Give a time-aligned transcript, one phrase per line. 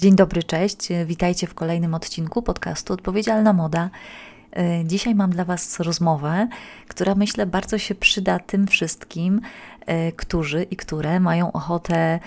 [0.00, 0.88] Dzień dobry, cześć.
[1.06, 3.90] Witajcie w kolejnym odcinku podcastu Odpowiedzialna Moda.
[4.56, 6.48] E, dzisiaj mam dla Was rozmowę,
[6.88, 9.40] która myślę bardzo się przyda tym wszystkim,
[9.86, 12.20] e, którzy i które mają ochotę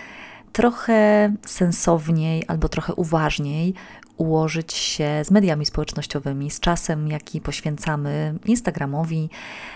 [0.52, 3.74] trochę sensowniej albo trochę uważniej
[4.18, 9.30] ułożyć się z mediami społecznościowymi, z czasem, jaki poświęcamy Instagramowi,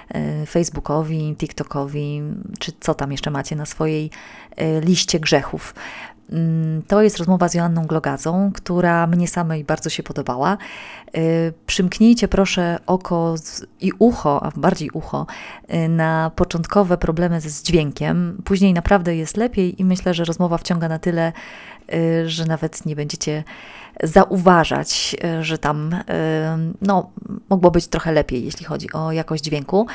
[0.09, 2.21] e, Facebookowi, TikTokowi,
[2.59, 4.09] czy co tam jeszcze macie na swojej
[4.82, 5.73] liście grzechów.
[6.31, 10.58] Mm, to jest rozmowa z Joanną Glogazą, która mnie samej bardzo się podobała.
[11.17, 13.36] Y, przymknijcie proszę oko
[13.81, 15.27] i ucho, a bardziej ucho,
[15.73, 18.41] y, na początkowe problemy z dźwiękiem.
[18.45, 21.34] Później naprawdę jest lepiej i myślę, że rozmowa wciąga na tyle,
[22.26, 23.44] że nawet nie będziecie
[24.04, 27.12] zauważać, e, że tam e, no,
[27.50, 29.88] mogło być trochę lepiej, jeśli chodzi o jakość dźwięku,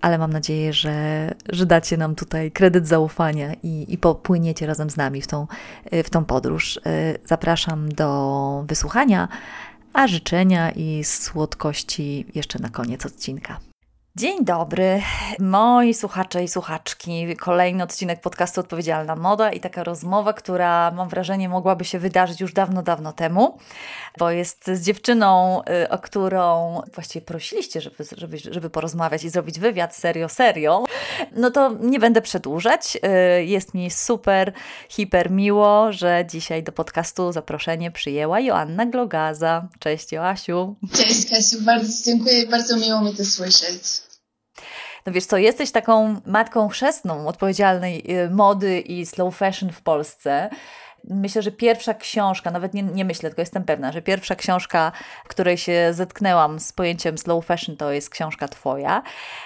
[0.00, 4.96] ale mam nadzieję, że, że dacie nam tutaj kredyt zaufania i, i popłyniecie razem z
[4.96, 5.46] nami w tą,
[5.92, 6.80] w tą podróż.
[7.24, 9.28] Zapraszam do wysłuchania,
[9.92, 13.67] a życzenia i słodkości jeszcze na koniec odcinka.
[14.18, 15.02] Dzień dobry,
[15.38, 17.36] moi słuchacze i słuchaczki.
[17.36, 22.52] Kolejny odcinek podcastu Odpowiedzialna Moda i taka rozmowa, która mam wrażenie mogłaby się wydarzyć już
[22.52, 23.58] dawno, dawno temu,
[24.18, 29.58] bo jest z dziewczyną, y, o którą właściwie prosiliście, żeby, żeby, żeby porozmawiać i zrobić
[29.58, 30.84] wywiad serio, serio.
[31.36, 32.98] No to nie będę przedłużać.
[33.40, 34.52] Y, jest mi super,
[34.88, 39.68] hiper miło, że dzisiaj do podcastu zaproszenie przyjęła Joanna Glogaza.
[39.78, 40.76] Cześć Joasiu.
[40.92, 44.07] Cześć Kasiu, bardzo dziękuję, bardzo miło mi to słyszeć.
[45.06, 50.50] No wiesz co, jesteś taką matką chrzestną odpowiedzialnej y, mody i slow fashion w Polsce.
[51.10, 54.92] Myślę, że pierwsza książka, nawet nie, nie myślę, tylko jestem pewna, że pierwsza książka,
[55.24, 59.02] w której się zetknęłam z pojęciem slow fashion, to jest książka Twoja.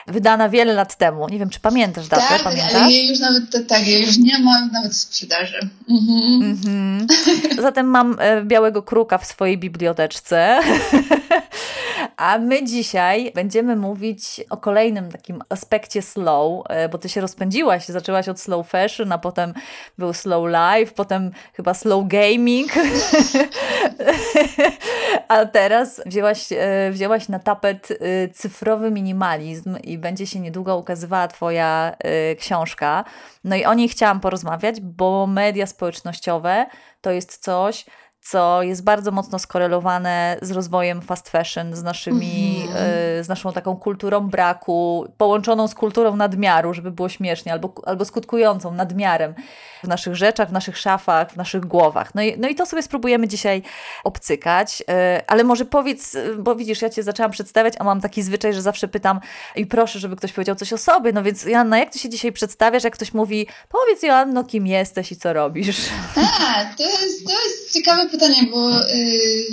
[0.07, 1.29] Wydana wiele lat temu.
[1.29, 2.23] Nie wiem, czy pamiętasz datę?
[2.29, 2.75] Tak, pamiętasz?
[2.75, 5.69] ale jej już nawet, tak, jej już nie ma nawet w sprzedaży.
[5.91, 6.43] Mhm.
[6.43, 7.07] Mhm.
[7.63, 10.61] Zatem mam e, białego kruka w swojej biblioteczce.
[12.17, 17.87] A my dzisiaj będziemy mówić o kolejnym takim aspekcie slow, e, bo ty się rozpędziłaś,
[17.87, 19.55] zaczęłaś od slow fashion, a potem
[19.99, 22.73] był slow life, potem chyba slow gaming.
[25.29, 31.29] a teraz wzięłaś, e, wzięłaś na tapet e, cyfrowy minimalizm i będzie się niedługo ukazywała
[31.29, 31.97] twoja
[32.39, 33.05] książka.
[33.45, 36.67] No i o niej chciałam porozmawiać, bo media społecznościowe
[37.01, 37.85] to jest coś,
[38.23, 43.25] co jest bardzo mocno skorelowane z rozwojem fast fashion, z, naszymi, mm -hmm.
[43.25, 48.73] z naszą taką kulturą braku, połączoną z kulturą nadmiaru, żeby było śmiesznie, albo, albo skutkującą
[48.73, 49.35] nadmiarem
[49.85, 52.15] w naszych rzeczach, w naszych szafach, w naszych głowach.
[52.15, 53.63] No i, no i to sobie spróbujemy dzisiaj
[54.05, 58.55] obcykać, e, ale może powiedz, bo widzisz, ja Cię zaczęłam przedstawiać, a mam taki zwyczaj,
[58.55, 59.21] że zawsze pytam
[59.57, 62.33] i proszę, żeby ktoś powiedział coś o sobie, no więc Joanna, jak Ty się dzisiaj
[62.33, 65.89] przedstawiasz, jak ktoś mówi, powiedz Joanno, kim jesteś i co robisz?
[66.17, 69.47] A, to jest, to jest ciekawe pytanie, bo yy,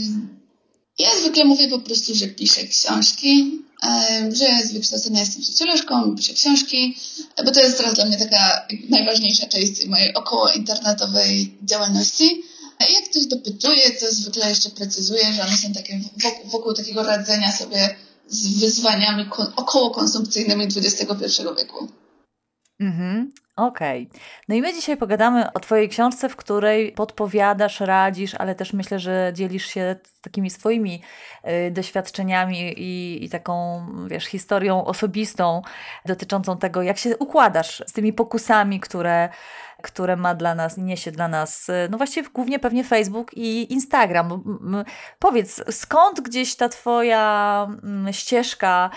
[0.99, 6.33] ja zwykle mówię po prostu, że piszę książki, yy, że z wykształcenia jestem socjolożką, piszę
[6.33, 6.97] książki,
[7.45, 12.43] bo to jest teraz dla mnie taka najważniejsza część mojej około internetowej działalności.
[12.89, 17.03] I jak ktoś dopytuje, to zwykle jeszcze precyzuję, że one są takie wokół, wokół takiego
[17.03, 17.95] radzenia sobie
[18.27, 21.87] z wyzwaniami około konsumpcyjnymi XXI wieku.
[22.79, 23.31] Mhm.
[23.55, 24.07] Okej.
[24.09, 24.21] Okay.
[24.47, 28.99] No i my dzisiaj pogadamy o Twojej książce, w której podpowiadasz, radzisz, ale też myślę,
[28.99, 31.01] że dzielisz się takimi swoimi
[31.67, 35.61] y, doświadczeniami i, i, taką, wiesz, historią osobistą
[36.05, 39.29] dotyczącą tego, jak się układasz z tymi pokusami, które,
[39.81, 44.43] które ma dla nas, niesie dla nas, y, no właściwie głównie pewnie Facebook i Instagram.
[45.19, 48.89] Powiedz, skąd gdzieś ta Twoja mm, ścieżka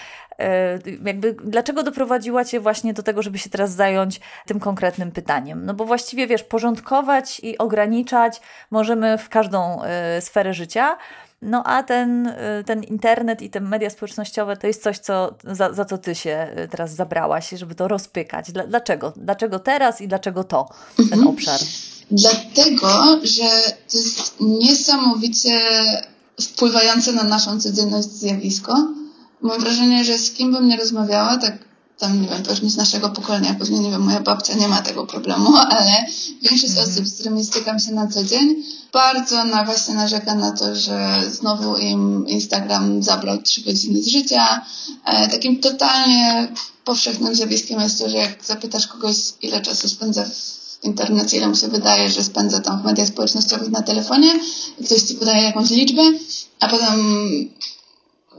[0.43, 5.67] E, jakby dlaczego doprowadziła Cię właśnie do tego, żeby się teraz zająć tym konkretnym pytaniem?
[5.67, 8.41] No bo właściwie wiesz, porządkować i ograniczać
[8.71, 9.83] możemy w każdą
[10.19, 10.97] y, sferę życia.
[11.43, 15.73] No a ten, y, ten internet i te media społecznościowe to jest coś, co, za,
[15.73, 18.53] za co ty się teraz zabrałaś, żeby to rozpykać.
[18.53, 19.13] Dlaczego?
[19.17, 21.27] Dlaczego teraz i dlaczego to, ten mhm.
[21.27, 21.61] obszar?
[22.11, 23.51] Dlatego, że
[23.91, 25.61] to jest niesamowicie
[26.41, 28.89] wpływające na naszą codzienność zjawisko,
[29.41, 31.72] mam wrażenie, że z kim bym nie rozmawiała, tak
[32.03, 35.07] tam, nie wiem, pewnie z naszego pokolenia, pewnie, nie wiem, moja babcia nie ma tego
[35.07, 36.07] problemu, ale
[36.43, 36.91] większość mm.
[36.91, 41.21] osób, z którymi stykam się na co dzień, bardzo na właśnie narzeka na to, że
[41.31, 44.67] znowu im Instagram zabrał trzy godziny z życia.
[45.05, 46.49] E, takim totalnie
[46.85, 51.55] powszechnym zjawiskiem jest to, że jak zapytasz kogoś, ile czasu spędza w internecie, ile mu
[51.55, 54.41] się wydaje, że spędza tam w mediach społecznościowych na telefonie,
[54.85, 56.03] ktoś ci podaje jakąś liczbę,
[56.61, 57.01] a potem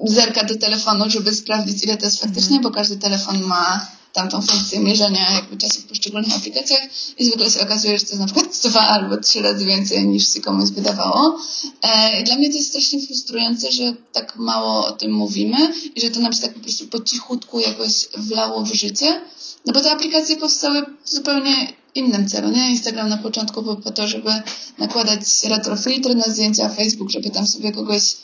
[0.05, 2.63] zerka do telefonu, żeby sprawdzić, ile to jest faktycznie, mm.
[2.63, 6.81] bo każdy telefon ma tamtą funkcję mierzenia jakby czasu w poszczególnych aplikacjach
[7.17, 10.33] i zwykle się okazuje, że to jest na przykład dwa albo trzy razy więcej niż
[10.33, 11.39] się komuś wydawało.
[11.81, 16.09] E, dla mnie to jest strasznie frustrujące, że tak mało o tym mówimy i że
[16.09, 19.21] to nam się tak po prostu po cichutku jakoś wlało w życie.
[19.65, 22.71] No bo te aplikacje powstały w zupełnie innym celu, nie?
[22.71, 24.31] Instagram na początku był po to, żeby
[24.77, 28.15] nakładać retrofiltry na zdjęcia, Facebook, żeby tam sobie kogoś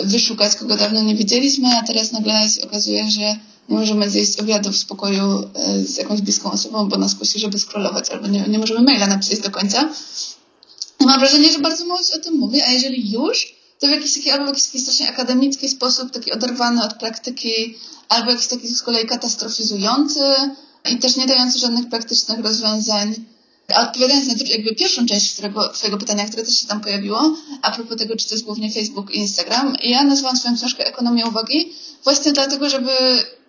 [0.00, 3.20] wyszukać, kogo dawno nie widzieliśmy, a teraz nagle się okazuje, że
[3.68, 7.58] nie możemy zjeść obiadu w spokoju e, z jakąś bliską osobą, bo nas kusi, żeby
[7.58, 9.88] scrollować, albo nie, nie możemy maila napisać do końca.
[11.00, 13.90] I mam wrażenie, że bardzo mało się o tym mówi, a jeżeli już, to w
[13.90, 17.74] jakiś taki, albo w jakiś taki strasznie akademicki sposób, taki oderwany od praktyki,
[18.08, 20.20] albo jakiś taki z kolei katastrofizujący
[20.90, 23.14] i też nie dający żadnych praktycznych rozwiązań.
[23.74, 27.98] Odpowiadając na jakby pierwszą część którego, Twojego pytania, które też się tam pojawiło, a propos
[27.98, 31.72] tego, czy to jest głównie Facebook i Instagram, ja nazwałam swoją książkę Ekonomia Uwagi
[32.04, 32.90] właśnie dlatego, żeby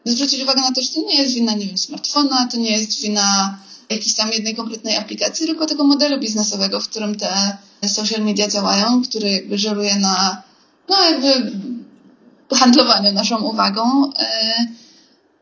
[0.05, 3.01] zwrócić uwagę na to, że to nie jest wina, nie wiem, smartfona, to nie jest
[3.01, 3.57] wina
[3.89, 9.01] jakiejś tam jednej konkretnej aplikacji, tylko tego modelu biznesowego, w którym te social media działają,
[9.01, 10.43] który jakby żeruje na,
[10.89, 11.51] no jakby
[12.55, 14.11] handlowaniu naszą uwagą.
[14.19, 14.67] E,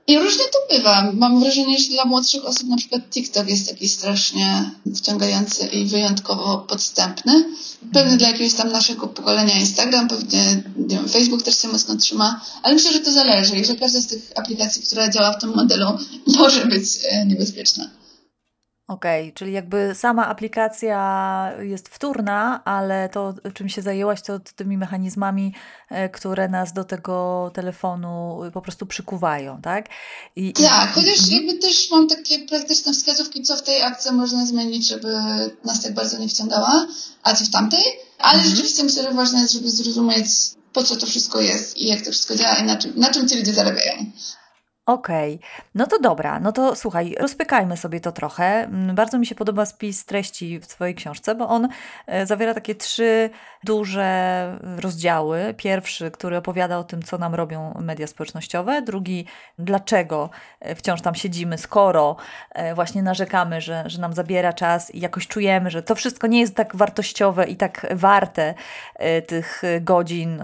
[0.08, 1.12] I różnie to bywa.
[1.14, 6.58] Mam wrażenie, że dla młodszych osób na przykład TikTok jest taki strasznie wciągający i wyjątkowo
[6.58, 7.46] podstępny.
[7.94, 12.42] Pewnie dla jakiegoś tam naszego pokolenia Instagram, pewnie nie wiem, Facebook też się mocno trzyma,
[12.64, 15.56] ale myślę, że to zależy i że każda z tych aplikacji, która działa w tym
[15.56, 15.88] modelu,
[16.40, 17.90] może być e, niebezpieczna.
[18.88, 25.54] Okej, czyli jakby sama aplikacja jest wtórna, ale to, czym się zajęłaś, to tymi mechanizmami,
[25.90, 29.86] e, które nas do tego telefonu po prostu przykuwają, tak?
[30.36, 34.88] I, tak, chociaż jakby też mam takie praktyczne wskazówki, co w tej akcji można zmienić,
[34.88, 35.14] żeby
[35.66, 36.88] nas tak bardzo nie wciągała,
[37.24, 37.84] a co w tamtej.
[38.20, 38.50] Ale mhm.
[38.50, 40.28] rzeczywiście myślę, że ważne jest, żeby zrozumieć,
[40.74, 43.28] po co to wszystko jest i jak to wszystko działa i na czym, na czym
[43.28, 44.06] ci ludzie zarabiają.
[44.86, 45.40] Okej,
[45.76, 48.46] no to dobra, no to słuchaj, rozpykajmy sobie to trochę.
[48.46, 51.68] Mm, bardzo mi się podoba spis treści w Twojej książce, bo on
[52.08, 53.30] e, zawiera takie trzy
[53.64, 55.54] duże rozdziały.
[55.58, 59.26] Pierwszy, który opowiada o tym, co nam robią media społecznościowe, drugi,
[59.60, 60.30] dlaczego
[60.60, 62.16] e, wciąż tam siedzimy, skoro
[62.52, 66.40] e, właśnie narzekamy, że, że nam zabiera czas i jakoś czujemy, że to wszystko nie
[66.40, 68.54] jest tak wartościowe i tak warte
[69.28, 70.44] tych godzin,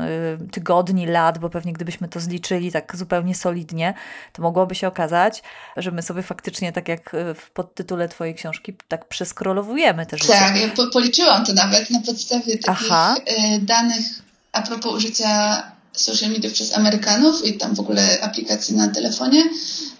[0.51, 3.93] tygodni, lat, bo pewnie gdybyśmy to zliczyli tak zupełnie solidnie,
[4.33, 5.43] to mogłoby się okazać,
[5.77, 10.33] że my sobie faktycznie, tak jak e, w podtytule Twojej książki, tak przeskrolowujemy te życie.
[10.33, 13.15] Tak, ja po, policzyłam to nawet na podstawie takich Aha.
[13.25, 14.05] E, danych
[14.51, 15.63] a propos użycia
[15.93, 19.43] social mediów przez Amerykanów i tam w ogóle aplikacji na telefonie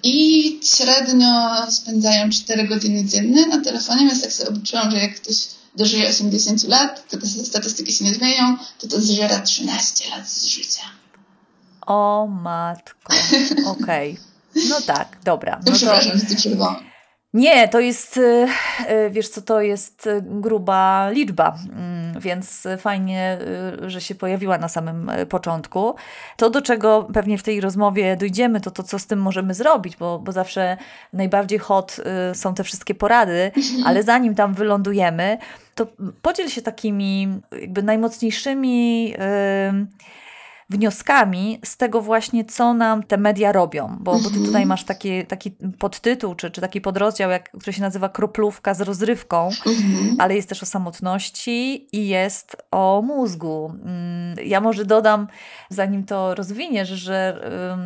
[0.03, 5.35] i średnio spędzają 4 godziny dziennie na telefonie, więc tak sobie obliczyłam, że jak ktoś
[5.75, 10.45] dożyje 80 lat, to te statystyki się nie zmienią, to to zżera 13 lat z
[10.45, 11.00] życia.
[11.87, 13.13] O matko,
[13.67, 14.11] okej.
[14.11, 14.31] Okay.
[14.69, 15.59] No tak, dobra.
[15.65, 16.49] No Przepraszam, że ci
[17.33, 18.47] Nie, to jest, y,
[18.89, 23.37] y, wiesz co, to jest gruba liczba, mm, więc fajnie,
[23.87, 25.95] że się pojawiła na samym początku.
[26.37, 29.97] To, do czego pewnie w tej rozmowie dojdziemy, to to, co z tym możemy zrobić,
[29.97, 30.77] bo, bo zawsze
[31.13, 31.97] najbardziej hot
[32.33, 33.87] są te wszystkie porady, mhm.
[33.87, 35.37] ale zanim tam wylądujemy,
[35.75, 35.87] to
[36.21, 37.27] podziel się takimi
[37.61, 39.09] jakby najmocniejszymi...
[39.09, 39.17] Yy,
[40.71, 44.45] wnioskami z tego właśnie, co nam te media robią, bo, bo ty mhm.
[44.45, 48.81] tutaj masz taki, taki podtytuł, czy, czy taki podrozdział, jak, który się nazywa Kroplówka z
[48.81, 50.15] rozrywką, mhm.
[50.19, 53.73] ale jest też o samotności i jest o mózgu.
[53.85, 55.27] Mm, ja może dodam,
[55.69, 57.41] zanim to rozwiniesz, że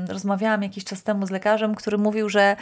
[0.10, 2.56] rozmawiałam jakiś czas temu z lekarzem, który mówił, że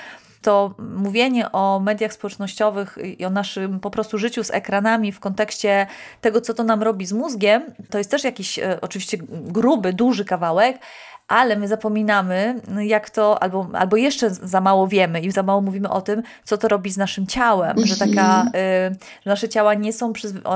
[0.43, 5.87] to mówienie o mediach społecznościowych i o naszym po prostu życiu z ekranami w kontekście
[6.21, 10.25] tego, co to nam robi z mózgiem, to jest też jakiś e, oczywiście gruby, duży
[10.25, 10.79] kawałek,
[11.27, 15.89] ale my zapominamy, jak to, albo, albo jeszcze za mało wiemy i za mało mówimy
[15.89, 18.47] o tym, co to robi z naszym ciałem, że taka, mhm.
[18.93, 20.13] y, że nasze ciała nie są,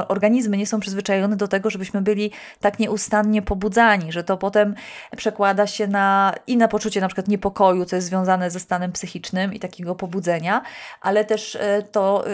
[0.08, 4.76] organizmy nie są przyzwyczajone do tego, żebyśmy byli tak nieustannie pobudzani, że to potem
[5.18, 9.54] przekłada się na i na poczucie na przykład niepokoju, co jest związane ze stanem psychicznym
[9.54, 10.62] i takiego pobudzenia,
[11.02, 11.60] ale też y,
[11.92, 12.32] to y,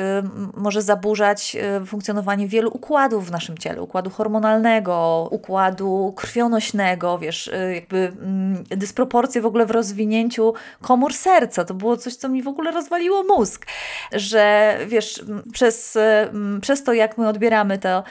[0.57, 7.75] może zaburzać y, funkcjonowanie wielu układów w naszym ciele, układu hormonalnego, układu krwionośnego, wiesz, y,
[7.75, 8.22] jakby
[8.69, 11.65] dysproporcje w ogóle w rozwinięciu komór serca.
[11.65, 13.65] To było coś, co mi w ogóle rozwaliło mózg,
[14.11, 15.97] że wiesz, przez,
[16.61, 18.03] przez to, jak my odbieramy te,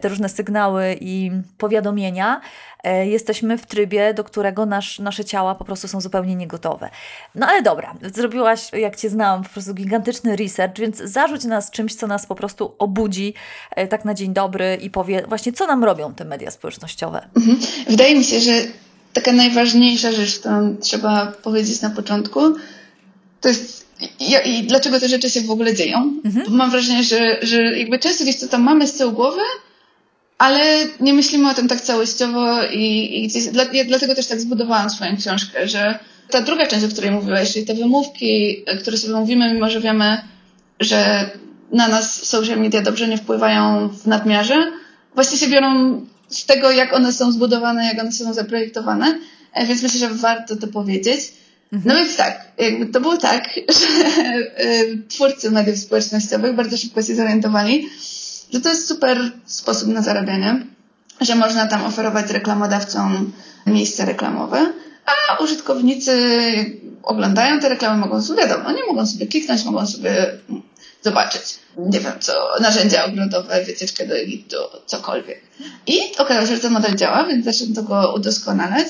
[0.00, 2.40] te różne sygnały i powiadomienia,
[2.84, 6.90] e, jesteśmy w trybie, do którego nasz, nasze ciała po prostu są zupełnie niegotowe.
[7.34, 11.94] No ale dobra, zrobiłaś, jak Cię znałam, po prostu gigantyczny research, więc zarzuć nas czymś,
[11.94, 13.34] co nas po prostu obudzi
[13.70, 17.28] e, tak na dzień dobry i powie właśnie, co nam robią te media społecznościowe.
[17.36, 17.58] Mhm.
[17.88, 18.52] Wydaje mi się, że
[19.18, 22.40] taka najważniejsza rzecz, którą trzeba powiedzieć na początku,
[23.40, 23.88] to jest
[24.20, 26.20] i, i dlaczego te rzeczy się w ogóle dzieją.
[26.24, 26.46] Mhm.
[26.56, 29.40] Mam wrażenie, że, że jakby często gdzieś to tam mamy z tyłu głowy,
[30.38, 34.40] ale nie myślimy o tym tak całościowo i, i gdzieś, dla, ja dlatego też tak
[34.40, 35.98] zbudowałam swoją książkę, że
[36.30, 40.22] ta druga część, o której mówiłeś, czyli te wymówki, które sobie mówimy, mimo że wiemy,
[40.80, 41.30] że
[41.72, 44.72] na nas social media dobrze nie wpływają w nadmiarze,
[45.14, 49.18] właśnie się biorą z tego, jak one są zbudowane, jak one są zaprojektowane,
[49.52, 51.32] e, więc myślę, że warto to powiedzieć.
[51.72, 51.96] No mhm.
[51.96, 57.88] więc tak, jakby to było tak, że e, twórcy mediów społecznościowych bardzo szybko się zorientowali,
[58.52, 60.66] że to jest super sposób na zarabianie,
[61.20, 63.32] że można tam oferować reklamodawcom
[63.66, 64.72] miejsca reklamowe,
[65.06, 66.12] a użytkownicy
[67.02, 70.38] oglądają te reklamy, mogą sobie, wiadomo, nie mogą sobie kliknąć, mogą sobie
[71.02, 71.42] zobaczyć,
[71.76, 75.40] nie wiem co, narzędzia ogrodowe, wycieczkę do Egiptu, cokolwiek.
[75.86, 78.88] I okazało się, że ten model działa, więc zaczęto go udoskonalać.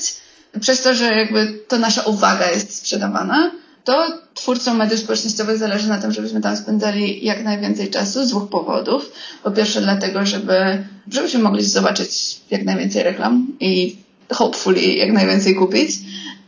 [0.61, 3.51] Przez to, że jakby to nasza uwaga jest sprzedawana,
[3.83, 8.49] to twórcom mediów społecznościowych zależy na tym, żebyśmy tam spędzali jak najwięcej czasu z dwóch
[8.49, 9.11] powodów.
[9.43, 13.97] Po pierwsze dlatego, żeby, żebyśmy mogli zobaczyć jak najwięcej reklam i
[14.33, 15.91] hopefully jak najwięcej kupić.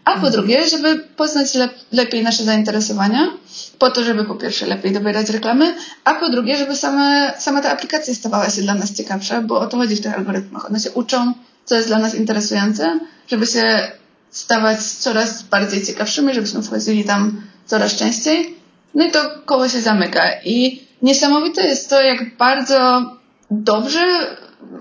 [0.06, 3.28] A po drugie, żeby poznać lep lepiej nasze zainteresowania,
[3.82, 7.72] po to, żeby po pierwsze lepiej dobierać reklamy, a po drugie, żeby same, sama ta
[7.72, 10.66] aplikacja stawała się dla nas ciekawsza, bo o to chodzi w tych algorytmach.
[10.66, 11.34] One się uczą,
[11.66, 13.92] co jest dla nas interesujące, żeby się
[14.30, 18.56] stawać coraz bardziej ciekawszymi, żebyśmy wchodzili tam coraz częściej.
[18.94, 20.24] No i to koło się zamyka.
[20.46, 23.02] I niesamowite jest to, jak bardzo
[23.52, 24.02] dobrze,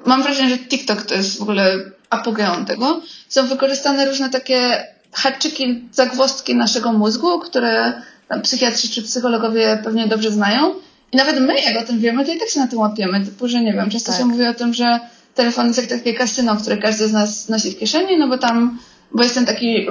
[0.07, 1.73] mam wrażenie, że TikTok to jest w ogóle
[2.11, 8.03] apogeon tego, są wykorzystane różne takie haczyki, zagwozdki naszego mózgu, które
[8.43, 10.75] psychiatrzy czy psychologowie pewnie dobrze znają.
[11.13, 13.25] I nawet my, jak o tym wiemy, to i tak się na tym łapiemy.
[13.25, 14.21] Typu, że nie wiem, często tak.
[14.21, 15.01] się mówi o tym, że
[15.35, 18.79] telefon jest jak takie kasyno, które każdy z nas nosi w kieszeni, no bo tam,
[19.13, 19.87] bo jest ten taki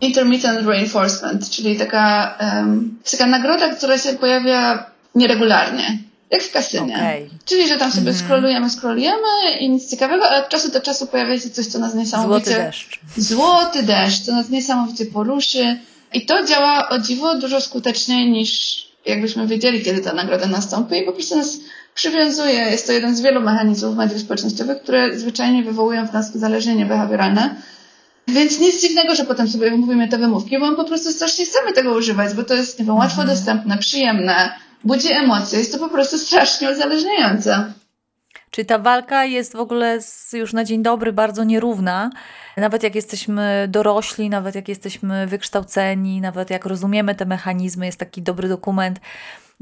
[0.00, 5.98] intermittent reinforcement, czyli taka, um, taka nagroda, która się pojawia nieregularnie.
[6.30, 6.94] Jak w kasynie.
[6.94, 7.28] Okay.
[7.44, 8.20] Czyli, że tam sobie mm.
[8.20, 11.94] scrollujemy, scrollujemy i nic ciekawego, ale od czasu do czasu pojawia się coś, co nas
[11.94, 12.50] niesamowicie...
[12.50, 13.00] Złoty deszcz.
[13.16, 15.78] Złoty deszcz, co nas niesamowicie poruszy.
[16.14, 21.02] I to działa o dziwo dużo skuteczniej niż jakbyśmy wiedzieli, kiedy ta nagroda nastąpi i
[21.02, 21.58] po prostu nas
[21.94, 22.58] przywiązuje.
[22.58, 27.54] Jest to jeden z wielu mechanizmów mediów społecznościowych, które zwyczajnie wywołują w nas uzależnienie behawioralne.
[28.28, 31.72] Więc nic dziwnego, że potem sobie mówimy te wymówki, bo my po prostu strasznie chcemy
[31.72, 33.38] tego używać, bo to jest, nie wiem, łatwo mhm.
[33.38, 34.52] dostępne, przyjemne,
[34.84, 37.72] budzi emocje, jest to po prostu strasznie uzależniające.
[38.52, 39.98] Czyli ta walka jest w ogóle
[40.32, 42.10] już na dzień dobry bardzo nierówna.
[42.56, 48.22] Nawet jak jesteśmy dorośli, nawet jak jesteśmy wykształceni, nawet jak rozumiemy te mechanizmy, jest taki
[48.22, 49.00] dobry dokument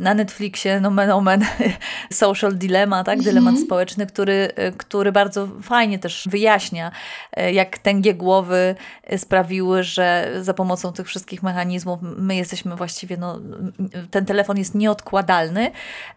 [0.00, 1.44] na Netflixie, nomen omen,
[2.12, 3.22] Social Dilemma, tak?
[3.22, 3.66] Dylemat mm -hmm.
[3.66, 6.92] społeczny, który, który bardzo fajnie też wyjaśnia,
[7.32, 8.74] e, jak tęgie głowy
[9.16, 13.40] sprawiły, że za pomocą tych wszystkich mechanizmów my jesteśmy właściwie, no,
[14.10, 15.70] ten telefon jest nieodkładalny,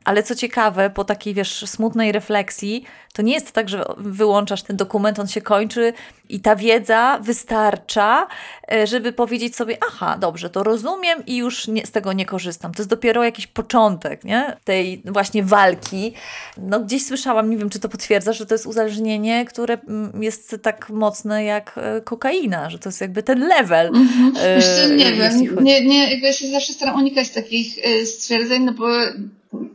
[0.03, 4.77] ale co ciekawe, po takiej, wiesz, smutnej refleksji, to nie jest tak, że wyłączasz ten
[4.77, 5.93] dokument, on się kończy
[6.33, 8.27] i ta wiedza wystarcza,
[8.71, 12.73] e, żeby powiedzieć sobie, aha, dobrze, to rozumiem i już nie, z tego nie korzystam.
[12.73, 14.57] To jest dopiero jakiś początek nie?
[14.63, 16.13] tej właśnie walki.
[16.57, 20.55] No gdzieś słyszałam, nie wiem, czy to potwierdza, że to jest uzależnienie, które mm, jest
[20.61, 23.87] tak mocne jak e, kokaina, że to jest jakby ten level.
[23.87, 24.33] Mhm.
[24.55, 27.75] Myślę, nie wiem, nie, nie, jakby ja się zawsze staram unikać takich
[28.05, 28.87] stwierdzeń, no bo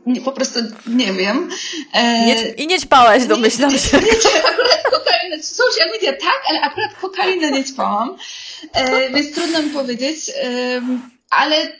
[0.07, 1.49] nie, po prostu nie wiem.
[1.93, 3.97] E, nie, I nie ćpałaś, domyślam się.
[3.97, 8.17] Nie, nie, akurat kokainę, social media tak, ale akurat kokainę nie ćpałam,
[8.73, 10.81] e, więc trudno mi powiedzieć, e,
[11.31, 11.73] ale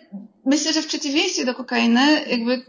[0.45, 2.63] myślę, że w przeciwieństwie do kokainy, jakby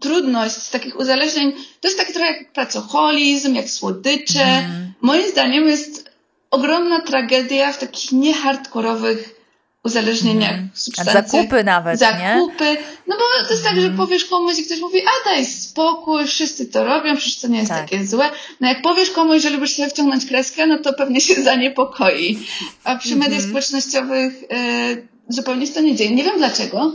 [0.00, 4.44] trudność z takich uzależnień, to jest taki trochę jak pracoholizm, jak słodycze.
[4.44, 4.92] Mm.
[5.00, 6.10] Moim zdaniem jest
[6.50, 9.37] ogromna tragedia w takich niehardkorowych
[9.84, 10.70] uzależnieniach, mm.
[10.74, 11.28] substancjach.
[11.28, 12.64] Zakupy nawet, Zakupy.
[12.64, 12.76] Nie?
[13.06, 13.96] No bo to jest tak, że mhm.
[13.96, 17.70] powiesz komuś i ktoś mówi, a daj spokój, wszyscy to robią, przecież to nie jest
[17.70, 17.90] tak.
[17.90, 18.30] takie złe.
[18.60, 22.38] No jak powiesz komuś, że lubisz sobie wciągnąć kreskę, no to pewnie się zaniepokoi.
[22.84, 23.28] A przy mm -hmm.
[23.28, 26.10] mediach społecznościowych y, zupełnie się to nie dzieje.
[26.10, 26.92] Nie wiem dlaczego.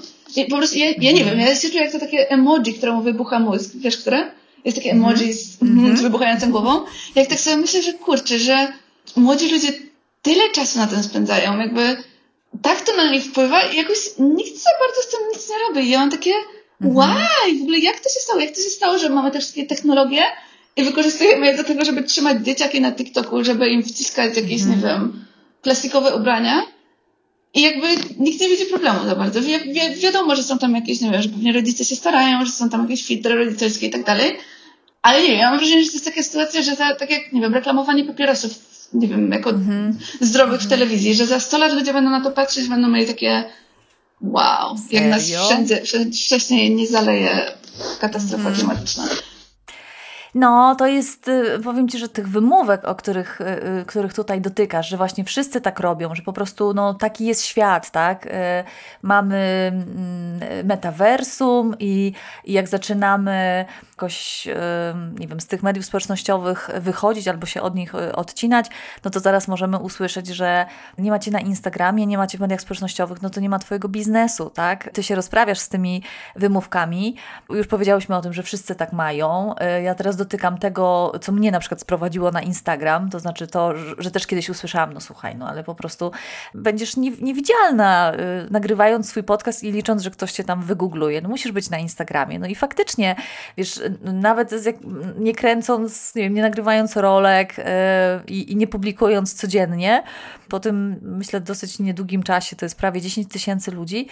[0.49, 3.39] po prostu ja, ja nie wiem, ja się czuję jak to takie emoji, któremu wybucha
[3.39, 3.71] mózg.
[3.75, 4.31] Wiesz, które?
[4.65, 5.13] Jest takie mhm.
[5.13, 5.97] emoji z, mm -hmm.
[5.97, 6.81] z wybuchającą głową.
[7.15, 8.73] Jak tak sobie myślę, że kurczę, że
[9.15, 9.67] młodzi ludzie
[10.21, 11.97] tyle czasu na tym spędzają, jakby
[12.61, 15.87] tak to na nich wpływa i jakoś nikt za bardzo z tym nic nie robi.
[15.87, 16.33] I ja mam takie,
[16.81, 17.17] mhm.
[17.17, 17.59] why?
[17.59, 18.39] W ogóle jak to się stało?
[18.39, 20.23] Jak to się stało, że mamy te wszystkie technologie
[20.75, 24.75] i wykorzystujemy je do tego, żeby trzymać dzieciaki na TikToku, żeby im wciskać jakieś, mhm.
[24.79, 25.25] nie wiem,
[25.61, 26.63] plastikowe ubrania?
[27.53, 27.87] I jakby
[28.19, 29.41] nikt nie widzi problemu za bardzo.
[29.41, 32.51] Wi wi wiadomo, że są tam jakieś, nie wiem, że pewnie rodzice się starają, że
[32.51, 34.37] są tam jakieś filtry rodzicielskie i tak dalej.
[35.01, 37.41] Ale nie ja mam wrażenie, że to jest taka sytuacja, że za, tak jak, nie
[37.41, 39.93] wiem, reklamowanie papierosów nie wiem, jako -hmm.
[40.21, 43.43] zdrowych w telewizji, że za 100 lat ludzie będą na to patrzeć, będą mieli takie
[44.21, 45.01] wow, Serio?
[45.01, 45.81] jak nas wszędzie,
[46.25, 47.51] wcześniej nie zaleje
[47.99, 48.55] katastrofa Mhm.
[48.55, 49.07] klimatyczna.
[50.35, 53.45] No, to jest, y, powiem Ci, że tych wymówek, o których, y,
[53.81, 57.45] y, których tutaj dotykasz, że właśnie wszyscy tak robią, że po prostu no, taki jest
[57.45, 58.27] świat, tak?
[59.01, 62.13] Mamy mm, metaversum i,
[62.43, 64.47] i jak zaczynamy jakoś,
[65.19, 68.69] nie wiem, z tych mediów społecznościowych wychodzić albo się od nich odcinać,
[69.03, 70.65] no to zaraz możemy usłyszeć, że
[70.97, 74.49] nie macie na Instagramie, nie macie w mediach społecznościowych, no to nie ma Twojego biznesu,
[74.49, 74.89] tak?
[74.93, 76.03] Ty się rozprawiasz z tymi
[76.35, 77.15] wymówkami.
[77.49, 79.55] Już powiedziałyśmy o tym, że wszyscy tak mają.
[79.83, 84.11] Ja teraz dotykam tego, co mnie na przykład sprowadziło na Instagram, to znaczy to, że-
[84.11, 86.11] też kiedyś usłyszałam, no słuchaj, no ale po prostu
[86.53, 91.21] będziesz nie, niewidzialna, y, nagrywając swój podcast i licząc, że ktoś cię tam wygoogluje.
[91.21, 92.39] No musisz być na Instagramie.
[92.39, 93.15] No i faktycznie,
[93.57, 94.51] wiesz, nawet
[95.17, 97.63] nie kręcąc, nie, wiem, nie nagrywając rolek y,
[98.27, 100.03] i nie publikując codziennie,
[100.49, 104.07] po tym myślę dosyć niedługim czasie, to jest prawie 10 tysięcy ludzi,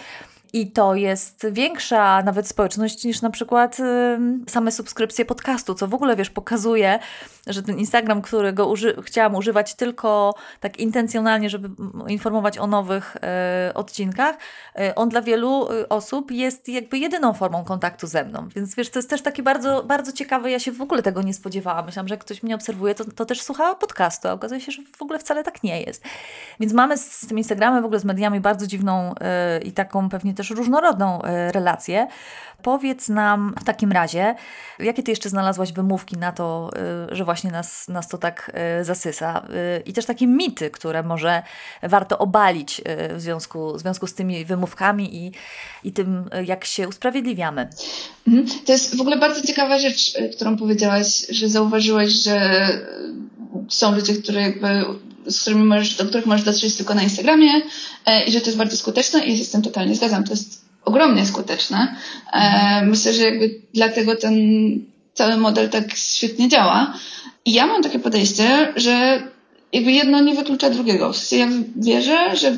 [0.52, 3.78] i to jest większa nawet społeczność niż na przykład
[4.48, 6.98] same subskrypcje podcastu, co w ogóle wiesz, pokazuje,
[7.46, 11.70] że ten Instagram, którego uży chciałam używać tylko tak intencjonalnie, żeby
[12.08, 13.16] informować o nowych
[13.70, 14.36] y, odcinkach,
[14.80, 18.48] y, on dla wielu y, osób jest jakby jedyną formą kontaktu ze mną.
[18.56, 20.50] Więc wiesz, to jest też takie bardzo, bardzo ciekawe.
[20.50, 21.86] Ja się w ogóle tego nie spodziewałam.
[21.86, 24.82] Myślałam, że jak ktoś mnie obserwuje, to, to też słucha podcastu, a okazuje się, że
[24.96, 26.04] w ogóle wcale tak nie jest.
[26.60, 30.08] Więc mamy z, z tym Instagramem, w ogóle z mediami bardzo dziwną y, i taką
[30.08, 32.06] pewnie też różnorodną y, relację.
[32.62, 34.34] Powiedz nam w takim razie,
[34.78, 36.70] jakie ty jeszcze znalazłaś wymówki na to,
[37.12, 39.46] y, że właśnie nas, nas to tak y, zasysa
[39.86, 41.42] i też takie mity, które może
[41.82, 42.82] warto obalić
[43.14, 45.32] w związku, w związku z tymi wymówkami i,
[45.84, 47.68] i tym, jak się usprawiedliwiamy.
[48.28, 48.46] Mhm.
[48.66, 52.68] To jest w ogóle bardzo ciekawa rzecz, którą powiedziałaś, że zauważyłaś, że
[53.68, 54.84] są ludzie, które jakby,
[55.26, 57.52] z którymi możesz, do których możesz dotrzeć tylko na Instagramie
[58.06, 60.24] e, i że to jest bardzo skuteczne i się z tym totalnie zgadzam.
[60.24, 61.96] To jest ogromnie skuteczne.
[62.32, 64.34] E, myślę, że jakby dlatego ten
[65.14, 66.94] cały model tak świetnie działa.
[67.44, 69.22] I ja mam takie podejście, że
[69.72, 71.12] jakby jedno nie wyklucza drugiego.
[71.12, 72.56] W sensie ja wierzę, że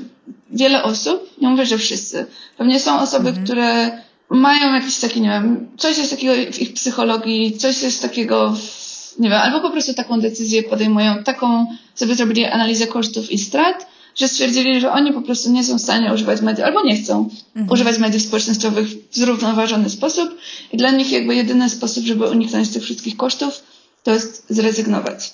[0.50, 2.26] wiele osób, nie mówię, że wszyscy,
[2.59, 3.98] pewnie są osoby, które
[4.30, 8.84] mają jakiś taki, nie wiem, coś jest takiego w ich psychologii, coś jest takiego, w,
[9.18, 13.87] nie wiem, albo po prostu taką decyzję podejmują, taką sobie zrobili analizę kosztów i strat,
[14.16, 17.29] że stwierdzili, że oni po prostu nie są w stanie używać mediów, albo nie chcą
[17.70, 20.38] używać mediów społecznościowych w zrównoważony sposób
[20.72, 23.62] i dla nich jakby jedyny sposób, żeby uniknąć tych wszystkich kosztów,
[24.03, 25.33] to jest zrezygnować.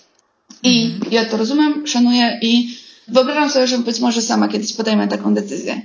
[0.62, 2.76] I ja to rozumiem, szanuję i
[3.08, 5.82] wyobrażam sobie, że być może sama kiedyś podejmę taką decyzję.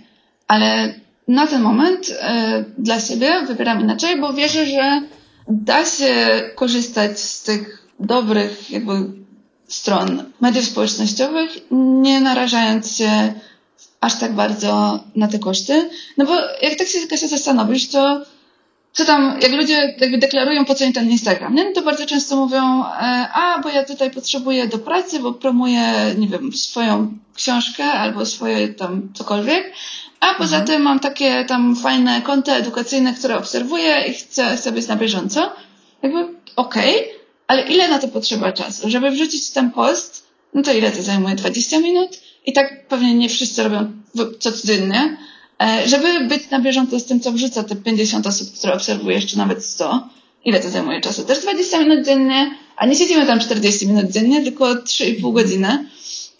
[0.48, 0.94] Ale
[1.28, 5.02] na ten moment e, dla siebie wybieram inaczej, bo wierzę, że
[5.48, 8.94] da się korzystać z tych dobrych jakby
[9.68, 13.34] stron mediów społecznościowych, nie narażając się
[14.02, 15.90] aż tak bardzo na te koszty.
[16.18, 18.22] No bo jak tak się, się zastanowisz, to
[18.94, 21.64] co tam, jak ludzie jakby deklarują, po co im ten Instagram, nie?
[21.64, 22.86] No to bardzo często mówią, e,
[23.34, 28.68] a, bo ja tutaj potrzebuję do pracy, bo promuję, nie wiem, swoją książkę albo swoje
[28.68, 29.74] tam cokolwiek,
[30.20, 34.88] a poza tym mam takie tam fajne konta edukacyjne, które obserwuję i chcę, chcę być
[34.88, 35.52] na bieżąco.
[36.02, 36.94] Jakby, okej,
[37.48, 38.90] ale ile na to potrzeba czasu?
[38.90, 41.36] Żeby wrzucić ten post, no to ile to zajmuje?
[41.36, 42.10] 20 minut?
[42.46, 43.92] I tak pewnie nie wszyscy robią
[44.40, 45.18] co codziennie.
[45.64, 49.38] E, Żeby być na bieżąco z tym, co wrzuca te 50 osób, które obserwujesz, czy
[49.38, 50.10] nawet 100,
[50.46, 51.24] ile to zajmuje czasu?
[51.24, 55.86] Też 20 minut dziennie, a nie siedzimy tam 40 minut dziennie, tylko 3,5 godziny.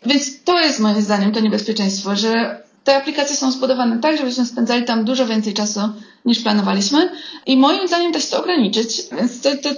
[0.06, 4.86] Więc to jest moim zdaniem to niebezpieczeństwo, że te aplikacje są zbudowane tak, żebyśmy spędzali
[4.86, 5.80] tam dużo więcej czasu
[6.26, 7.10] niż planowaliśmy
[7.46, 9.02] i moim zdaniem da się to ograniczyć.
[9.12, 9.70] Więc to, to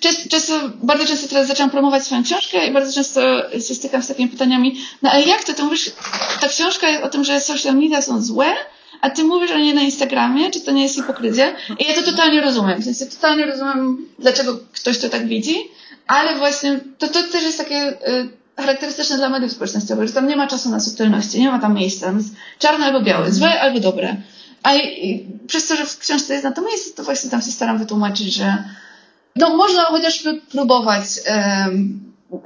[0.00, 3.20] często, często, bardzo często teraz zaczęłam promować swoją książkę i bardzo często
[3.52, 5.54] się stykam z takimi pytaniami, no ale jak to?
[5.54, 5.90] Ty mówisz,
[6.40, 8.46] ta książka o tym, że social media są złe,
[9.00, 11.52] a ty mówisz o niej na Instagramie, czy to nie jest hipokryzja?
[11.78, 12.80] I ja to totalnie rozumiem.
[12.80, 15.56] W sensie totalnie rozumiem, dlaczego ktoś to tak widzi,
[16.06, 18.28] ale właśnie to, to też jest takie y,
[18.62, 22.12] charakterystyczne dla mediów społecznościowych, że tam nie ma czasu na subtelności, nie ma tam miejsca.
[22.12, 24.16] Jest czarne albo białe, złe albo dobre.
[24.62, 27.42] A i, i przez to, że w książce jest na to miejsce, to właśnie tam
[27.42, 28.64] się staram wytłumaczyć, że
[29.36, 32.00] no można chociażby próbować em,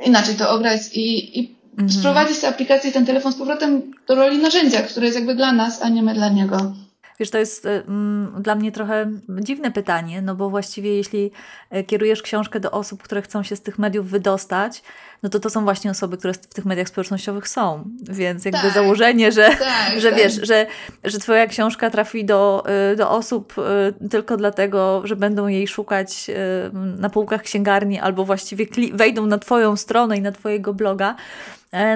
[0.04, 1.54] inaczej to ograć i, i
[1.88, 5.52] sprowadzić tę aplikację i ten telefon z powrotem do roli narzędzia, które jest jakby dla
[5.52, 6.72] nas, a nie my dla niego.
[7.20, 11.30] Wiesz, to jest y, mm, dla mnie trochę dziwne pytanie, no bo właściwie jeśli
[11.76, 14.82] y, kierujesz książkę do osób, które chcą się z tych mediów wydostać,
[15.22, 17.84] no to to są właśnie osoby, które w tych mediach społecznościowych są.
[18.02, 20.18] Więc jakby tak, założenie, że, tak, że tak.
[20.18, 20.66] wiesz, że,
[21.04, 23.54] że twoja książka trafi do, y, do osób
[24.02, 26.34] y, tylko dlatego, że będą jej szukać y,
[26.98, 31.16] na półkach księgarni albo właściwie wejdą na twoją stronę i na twojego bloga,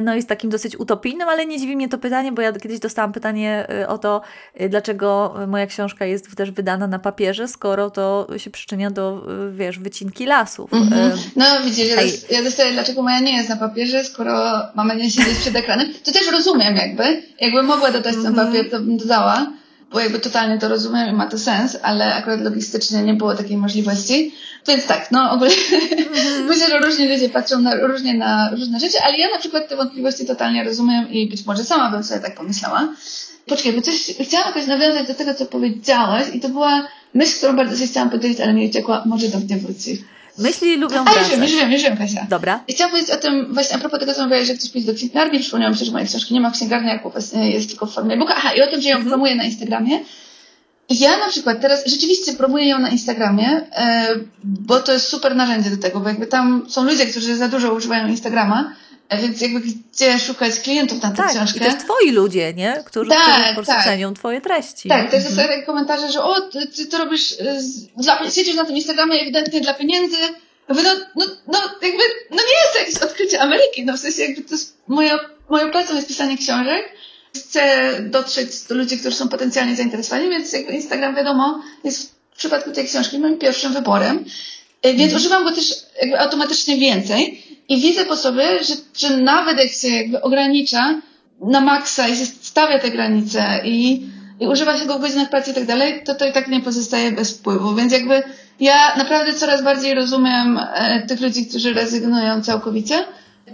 [0.02, 3.12] no jest takim dosyć utopijnym, ale nie dziwi mnie to pytanie, bo ja kiedyś dostałam
[3.12, 4.20] pytanie y, o to,
[4.60, 9.78] y, dlaczego moja książka jest też wydana na papierze, skoro to się przyczynia do, wiesz,
[9.78, 10.72] wycinki lasów.
[10.72, 11.18] Mm -hmm.
[11.36, 15.10] No widzisz, ja, dos ja dostaję, dlaczego moja nie jest na papierze, skoro mama nie
[15.10, 15.86] siedzi przed ekranem.
[16.04, 17.22] To też rozumiem jakby.
[17.40, 19.46] Jakby mogła dodać ten papier, to bym dodała
[19.92, 23.56] bo jakby totalnie to rozumiem i ma to sens, ale akurat logistycznie nie było takiej
[23.56, 24.34] możliwości.
[24.68, 26.46] Więc tak, no ogólnie mm.
[26.46, 29.76] myślę, że różni ludzie patrzą na, różnie na różne rzeczy, ale ja na przykład te
[29.76, 32.88] wątpliwości totalnie rozumiem i być może sama bym sobie tak pomyślała.
[33.46, 37.56] Poczekaj, bo coś chciałam jakoś nawiązać do tego, co powiedziałaś i to była myśl, którą
[37.56, 40.04] bardzo się chciałam podzielić, ale mi uciekła, może do mnie wróci.
[40.38, 42.26] Myśli lubią A, już wiem, już wiem, już wiem, Kasia.
[42.28, 42.60] Dobra.
[42.68, 44.98] I chciałam powiedzieć o tym, właśnie a propos tego, co mówiłaś, że ktoś pójdzie do
[44.98, 47.02] księgarni, przypomniałam się, że mojej książki nie ma w jak
[47.34, 48.34] jest tylko w formie e-booka.
[48.36, 49.10] Aha, i o tym, że ją mhm.
[49.10, 50.00] promuję na Instagramie.
[50.90, 54.06] Ja na przykład teraz rzeczywiście promuję ją na Instagramie, e,
[54.44, 57.74] bo to jest super narzędzie do tego, bo jakby tam są ludzie, którzy za dużo
[57.74, 58.72] używają Instagrama,
[59.12, 61.58] więc jakby gdzie szukać klientów na tę tak, książkę.
[61.58, 62.82] I też twoi ludzie, nie?
[62.86, 63.84] Którzy, tak, którzy po prostu tak.
[63.84, 64.88] cenią twoje treści.
[64.88, 65.48] Tak, też mhm.
[65.48, 67.60] takie komentarze, że o, ty, ty to robisz, e,
[67.96, 70.16] dla, siedzisz na tym Instagramie ewidentnie dla pieniędzy,
[70.68, 70.74] no,
[71.16, 74.54] no, no, jakby, no nie jest to jakieś odkrycie Ameryki, no w sensie jakby to
[74.54, 76.92] jest, moja, moją pracą jest pisanie książek,
[77.36, 82.72] chcę dotrzeć do ludzi, którzy są potencjalnie zainteresowani, więc jakby Instagram wiadomo jest w przypadku
[82.72, 84.24] tej książki moim pierwszym wyborem,
[84.82, 85.16] e, więc mhm.
[85.16, 89.88] używam go też jakby automatycznie więcej i widzę po sobie, że, że nawet jak się
[89.88, 91.00] jakby ogranicza
[91.40, 94.06] na maksa i stawia te granice i,
[94.40, 96.60] i używa się go w godzinach pracy i tak dalej, to to i tak nie
[96.60, 98.22] pozostaje bez wpływu, więc jakby
[98.60, 103.04] ja naprawdę coraz bardziej rozumiem e, tych ludzi, którzy rezygnują całkowicie.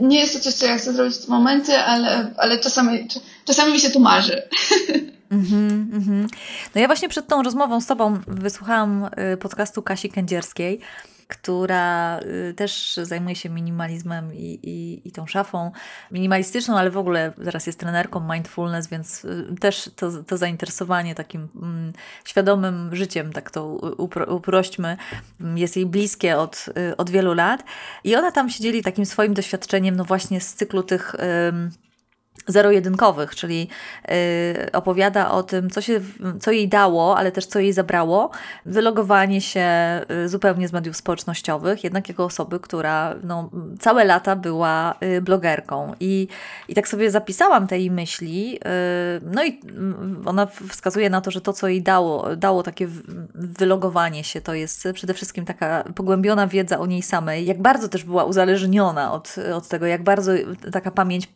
[0.01, 3.09] Nie jest to coś, co ja chcę zrobić w tym momencie, ale, ale czasami,
[3.45, 4.43] czasami mi się tu marzy.
[5.33, 6.27] Mm-hmm, mm-hmm.
[6.75, 10.81] No ja właśnie przed tą rozmową z Tobą wysłuchałam y, podcastu Kasi Kędzierskiej
[11.33, 15.73] która y, też zajmuje się minimalizmem i, i, i tą szafą
[16.11, 21.49] minimalistyczną, ale w ogóle teraz jest trenerką mindfulness, więc y, też to, to zainteresowanie takim
[21.57, 21.93] mm,
[22.25, 23.67] świadomym życiem, tak to
[23.99, 24.97] upro, uprośćmy,
[25.55, 27.65] jest jej bliskie od, y, od wielu lat.
[28.05, 31.15] I ona tam się dzieli takim swoim doświadczeniem, no właśnie z cyklu tych
[32.47, 33.69] zero-jedynkowych, czyli
[34.09, 34.15] yy,
[34.73, 36.01] opowiada o tym, co, się,
[36.41, 38.31] co jej dało, ale też co jej zabrało,
[38.67, 39.69] wylogowanie się
[40.09, 43.51] yy, zupełnie z mediów społecznościowych, jednak jako osoby, która no,
[43.81, 45.95] całe lata była yy, blogerką.
[46.01, 46.29] I,
[46.69, 48.61] I tak sobie zapisałam tej myśli,
[49.23, 52.89] no i mm, ona wskazuje na to, że to, co jej dało, dało takie
[53.35, 58.05] wylogowanie się, to jest przede wszystkim taka pogłębiona wiedza o niej samej, jak bardzo też
[58.05, 60.33] była uzależniona od, od tego, jak bardzo
[60.73, 61.29] taka pamięć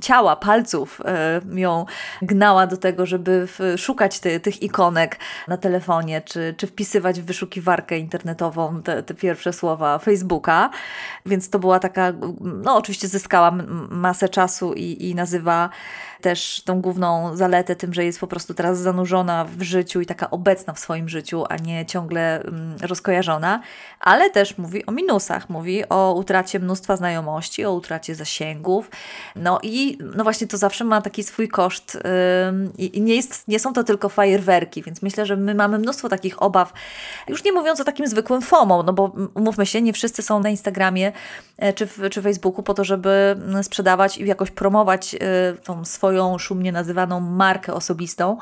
[0.00, 1.86] ciała, palców e, ją
[2.22, 7.98] gnała do tego, żeby szukać ty, tych ikonek na telefonie, czy, czy wpisywać w wyszukiwarkę
[7.98, 10.70] internetową te, te pierwsze słowa Facebooka.
[11.26, 13.50] Więc to była taka, no oczywiście zyskała
[13.90, 15.70] masę czasu i, i nazywa
[16.22, 20.30] też tą główną zaletę tym, że jest po prostu teraz zanurzona w życiu i taka
[20.30, 23.60] obecna w swoim życiu, a nie ciągle mm, rozkojarzona,
[24.00, 28.90] ale też mówi o minusach, mówi o utracie mnóstwa znajomości, o utracie zasięgów.
[29.36, 31.98] No i no właśnie to zawsze ma taki swój koszt
[32.78, 36.42] i nie, jest, nie są to tylko fajerwerki, więc myślę, że my mamy mnóstwo takich
[36.42, 36.72] obaw,
[37.28, 40.50] już nie mówiąc o takim zwykłym FOMO, no bo umówmy się, nie wszyscy są na
[40.50, 41.12] Instagramie
[41.58, 45.20] e, czy, w, czy Facebooku po to, żeby mm, sprzedawać i jakoś promować yy,
[45.64, 48.36] tą swoją swoją szumnie nazywaną markę osobistą.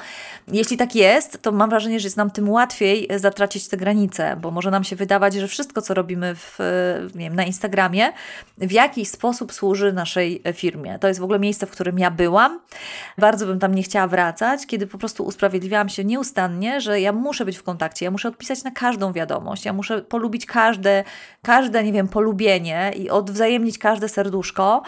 [0.49, 4.51] Jeśli tak jest, to mam wrażenie, że jest nam tym łatwiej zatracić te granice, bo
[4.51, 6.59] może nam się wydawać, że wszystko, co robimy w,
[7.15, 8.13] nie wiem, na Instagramie,
[8.59, 10.99] w jakiś sposób służy naszej firmie.
[10.99, 12.61] To jest w ogóle miejsce, w którym ja byłam.
[13.19, 17.45] Bardzo bym tam nie chciała wracać, kiedy po prostu usprawiedliwiałam się nieustannie, że ja muszę
[17.45, 21.05] być w kontakcie, ja muszę odpisać na każdą wiadomość, ja muszę polubić każde,
[21.43, 24.83] każde nie wiem, polubienie i odwzajemnić każde serduszko.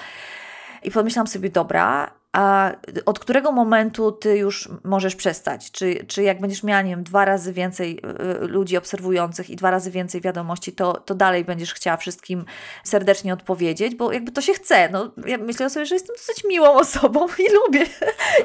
[0.82, 2.72] I pomyślałam sobie, dobra, a
[3.06, 5.70] od którego momentu ty już możesz przestać?
[5.70, 9.56] Czy, czy jak będziesz miała, nie wiem, dwa razy więcej y, y, ludzi obserwujących i
[9.56, 12.44] dwa razy więcej wiadomości, to, to dalej będziesz chciała wszystkim
[12.84, 14.88] serdecznie odpowiedzieć, bo jakby to się chce.
[14.88, 17.86] No, ja myślę sobie, że jestem dosyć miłą osobą i lubię,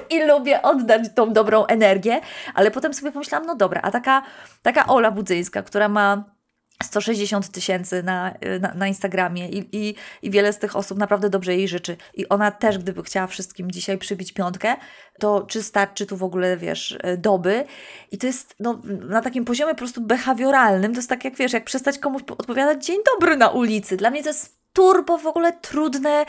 [0.10, 2.22] i lubię oddać tą dobrą energię,
[2.54, 4.24] ale potem sobie pomyślałam, no dobra, a taka,
[4.62, 6.37] taka Ola Budzyńska, która ma
[6.84, 11.56] 160 tysięcy na, na, na, Instagramie i, i, i wiele z tych osób naprawdę dobrze
[11.56, 11.98] jej życzy.
[12.14, 14.76] I ona też, gdyby chciała wszystkim dzisiaj przybić piątkę,
[15.20, 17.66] to czy starczy tu w ogóle, wiesz, doby.
[18.12, 20.92] I to jest no, na takim poziomie po prostu behawioralnym.
[20.92, 23.98] To jest tak jak, wiesz, jak przestać komuś odpowiadać dzień dobry na ulicy.
[23.98, 26.26] Dla mnie to jest turbo w ogóle trudne,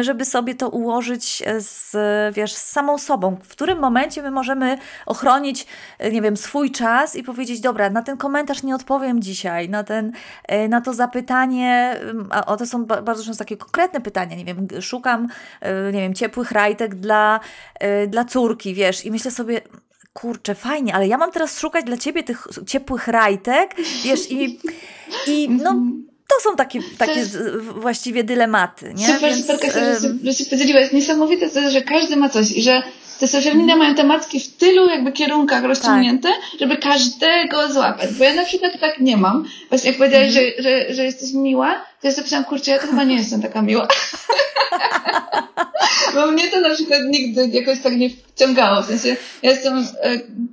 [0.00, 1.96] żeby sobie to ułożyć z,
[2.34, 3.36] wiesz, z samą sobą.
[3.42, 5.66] W którym momencie my możemy ochronić,
[6.12, 10.12] nie wiem, swój czas i powiedzieć, dobra, na ten komentarz nie odpowiem dzisiaj, na, ten,
[10.68, 15.28] na to zapytanie, a to są bardzo często takie konkretne pytania, nie wiem, szukam,
[15.92, 17.40] nie wiem, ciepłych rajtek dla,
[18.08, 19.60] dla córki, wiesz, i myślę sobie,
[20.12, 24.60] kurczę, fajnie, ale ja mam teraz szukać dla ciebie tych ciepłych rajtek, wiesz, i,
[25.26, 25.82] i no
[26.26, 27.38] to są takie, takie jest...
[27.76, 29.06] właściwie dylematy, nie?
[29.06, 30.92] Super, Więc, super, Kasia, że, się, że się podzieliłaś.
[30.92, 32.82] Niesamowite to, że każdy ma coś i że
[33.20, 33.78] te social media mm.
[33.78, 36.60] mają tematki w tylu jakby kierunkach rozciągnięte, tak.
[36.60, 38.14] żeby każdego złapać.
[38.14, 39.44] Bo ja na przykład tak nie mam.
[39.68, 40.52] Właśnie jak powiedziałeś, mm.
[40.56, 43.62] że, że, że jesteś miła, ja sobie pisałam, kurczę, ja to chyba nie jestem taka
[43.62, 43.88] miła.
[46.14, 48.82] Bo mnie to na przykład nigdy jakoś tak nie wciągało.
[48.82, 49.84] W sensie ja jestem e,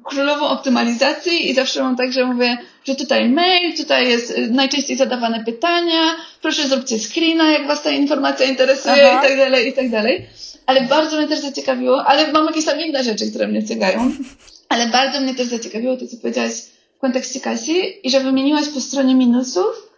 [0.04, 4.98] królową optymalizacji i zawsze mam tak, że mówię, że tutaj mail, tutaj jest e, najczęściej
[4.98, 9.20] zadawane pytania, proszę zróbcie screena, jak was ta informacja interesuje Aha.
[9.20, 10.26] i tak dalej, i tak dalej.
[10.66, 14.12] Ale bardzo mnie też zaciekawiło, ale mam jakieś tam inne rzeczy, które mnie ciekają,
[14.70, 16.54] ale bardzo mnie też zaciekawiło to, co powiedziałaś
[16.98, 19.93] w kontekście Kasi i że wymieniłaś po stronie minusów,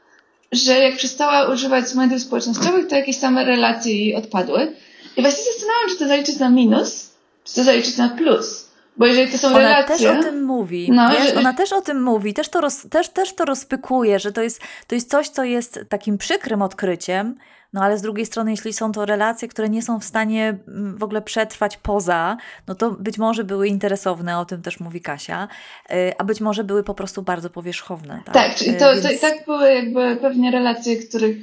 [0.52, 4.76] że jak przestała używać mediów społecznościowych, to jakieś same relacje jej odpadły.
[5.18, 7.10] I właśnie zastanawiam, czy to zaliczyć na minus,
[7.44, 8.66] czy to zaliczyć na plus.
[8.98, 10.10] Bo jeżeli to są ona relacje...
[10.10, 10.90] też o tym mówi.
[10.92, 11.40] No, wiesz, że...
[11.40, 14.62] Ona też o tym mówi, też to, roz, też, też to rozpykuje, że to jest,
[14.88, 17.36] to jest coś, co jest takim przykrym odkryciem,
[17.76, 20.98] no ale z drugiej strony, jeśli są to relacje, które nie są w stanie mm,
[20.98, 25.48] w ogóle przetrwać poza, no to być może były interesowne, o tym też mówi Kasia,
[25.92, 28.22] y, a być może były po prostu bardzo powierzchowne.
[28.26, 29.04] Tak, tak czyli to, Więc...
[29.04, 31.38] to i tak były jakby pewnie relacje, których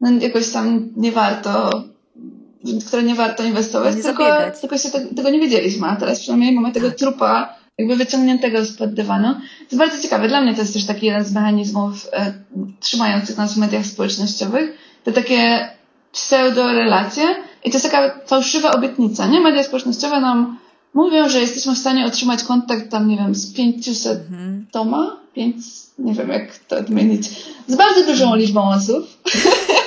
[0.00, 1.70] no, jakoś tam nie warto
[2.86, 4.24] które nie warto inwestować, nie tylko,
[4.60, 6.98] tylko się te, tego nie wiedzieliśmy, a teraz przynajmniej mamy tego tak.
[6.98, 9.34] trupa jakby wyciągniętego spod dywanu.
[9.34, 10.28] To jest bardzo ciekawe.
[10.28, 12.32] Dla mnie to jest też taki jeden z mechanizmów e,
[12.80, 14.87] trzymających nas w mediach społecznościowych.
[15.04, 15.68] To takie
[16.12, 17.24] pseudo-relacje
[17.64, 19.40] i to jest taka fałszywa obietnica, nie?
[19.40, 20.58] Media społecznościowe nam
[20.94, 24.66] mówią, że jesteśmy w stanie otrzymać kontakt tam, nie wiem, z 500 mhm.
[24.72, 25.56] toma, 5,
[25.98, 27.28] nie wiem jak to odmienić,
[27.66, 29.06] z bardzo dużą liczbą osób.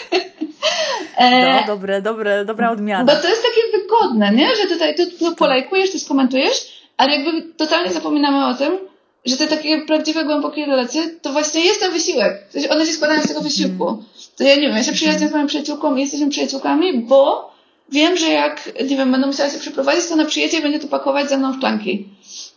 [1.22, 3.14] No, dobre, dobre, dobra odmiana.
[3.16, 4.56] Bo to jest takie wygodne, nie?
[4.56, 8.78] Że tutaj tu, tu polajkujesz, tu skomentujesz, ale jakby totalnie zapominamy o tym,
[9.26, 12.48] że te takie prawdziwe, głębokie relacje, to właśnie jest ten wysiłek.
[12.70, 13.88] One się składają z tego wysiłku.
[13.88, 14.08] Mhm.
[14.38, 17.52] To ja nie wiem, ja się przyjaźnię z moją przyjaciółką i jesteśmy przyjaciółkami, bo
[17.90, 20.88] wiem, że jak, nie wiem, będę musiała się przeprowadzić, to ona przyjedzie i będzie tu
[20.88, 22.08] pakować ze mną szklanki.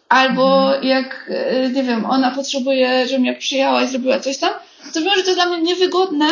[0.09, 0.87] Albo mhm.
[0.87, 4.53] jak, e, nie wiem, ona potrzebuje, żebym ja przyjechała i zrobiła coś tam,
[4.93, 6.27] to wiem, że to jest dla mnie niewygodne,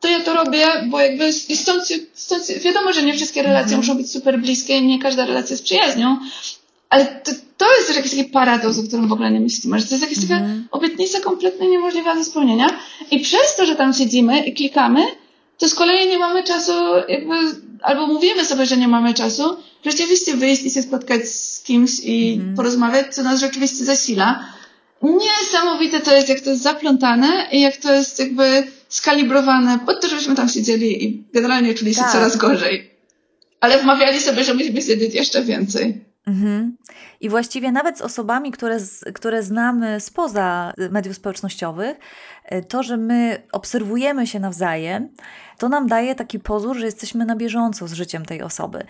[0.00, 1.82] to ja to robię, bo jakby i stąd,
[2.14, 3.80] stąd wiadomo, że nie wszystkie relacje mhm.
[3.80, 6.18] muszą być super bliskie i nie każda relacja jest przyjaźnią,
[6.90, 9.86] ale to, to jest też jakiś taki paradoks, o którym w ogóle nie myślimy, że
[9.86, 10.68] to jest jakaś taka mhm.
[10.70, 12.66] obietnica kompletnie niemożliwa do spełnienia
[13.10, 15.00] i przez to, że tam siedzimy i klikamy,
[15.58, 16.72] to z kolei nie mamy czasu
[17.08, 17.34] jakby,
[17.82, 22.34] albo mówimy sobie, że nie mamy czasu, rzeczywiście wyjść i się spotkać z kimś i
[22.34, 22.56] mhm.
[22.56, 24.44] porozmawiać, co nas rzeczywiście zasila.
[25.02, 30.08] Niesamowite to jest, jak to jest zaplątane i jak to jest jakby skalibrowane pod to,
[30.08, 32.12] żebyśmy tam siedzieli i generalnie czuli się tak.
[32.12, 32.90] coraz gorzej.
[33.60, 36.09] Ale wmawiali sobie, że musimy siedzieć jeszcze więcej.
[36.26, 36.76] Mhm.
[37.20, 38.78] I właściwie nawet z osobami, które,
[39.14, 41.96] które znamy spoza mediów społecznościowych,
[42.68, 45.08] to, że my obserwujemy się nawzajem,
[45.60, 48.84] to nam daje taki pozór, że jesteśmy na bieżąco z życiem tej osoby.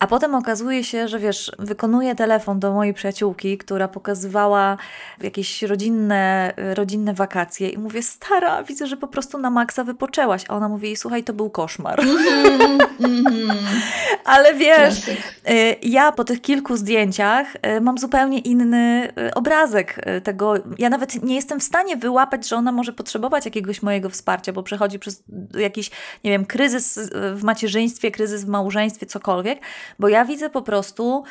[0.00, 4.76] A potem okazuje się, że wiesz, wykonuję telefon do mojej przyjaciółki, która pokazywała
[5.20, 10.44] jakieś rodzinne, rodzinne wakacje i mówię, stara, widzę, że po prostu na maksa wypoczęłaś.
[10.48, 12.00] A ona mówi, słuchaj, to był koszmar.
[12.00, 13.54] Mm -hmm.
[14.24, 17.46] Ale wiesz, y, ja po tych kilku zdjęciach
[17.80, 20.54] mam zupełnie inny obrazek tego.
[20.78, 24.62] Ja nawet nie jestem w stanie wyłapać, że ona może potrzebować jakiegoś mojego wsparcia, bo
[24.62, 25.22] przechodzi przez
[25.58, 25.90] jakiś
[26.24, 29.60] nie wiem, kryzys w macierzyństwie, kryzys w małżeństwie, cokolwiek,
[29.98, 31.24] bo ja widzę po prostu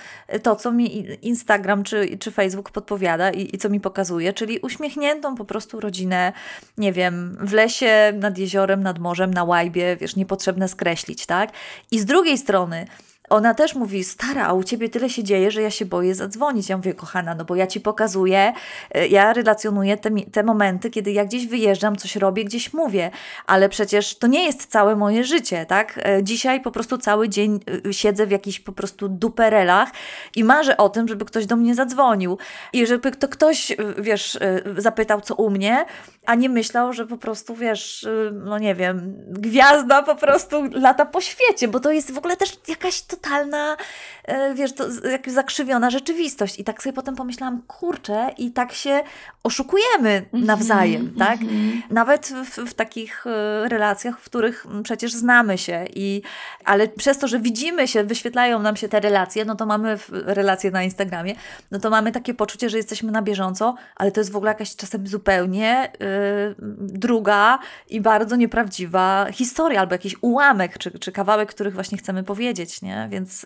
[0.43, 5.35] to, co mi Instagram czy, czy Facebook podpowiada i, i co mi pokazuje, czyli uśmiechniętą
[5.35, 6.33] po prostu rodzinę,
[6.77, 11.51] nie wiem, w lesie, nad jeziorem, nad morzem, na łajbie, wiesz, niepotrzebne skreślić, tak?
[11.91, 12.87] I z drugiej strony,
[13.29, 16.69] ona też mówi, stara, a u ciebie tyle się dzieje, że ja się boję zadzwonić.
[16.69, 18.53] Ja mówię, kochana, no bo ja ci pokazuję,
[18.91, 23.11] e, ja relacjonuję te, te momenty, kiedy ja gdzieś wyjeżdżam, coś robię, gdzieś mówię,
[23.47, 25.99] ale przecież to nie jest całe moje życie, tak?
[26.03, 29.89] E, dzisiaj po prostu cały dzień e, siedzę w jakichś po prostu duperelach
[30.35, 32.37] i marzę o tym, żeby ktoś do mnie zadzwonił
[32.73, 34.39] i żeby to ktoś, wiesz,
[34.77, 35.85] zapytał, co u mnie,
[36.25, 41.21] a nie myślał, że po prostu, wiesz, no nie wiem, gwiazda po prostu lata po
[41.21, 43.77] świecie, bo to jest w ogóle też jakaś totalna,
[44.23, 46.59] e, wiesz, to jakaś zakrzywiona rzeczywistość.
[46.59, 49.01] I tak sobie potem pomyślałam, kurczę, i tak się
[49.43, 51.41] oszukujemy mhm, nawzajem, mm -hmm, tak?
[51.41, 51.81] Mm -hmm.
[51.89, 56.21] Nawet w, w, takich e, relacjach, w których przecież znamy się, i,
[56.65, 60.71] ale przez to, że widzimy się, wyświetlają nam się te relacje, no to mamy relacje
[60.71, 61.35] na Instagramie,
[61.71, 64.75] no to mamy takie poczucie, że jesteśmy na bieżąco, ale to jest w ogóle jakaś
[64.75, 71.73] czasem zupełnie y, druga i bardzo nieprawdziwa historia, albo jakiś ułamek, czy, czy kawałek, których
[71.73, 73.02] właśnie chcemy powiedzieć, nie?
[73.09, 73.43] Więc...
[73.43, 73.45] Y,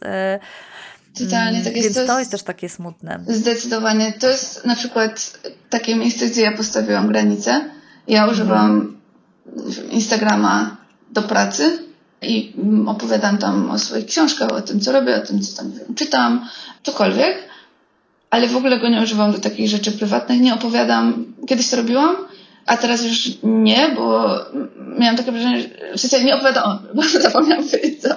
[1.23, 1.83] Totalnie, tak jest.
[1.83, 3.19] Więc to jest, to jest też takie smutne.
[3.27, 4.13] Zdecydowanie.
[4.19, 5.39] To jest na przykład
[5.69, 7.65] takie miejsce, gdzie ja postawiłam granicę.
[8.07, 8.97] Ja używam
[9.57, 9.91] mhm.
[9.91, 10.77] Instagrama
[11.11, 11.79] do pracy
[12.21, 12.53] i
[12.87, 16.49] opowiadam tam o swoich książkach, o tym, co robię, o tym, co tam wiem, czytam,
[16.83, 17.47] cokolwiek
[18.29, 20.39] ale w ogóle go nie używam do takich rzeczy prywatnych.
[20.39, 22.15] Nie opowiadam, kiedyś to robiłam,
[22.67, 24.36] a teraz już nie, bo
[24.99, 28.10] miałam takie wrażenie, że w sensie nie opowiadam, bo zapomniałam powiedzieć co.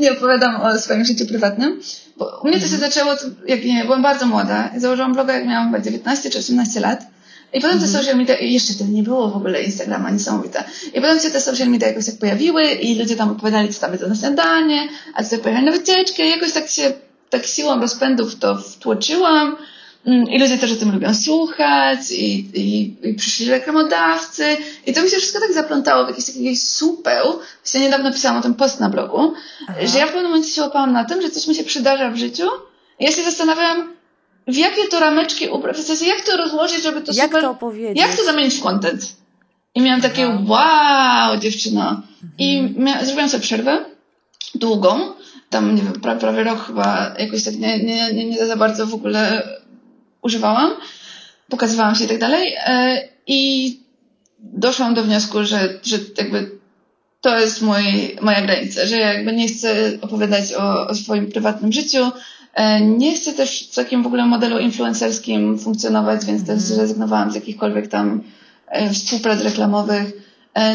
[0.00, 1.80] nie opowiadam o swoim życiu prywatnym,
[2.16, 2.92] bo u mnie to się mhm.
[2.92, 3.14] zaczęło,
[3.46, 4.70] jak nie, byłam bardzo młoda.
[4.76, 7.06] Założyłam bloga, jak miałam chyba 19 czy 18 lat.
[7.52, 8.02] I potem te mhm.
[8.02, 10.64] social media, jeszcze wtedy nie było w ogóle Instagrama, niesamowite.
[10.94, 13.92] I potem się te social media jakoś tak pojawiły i ludzie tam opowiadali, co tam
[13.92, 16.92] jest na śniadanie, a co pojechali na wycieczkę i jakoś tak się
[17.30, 19.56] tak siłą rozpędów to wtłoczyłam.
[20.06, 24.56] Mm, I ludzie też o tym lubią słuchać, i, i, i przyszli reklamodawcy.
[24.86, 27.38] I to mi się wszystko tak zaplątało w jakiś taki supeł.
[27.64, 29.32] Właśnie niedawno pisałam o tym post na blogu,
[29.68, 29.78] Aha.
[29.86, 32.16] że ja w pewnym momencie się łapałam na tym, że coś mi się przydarza w
[32.16, 32.48] życiu.
[32.98, 33.92] I ja się zastanawiam,
[34.46, 37.42] w jakie to rameczki ubrać, w sensie jak to rozłożyć, żeby to jak super...
[37.42, 37.98] To opowiedzieć?
[37.98, 39.16] Jak to zamienić w content?
[39.74, 41.82] I miałam takie, wow, dziewczyno.
[41.82, 42.02] Mhm.
[42.38, 43.84] I mia- zrobiłam sobie przerwę,
[44.54, 45.00] długą,
[45.50, 48.86] tam, nie wiem, prawie, prawie rok chyba jakoś tak nie, nie, nie, nie za bardzo
[48.86, 49.42] w ogóle
[50.22, 50.70] używałam,
[51.48, 53.80] pokazywałam się i tak dalej e, i
[54.38, 56.50] doszłam do wniosku, że, że jakby
[57.20, 61.72] to jest mój, moja granica, że ja jakby nie chcę opowiadać o, o swoim prywatnym
[61.72, 62.10] życiu,
[62.54, 66.60] e, nie chcę też w takim w ogóle modelu influencerskim funkcjonować, więc też mhm.
[66.60, 68.22] zrezygnowałam z jakichkolwiek tam
[68.66, 70.12] e, współprac reklamowych.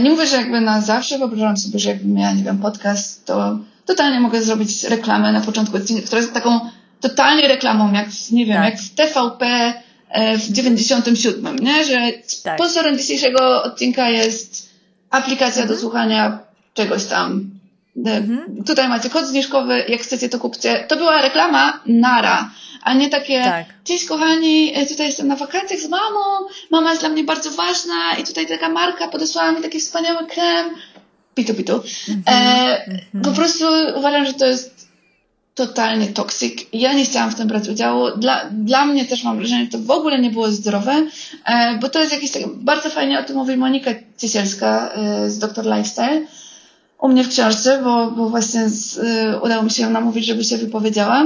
[0.03, 3.59] Nie mówię, że jakby na zawsze, wyobrażam sobie, że jakbym miała, nie wiem, podcast, to
[3.85, 6.59] totalnie mogę zrobić reklamę na początku odcinka, która jest taką
[7.01, 8.65] totalnie reklamą, jak, nie wiem, tak.
[8.65, 9.73] jak w TVP
[10.09, 11.85] e, w 97, nie?
[11.85, 12.11] Że
[12.43, 12.55] tak.
[12.55, 14.69] sponsorem dzisiejszego odcinka jest
[15.09, 15.67] aplikacja mhm.
[15.67, 16.39] do słuchania
[16.73, 17.49] czegoś tam.
[18.05, 18.63] Mhm.
[18.63, 20.85] Tutaj macie kod zniżkowy, jak chcecie to kupcie.
[20.87, 22.51] To była reklama nara,
[22.83, 23.65] a nie takie tak.
[23.83, 28.15] cześć kochani, e, tutaj jestem na wakacjach z mamą, mama jest dla mnie bardzo ważna
[28.21, 30.69] i tutaj taka marka podesłała mi taki wspaniały krem,
[31.35, 31.73] pitu pitu.
[31.73, 32.21] -hmm.
[32.29, 32.85] e.
[33.23, 34.86] Po prostu uważam, że to jest
[35.57, 36.73] totalnie toksyk.
[36.73, 38.17] Ja nie chciałam w tym brać udziału.
[38.17, 41.07] Dla, dla mnie też mam wrażenie, że to w ogóle nie było zdrowe,
[41.45, 45.39] e, bo to jest jakieś tak, bardzo fajnie o tym mówi Monika Ciesielska e, z
[45.39, 45.65] Dr.
[45.65, 46.21] Lifestyle
[47.01, 50.43] u mnie w książce, bo, bo właśnie z, e, udało mi się ją namówić, żeby
[50.43, 51.25] się wypowiedziała,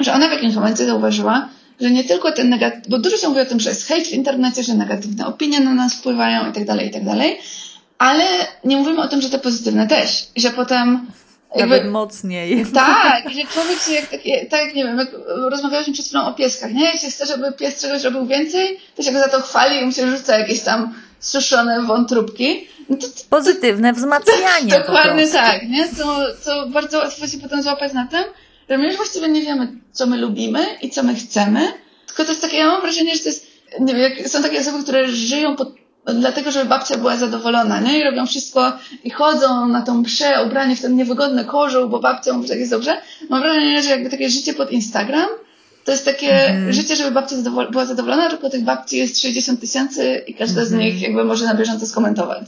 [0.00, 1.48] że ona w jakimś momencie zauważyła,
[1.80, 4.12] że nie tylko ten negatywny, bo dużo się mówi o tym, że jest hejt w
[4.12, 7.38] internecie, że negatywne opinie na nas wpływają i tak dalej, i tak dalej,
[7.98, 8.24] ale
[8.64, 10.26] nie mówimy o tym, że te pozytywne też.
[10.36, 11.06] Że potem
[11.56, 12.66] jakby, Nawet mocniej.
[12.74, 14.10] Tak, że człowiek się, jak,
[14.50, 15.08] tak jak nie wiem, jak
[15.50, 16.84] rozmawialiśmy przed chwilą o pieskach, nie?
[16.84, 19.86] Jak się chce, żeby pies czegoś robił więcej, to się go za to chwali i
[19.86, 22.68] mu się rzuca jakieś tam suszone wątróbki.
[22.88, 24.78] No to, to, Pozytywne wzmacnianie.
[24.78, 25.88] Dokładnie tak, nie?
[25.88, 28.24] Co, co bardzo łatwo się potem złapać na tym,
[28.70, 31.72] że my już właściwie nie wiemy, co my lubimy i co my chcemy,
[32.06, 33.46] tylko to jest takie, ja mam wrażenie, że to jest,
[33.80, 37.98] nie wiem, są takie osoby, które żyją pod dlatego, żeby babcia była zadowolona, nie?
[37.98, 38.72] I robią wszystko
[39.04, 42.58] i chodzą na tą mszę ubrani w ten niewygodny kożuł, bo babcia mówi, że tak
[42.58, 42.96] jest dobrze.
[43.30, 45.26] Mam wrażenie, że jakby takie życie pod Instagram
[45.84, 46.72] to jest takie mm.
[46.72, 50.68] życie, żeby babcia zadowol była zadowolona, tylko tych babci jest 60 tysięcy i każda mm.
[50.68, 50.92] z mhm.
[50.92, 52.46] nich jakby może na bieżąco skomentować.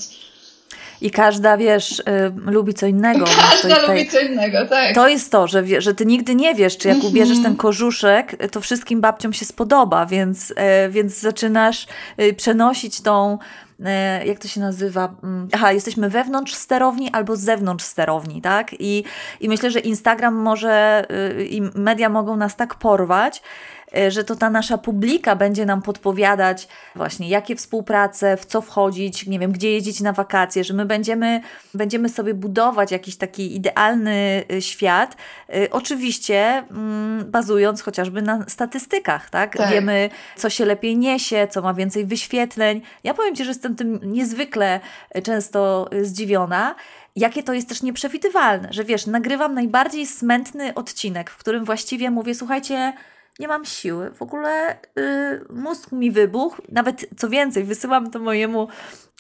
[1.01, 2.03] I każda, wiesz, y,
[2.47, 3.25] lubi co innego.
[3.25, 4.95] Każda lubi co innego, tak.
[4.95, 7.11] To jest to, że, że ty nigdy nie wiesz, czy jak mm -hmm.
[7.11, 10.55] ubierzesz ten kożuszek, to wszystkim babciom się spodoba, więc, y,
[10.91, 11.87] więc zaczynasz
[12.21, 13.39] y, przenosić tą
[13.81, 13.85] y,
[14.27, 15.15] jak to się nazywa?
[15.23, 18.71] Mm, aha, jesteśmy wewnątrz sterowni albo z zewnątrz sterowni, tak?
[18.79, 19.05] I,
[19.41, 21.05] i myślę, że Instagram może
[21.39, 23.76] y, i media mogą nas tak porwać, E,
[24.09, 29.39] że to ta nasza publika będzie nam podpowiadać właśnie jakie współprace, w co wchodzić, nie
[29.39, 31.41] wiem, gdzie jeździć na wakacje, że my będziemy,
[31.75, 35.17] będziemy sobie budować jakiś taki idealny e, świat,
[35.49, 39.57] e, oczywiście mm, bazując chociażby na statystykach, tak?
[39.57, 39.71] tak?
[39.71, 42.81] Wiemy, co się lepiej niesie, co ma więcej wyświetleń.
[43.05, 44.81] Ja powiem Ci, że jestem tym niezwykle
[45.23, 46.75] często zdziwiona,
[47.17, 52.35] jakie to jest też nieprzewidywalne, że wiesz, nagrywam najbardziej smętny odcinek, w którym właściwie mówię,
[52.35, 52.93] słuchajcie,
[53.39, 54.11] nie mam siły.
[54.11, 56.63] W ogóle yy, mózg mi wybuchł.
[56.69, 58.69] Nawet co więcej, wysyłam to mojemu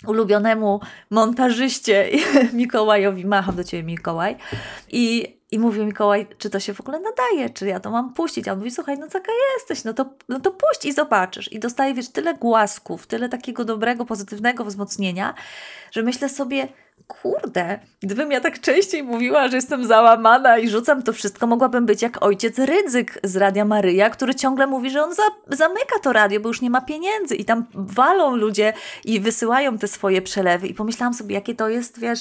[0.06, 2.10] ulubionemu montażyście
[2.52, 3.26] Mikołajowi.
[3.26, 4.36] Macham do Ciebie, Mikołaj.
[4.92, 8.48] I I mówi Mikołaj, czy to się w ogóle nadaje, czy ja to mam puścić.
[8.48, 11.52] A on mówi, słuchaj, no taka jesteś, no to, no to puść i zobaczysz.
[11.52, 15.34] I dostaje, wiesz, tyle głasków, tyle takiego dobrego, pozytywnego wzmocnienia,
[15.90, 16.68] że myślę sobie,
[17.06, 22.02] kurde, gdybym ja tak częściej mówiła, że jestem załamana i rzucam to wszystko, mogłabym być
[22.02, 26.40] jak ojciec Rydzyk z Radia Maryja, który ciągle mówi, że on za, zamyka to radio,
[26.40, 28.72] bo już nie ma pieniędzy i tam walą ludzie
[29.04, 30.66] i wysyłają te swoje przelewy.
[30.66, 32.20] I pomyślałam sobie, jakie to jest, wiesz,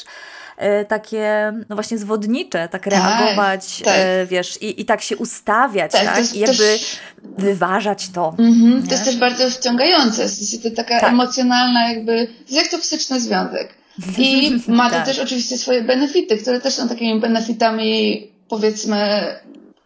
[0.57, 4.27] e, takie, no właśnie zwodnicze, tak, tak reagować, tak, tak.
[4.27, 6.35] wiesz, i, i tak się ustawiać, tak, tak?
[6.35, 6.99] I jakby też...
[7.37, 8.35] wyważać to.
[8.39, 11.09] Mhm, to jest też bardzo wciągające, w sensie to taka tak.
[11.09, 13.84] emocjonalna jakby, to jest jak toksyczny związek.
[14.17, 15.05] I ma to tak.
[15.05, 19.25] też oczywiście swoje benefity, które też są takimi benefitami, powiedzmy,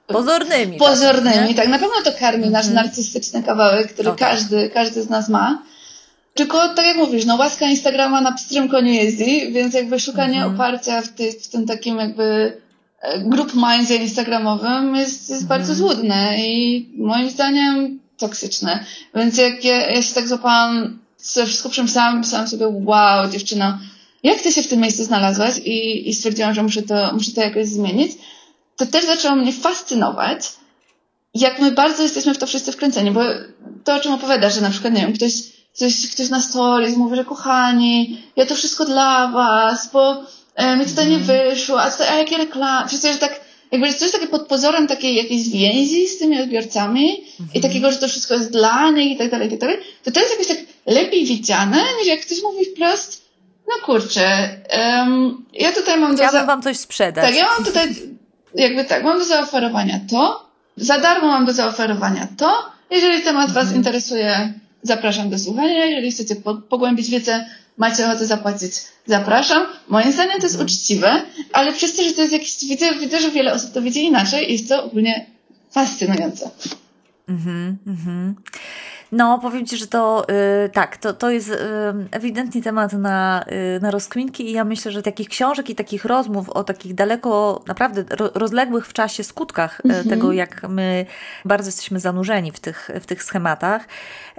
[0.07, 0.77] pozornymi.
[0.77, 1.55] Pozornymi, tak.
[1.55, 1.67] tak.
[1.67, 2.53] Na pewno to karmi mm -hmm.
[2.53, 2.85] nasz mhm.
[2.85, 4.29] narcystyczny kawałek, który okay.
[4.29, 5.63] każdy, każdy z nas ma.
[6.33, 10.49] Tylko tak jak mówisz, no łaska Instagrama na pstrym koniu jeździ, więc jakby szukanie mm
[10.49, 10.55] -hmm.
[10.55, 12.57] oparcia w, ty, w tym takim jakby
[13.01, 15.47] e, group mindzie instagramowym jest, jest mm -hmm.
[15.47, 18.85] bardzo złudne i moim zdaniem toksyczne.
[19.15, 23.79] Więc jak ja, ja się tak złapałam, co wszystko przemyślałam, myślałam sobie, wow, dziewczyna,
[24.23, 27.41] jak ty się w tym miejscu znalazłaś i, i stwierdziłam, że muszę to, muszę to
[27.41, 28.11] jakoś zmienić,
[28.75, 30.39] to też zaczęło mnie fascynować,
[31.33, 33.21] jak my bardzo jesteśmy w to wszyscy wkręceni, bo
[33.83, 35.33] to, o czym opowiadasz, że na przykład, nie wiem, ktoś,
[35.75, 40.23] ktoś, ktoś na stories mówi, że kochani, ja to wszystko dla was, bo
[40.55, 41.49] e, mi tutaj nie mhm.
[41.49, 43.41] wyszło, a, a jakie reklamy, przecież że tak,
[43.71, 47.61] jakby coś takie pod pozorem takiej jakiejś więzi z tymi odbiorcami i mhm.
[47.61, 50.19] takiego, że to wszystko jest dla nich i tak dalej, i tak dalej, to to
[50.19, 53.28] jest jakoś tak lepiej widziane, niż jak ktoś mówi wprost,
[53.69, 54.49] no kurczę,
[54.79, 56.17] um, ja tutaj mam do...
[56.17, 57.25] Chciałabym wam coś sprzedać.
[57.25, 57.95] Tak, ja mam tutaj,
[58.55, 63.65] jakby tak, mam do zaoferowania to, za darmo mam do zaoferowania to, jeżeli temat mhm.
[63.65, 64.53] was interesuje,
[64.83, 67.45] zapraszam do słuchania, jeżeli chcecie po, pogłębić wiedzę,
[67.77, 68.73] macie ochotę zapłacić,
[69.05, 69.65] zapraszam.
[69.87, 70.65] Moim zdaniem to jest mhm.
[70.65, 71.21] uczciwe,
[71.53, 74.51] ale przez to, że to jest jakiś, widzę, widzę, że wiele osób to widzi inaczej,
[74.51, 75.25] jest to ogólnie
[75.71, 76.49] fascynujące.
[77.29, 78.35] Mhm, mhm.
[79.11, 80.25] No, powiem Ci, że to
[80.63, 81.55] yy, tak, to, to jest yy,
[82.11, 86.49] ewidentnie temat na, yy, na rozkminki i ja myślę, że takich książek i takich rozmów
[86.49, 90.09] o takich daleko, naprawdę ro, rozległych w czasie skutkach y, mhm.
[90.09, 91.05] tego, jak my
[91.45, 93.87] bardzo jesteśmy zanurzeni w tych, w tych schematach,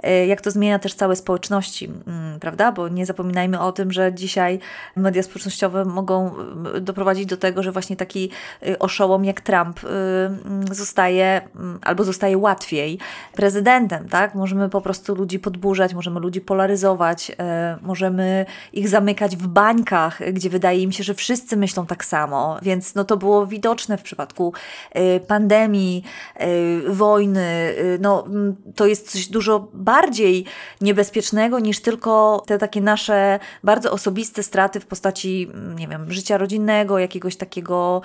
[0.05, 2.71] y, jak to zmienia też całe społeczności, mm, prawda?
[2.71, 4.59] Bo nie zapominajmy o tym, że dzisiaj
[4.95, 6.31] media społecznościowe mogą
[6.75, 8.29] y, doprowadzić do tego, że właśnie taki
[8.79, 12.99] oszołom jak Trump mm, zostaje mm, albo zostaje łatwiej
[13.33, 14.35] prezydentem, tak?
[14.35, 20.33] Możemy możemy po prostu ludzi podburzać, możemy ludzi polaryzować, e, możemy ich zamykać w bańkach,
[20.33, 22.59] gdzie wydaje im się, że wszyscy myślą tak samo.
[22.61, 24.53] Więc no, to było widoczne w przypadku
[24.91, 26.03] e, pandemii,
[26.35, 26.47] e,
[26.89, 27.75] wojny.
[27.99, 28.25] No,
[28.75, 30.45] to jest coś dużo bardziej
[30.81, 36.99] niebezpiecznego niż tylko te takie nasze bardzo osobiste straty w postaci, nie wiem, życia rodzinnego,
[36.99, 38.01] jakiegoś takiego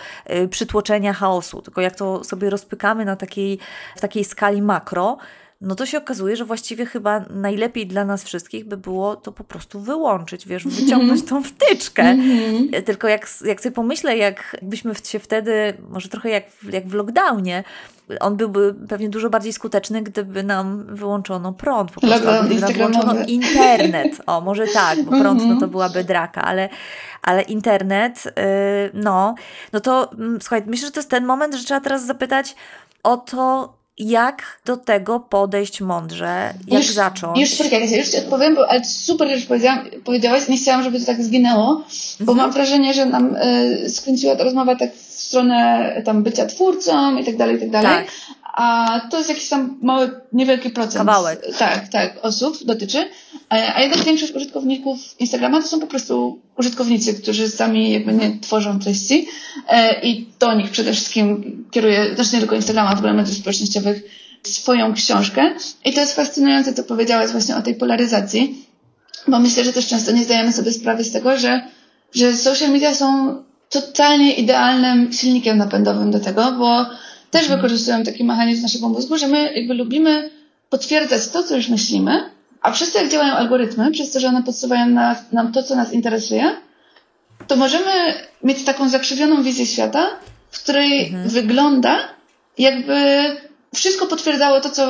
[0.50, 1.62] przytłoczenia chaosu.
[1.62, 3.58] Tylko jak to sobie rozpykamy na takiej,
[3.96, 5.18] w takiej skali makro,
[5.60, 9.44] no to się okazuje, że właściwie chyba najlepiej dla nas wszystkich by było to po
[9.44, 12.02] prostu wyłączyć, wiesz, wyciągnąć tą wtyczkę.
[12.02, 12.82] Mm-hmm.
[12.82, 17.64] Tylko jak, jak sobie pomyślę, jak byśmy się wtedy, może trochę jak, jak w lockdownie,
[18.20, 22.72] on byłby pewnie dużo bardziej skuteczny, gdyby nam wyłączono prąd, po prostu, albo gdyby nam
[22.72, 24.22] wyłączono internet.
[24.26, 25.70] O, może tak, bo prąd no to mhm.
[25.70, 26.68] byłaby draka, ale,
[27.22, 28.32] ale internet, yy,
[28.94, 29.34] no,
[29.72, 32.56] no to yy, słuchaj, myślę, że to jest ten moment, że trzeba teraz zapytać
[33.02, 37.38] o to, jak do tego podejść mądrze, jak już, zacząć.
[37.38, 39.46] Już poczekaj, ja już Ci odpowiem, bo, ale super, że już
[40.04, 41.84] powiedziałaś, nie chciałam, żeby to tak zginęło,
[42.20, 42.38] bo mhm.
[42.38, 44.90] mam wrażenie, że nam y, skręciła ta rozmowa tak
[45.26, 47.90] stronę tam bycia twórcą i tak dalej, i tak dalej.
[47.90, 48.06] Tak.
[48.56, 51.06] A to jest jakiś tam mały, niewielki procent.
[51.06, 51.46] Kawałek.
[51.58, 53.04] Tak, tak, osób dotyczy.
[53.48, 58.78] A jednak większość użytkowników Instagrama to są po prostu użytkownicy, którzy sami jakby nie tworzą
[58.78, 59.28] treści.
[59.68, 64.02] E, I do nich przede wszystkim kieruję, też nie tylko Instagrama, w ogóle mediów społecznościowych,
[64.42, 65.54] swoją książkę.
[65.84, 68.66] I to jest fascynujące, co powiedziałaś właśnie o tej polaryzacji,
[69.28, 71.60] bo myślę, że też często nie zdajemy sobie sprawy z tego, że,
[72.14, 73.36] że social media są
[73.70, 76.86] totalnie idealnym silnikiem napędowym do tego, bo
[77.30, 77.60] też mhm.
[77.60, 80.30] wykorzystują taki mechanizm naszego mózgu, że my jakby lubimy
[80.70, 82.30] potwierdzać to, co już myślimy,
[82.62, 85.76] a przez to, jak działają algorytmy, przez to, że one podsuwają nas, nam to, co
[85.76, 86.56] nas interesuje,
[87.46, 88.14] to możemy
[88.44, 90.06] mieć taką zakrzywioną wizję świata,
[90.50, 91.28] w której mhm.
[91.28, 91.98] wygląda,
[92.58, 92.96] jakby
[93.74, 94.86] wszystko potwierdzało to, co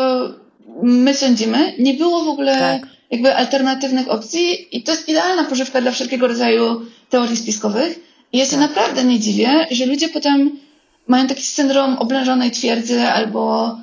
[0.83, 1.73] my sądzimy.
[1.79, 2.91] Nie było w ogóle tak.
[3.11, 8.06] jakby alternatywnych opcji i to jest idealna pożywka dla wszelkiego rodzaju teorii spiskowych.
[8.37, 8.61] I ja się tak.
[8.61, 10.59] naprawdę nie dziwię, że ludzie potem
[11.07, 13.77] mają taki syndrom oblężonej twierdzy albo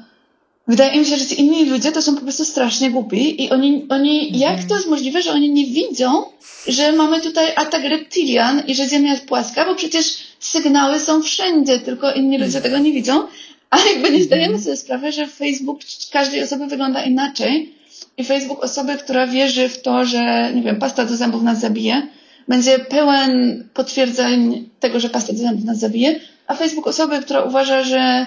[0.67, 3.85] wydaje mi się, że ci inni ludzie to są po prostu strasznie głupi i oni,
[3.89, 4.41] oni mhm.
[4.41, 6.23] jak to jest możliwe, że oni nie widzą,
[6.67, 10.05] że mamy tutaj atak reptilian i że Ziemia jest płaska, bo przecież
[10.39, 13.27] sygnały są wszędzie, tylko inni ludzie tego nie widzą.
[13.69, 14.63] Ale jakby nie zdajemy mhm.
[14.63, 15.79] sobie sprawy, że Facebook
[16.11, 17.73] każdej osoby wygląda inaczej.
[18.17, 22.07] I Facebook osoby, która wierzy w to, że, nie wiem, pasta do zębów nas zabije,
[22.47, 28.25] będzie pełen potwierdzeń tego, że zębów nas zabije, a Facebook osoby, która uważa, że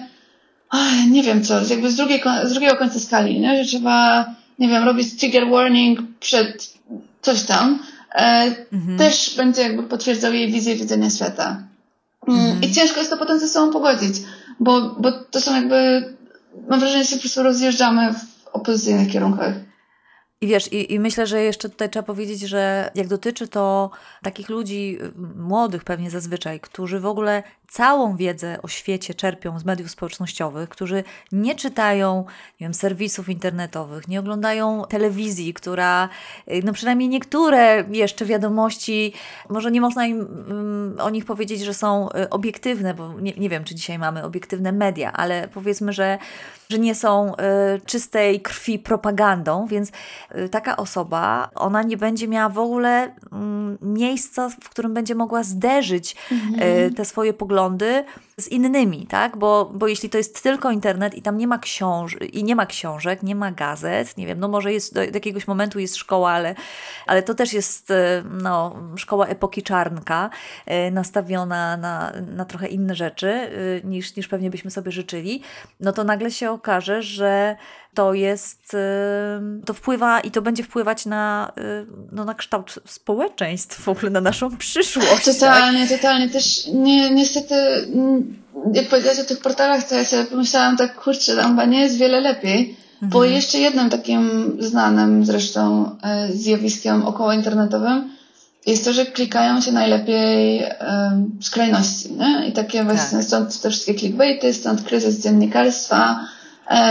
[0.70, 3.64] ach, nie wiem co, jakby z, drugiej, z drugiego końca skali, nie?
[3.64, 4.26] że trzeba,
[4.58, 6.74] nie wiem, robić trigger warning przed
[7.22, 7.78] coś tam,
[8.14, 8.98] e, mhm.
[8.98, 11.62] też będzie jakby potwierdzał jej wizję widzenia świata.
[12.28, 12.62] Mm, mhm.
[12.62, 14.16] I ciężko jest to potem ze sobą pogodzić,
[14.60, 16.04] bo, bo to są jakby,
[16.68, 19.52] mam wrażenie, że się po prostu rozjeżdżamy w opozycyjnych kierunkach.
[20.40, 23.90] I wiesz, i, i, myślę, że jeszcze tutaj trzeba powiedzieć, że jak dotyczy to
[24.22, 24.98] takich ludzi,
[25.36, 31.04] młodych pewnie zazwyczaj, którzy w ogóle całą wiedzę o świecie czerpią z mediów społecznościowych, którzy
[31.32, 32.24] nie czytają
[32.60, 36.08] nie wiem, serwisów internetowych, nie oglądają telewizji, która,
[36.64, 39.12] no przynajmniej niektóre jeszcze wiadomości,
[39.48, 43.48] może nie można im um, o nich powiedzieć, że są y, obiektywne, bo nie, nie
[43.48, 46.18] wiem, czy dzisiaj mamy obiektywne media, ale powiedzmy, że,
[46.68, 47.36] że nie są y,
[47.86, 49.92] czystej krwi propagandą, więc
[50.34, 53.10] y, taka osoba, ona nie będzie miała w ogóle y,
[53.82, 56.94] miejsca, w którym będzie mogła zderzyć mhm.
[56.94, 58.04] te swoje poglądy poglądy
[58.36, 59.36] z innymi, tak?
[59.36, 62.66] Bo, bo jeśli to jest tylko internet i tam nie ma książ i nie ma
[62.66, 66.54] książek, nie ma gazet, nie wiem, no może jest do, jakiegoś momentu jest szkoła, ale,
[67.06, 70.30] ale to też jest e, no, szkoła epoki czarnka,
[70.66, 73.50] e, nastawiona na, na trochę inne rzeczy e,
[73.84, 75.42] niż, niż pewnie byśmy sobie życzyli,
[75.80, 77.56] no to nagle się okaże, że
[77.96, 78.76] to jest,
[79.64, 81.52] to wpływa i to będzie wpływać na,
[82.12, 85.24] no, na kształt społeczeństw, w ogóle na naszą przyszłość.
[85.24, 85.96] Totalnie, tak?
[85.96, 86.28] totalnie.
[86.28, 87.54] Też nie, niestety,
[88.74, 91.96] jak powiedziałeś o tych portalach, to ja sobie pomyślałam tak, kurczę, tam chyba nie jest
[91.96, 93.10] wiele lepiej, mhm.
[93.12, 98.16] bo jeszcze jednym takim znanym zresztą e, zjawiskiem około internetowym
[98.66, 102.48] jest to, że klikają się najlepiej um, skrajności, nie?
[102.48, 103.26] I takie właśnie, tak.
[103.26, 106.20] stąd te wszystkie clickbaity, stąd kryzys dziennikarstwa,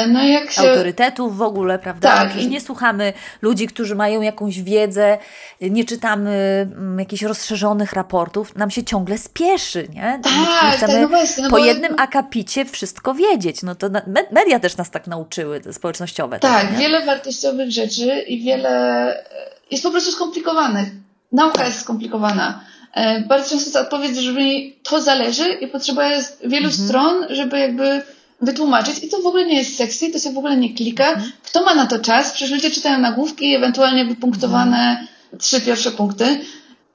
[0.07, 0.61] no jak się...
[0.61, 2.17] Autorytetów w ogóle, prawda?
[2.17, 2.35] Tak.
[2.35, 5.17] Nie słuchamy ludzi, którzy mają jakąś wiedzę,
[5.61, 6.31] nie czytamy
[6.71, 8.55] mm, jakichś rozszerzonych raportów.
[8.55, 10.19] Nam się ciągle spieszy, nie?
[10.23, 11.65] Tak, chcemy tak, no właśnie, no po bo...
[11.65, 13.63] jednym akapicie wszystko wiedzieć.
[13.63, 13.87] No to
[14.31, 16.39] media też nas tak nauczyły, społecznościowe.
[16.39, 19.23] Tak, tak wiele wartościowych rzeczy i wiele
[19.71, 20.87] jest po prostu skomplikowanych.
[21.31, 21.67] Nauka tak.
[21.67, 22.61] jest skomplikowana.
[22.93, 26.03] E, bardzo często ta odpowiedź brzmi, to zależy i potrzeba
[26.45, 26.71] wielu mhm.
[26.71, 28.01] stron, żeby jakby
[28.41, 31.07] wytłumaczyć i to w ogóle nie jest sexy, to się w ogóle nie klika.
[31.07, 31.31] Mhm.
[31.43, 32.31] Kto ma na to czas?
[32.31, 35.07] Przecież ludzie czytają nagłówki, ewentualnie wypunktowane mhm.
[35.39, 36.39] trzy pierwsze punkty.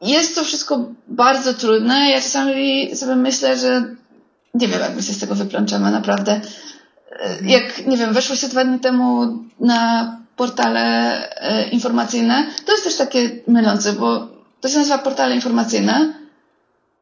[0.03, 2.11] Jest to wszystko bardzo trudne.
[2.11, 3.85] Ja czasami sobie myślę, że
[4.55, 6.41] nie wiem, jak my się z tego wyplączemy, naprawdę.
[7.21, 7.49] Mhm.
[7.49, 10.83] Jak, nie wiem, weszło się dwa dni temu na portale
[11.37, 14.29] e, informacyjne, to jest też takie mylące, bo
[14.61, 16.15] to się nazywa portale informacyjne,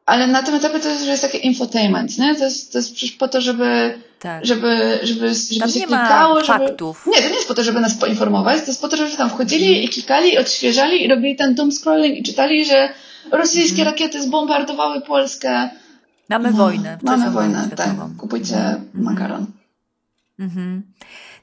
[0.09, 2.35] ale na tym etapie to jest, że jest takie infotainment, nie?
[2.35, 4.45] To jest, to jest przecież po to, żeby, tak.
[4.45, 6.59] żeby, żeby, żeby tam się nie klikało, żeby...
[6.59, 7.07] faktów.
[7.07, 9.29] Nie, to nie jest po to, żeby nas poinformować, to jest po to, żeby tam
[9.29, 9.83] wchodzili hmm.
[9.83, 12.89] i klikali, i odświeżali i robili ten doom scrolling i czytali, że
[13.31, 13.93] rosyjskie hmm.
[13.93, 15.69] rakiety zbombardowały Polskę.
[16.29, 16.97] Mamy no, wojnę.
[17.01, 17.89] Mamy wojnę, tak.
[18.17, 18.89] Kupujcie hmm.
[18.93, 19.45] makaron.
[20.39, 20.83] Mhm.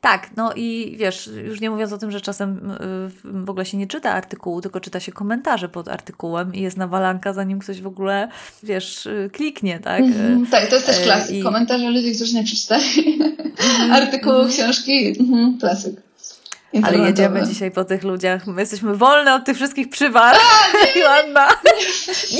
[0.07, 3.77] Tak, no i wiesz, już nie mówiąc o tym, że czasem y, w ogóle się
[3.77, 7.87] nie czyta artykułu, tylko czyta się komentarze pod artykułem i jest nawalanka, zanim ktoś w
[7.87, 8.29] ogóle,
[8.63, 10.05] wiesz, y, kliknie, tak?
[10.05, 11.37] Mm-hmm, tak, to jest też klasyk.
[11.37, 11.43] I...
[11.43, 14.49] Komentarze ludzi, którzy nie przeczytali mm-hmm, artykułu, mm-hmm.
[14.49, 16.06] książki, mm, klasyk.
[16.85, 18.47] Ale jedziemy dzisiaj po tych ludziach.
[18.47, 20.37] My jesteśmy wolne od tych wszystkich przywar.
[21.03, 21.49] Joanna.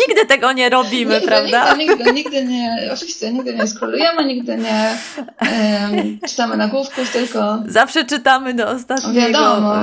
[0.09, 1.75] nigdy tego nie robimy, nigdy, prawda?
[1.75, 4.99] Nigdy, nigdy, nigdy nie, oczywiście nigdy nie skrolujemy, nigdy nie
[5.41, 7.59] um, czytamy nagłówków, tylko...
[7.67, 9.77] Zawsze czytamy do ostatniego, wiadomo,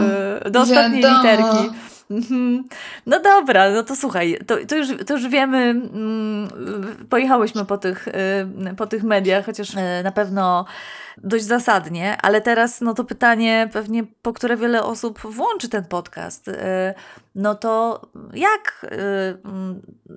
[0.46, 1.24] e, do ostatniej wiadomo.
[1.24, 1.70] literki.
[2.12, 2.64] Mhm.
[3.06, 6.48] No dobra, no to słuchaj, to, to, już, to już wiemy, mm,
[7.10, 10.66] pojechałyśmy po tych, y, po tych mediach, chociaż y, na pewno
[11.18, 16.48] dość zasadnie, ale teraz no to pytanie pewnie, po które wiele osób włączy ten podcast,
[16.48, 16.54] y,
[17.36, 18.02] no to
[18.34, 18.86] jak,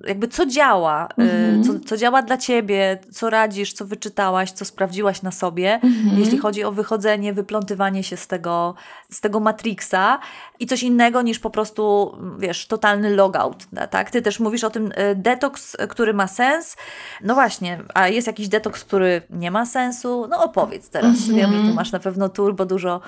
[0.07, 1.63] jakby co działa, mhm.
[1.63, 6.19] co, co działa dla Ciebie, co radzisz, co wyczytałaś, co sprawdziłaś na sobie, mhm.
[6.19, 8.75] jeśli chodzi o wychodzenie, wyplątywanie się z tego,
[9.11, 10.19] z tego Matrixa
[10.59, 14.11] i coś innego niż po prostu, wiesz, totalny logout, tak?
[14.11, 16.75] Ty też mówisz o tym detoks, który ma sens.
[17.23, 20.27] No właśnie, a jest jakiś detoks, który nie ma sensu?
[20.29, 21.29] No opowiedz teraz.
[21.29, 21.63] Mm -hmm.
[21.63, 23.01] Ja tu masz na pewno turbo dużo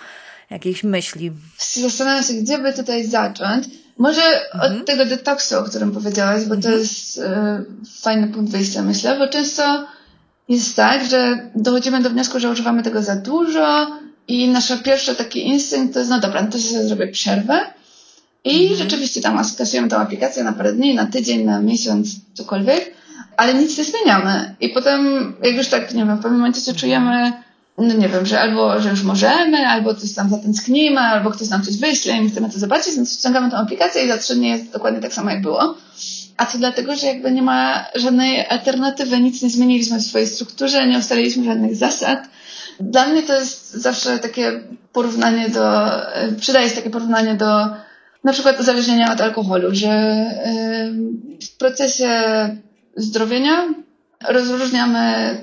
[0.49, 1.31] jakichś myśli.
[1.57, 3.67] Zastanawiam się, gdzie by tutaj zacząć.
[3.97, 4.57] Może mm -hmm.
[4.57, 4.85] od mhm.
[4.85, 6.63] tego detoksu, o którym powiedziałaś, bo mm -hmm.
[6.63, 6.79] to mhm.
[6.81, 7.21] jest y,
[8.01, 9.87] fajny punkt wyjścia, myślę, bo często
[10.49, 13.99] jest tak, że dochodzimy do wniosku, że używamy tego za dużo,
[14.29, 17.59] i nasz pierwszy taki instynkt to jest, no dobra, no to sobie zrobię przerwę.
[18.43, 18.77] I mhm.
[18.77, 22.93] rzeczywiście tam skasujemy tą aplikację na parę dni, na tydzień, na miesiąc, cokolwiek.
[23.37, 24.55] ale nic nie zmieniamy.
[24.59, 27.33] I potem, jak już tak, nie wiem, w pewnym momencie się czujemy,
[27.79, 31.63] no nie wiem, że albo, że już możemy, albo coś tam zatęsknimy, albo ktoś nam
[31.63, 34.49] coś wyśle i my chcemy to zobaczyć, więc ściągamy tę aplikację i za trzy dni
[34.49, 35.77] jest dokładnie tak samo, jak było.
[36.37, 40.87] A to dlatego, że jakby nie ma żadnej alternatywy, nic nie zmieniliśmy w swojej strukturze,
[40.87, 42.19] nie ustaliliśmy żadnych zasad.
[42.79, 44.61] Dla mnie to jest zawsze takie
[44.93, 45.91] porównanie do,
[46.39, 47.67] przydaje się takie porównanie do
[48.23, 50.25] na przykład uzależnienia od alkoholu, że
[51.41, 52.09] w procesie
[52.95, 53.67] zdrowienia
[54.29, 55.35] rozróżniamy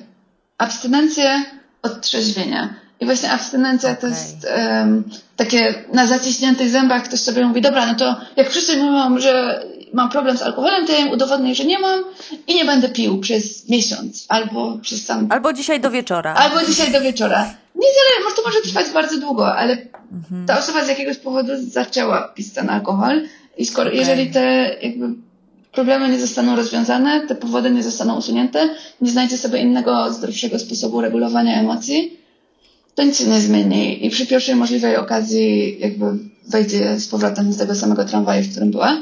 [0.58, 1.44] abstynencję
[1.86, 2.74] od trzeźwienia.
[3.00, 4.00] I właśnie abstynencja okay.
[4.00, 5.04] to jest um,
[5.36, 9.62] takie na zaciśniętych zębach ktoś sobie mówi, dobra, no to jak wszyscy mówią, że
[9.92, 12.04] mam problem z alkoholem, to ja im udowodnię, że nie mam
[12.46, 15.26] i nie będę pił przez miesiąc albo przez sam...
[15.30, 16.34] Albo dzisiaj do wieczora.
[16.34, 17.54] Albo dzisiaj do wieczora.
[17.74, 19.76] Nie zależy, to może trwać bardzo długo, ale
[20.12, 20.46] mhm.
[20.46, 23.22] ta osoba z jakiegoś powodu zaczęła pić ten alkohol
[23.58, 23.98] i skoro, okay.
[23.98, 25.08] jeżeli te jakby
[25.76, 28.68] problemy nie zostaną rozwiązane, te powody nie zostaną usunięte,
[29.00, 32.18] nie znajdzie sobie innego, zdrowszego sposobu regulowania emocji,
[32.94, 36.04] to nic się nie zmieni i przy pierwszej możliwej okazji jakby
[36.48, 38.96] wejdzie z powrotem z tego samego tramwaju, w którym była.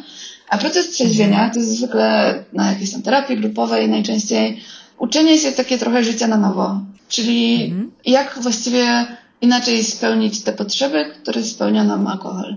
[0.49, 4.61] A proces trzeźwienia to jest zwykle na jakiejś tam terapii grupowej najczęściej
[4.99, 6.81] uczenie się takie trochę życia na nowo.
[7.09, 7.91] Czyli mhm.
[8.05, 9.07] jak właściwie
[9.41, 12.57] inaczej spełnić te potrzeby, które spełnia nam alkohol.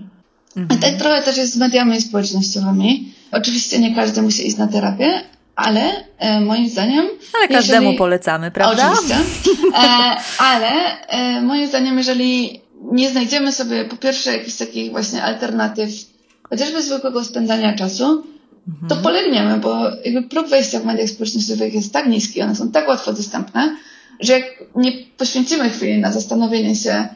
[0.58, 0.80] Mhm.
[0.80, 3.12] Tak trochę też jest z mediami społecznościowymi.
[3.32, 5.22] Oczywiście nie każdy musi iść na terapię,
[5.56, 7.06] ale e, moim zdaniem.
[7.38, 7.98] Ale każdemu jeżeli...
[7.98, 8.92] polecamy, prawda?
[8.92, 9.16] Oczywiście.
[9.74, 10.70] E, ale
[11.08, 12.60] e, moim zdaniem, jeżeli
[12.92, 15.90] nie znajdziemy sobie po pierwsze jakichś takich właśnie alternatyw,
[16.50, 18.24] chociażby zwykłego spędzania czasu,
[18.68, 18.88] mhm.
[18.88, 22.88] to polegniemy, bo jakby próg wejścia w mediach społecznościowych jest tak niski, one są tak
[22.88, 23.76] łatwo dostępne,
[24.20, 24.44] że jak
[24.76, 27.08] nie poświęcimy chwili na zastanowienie się,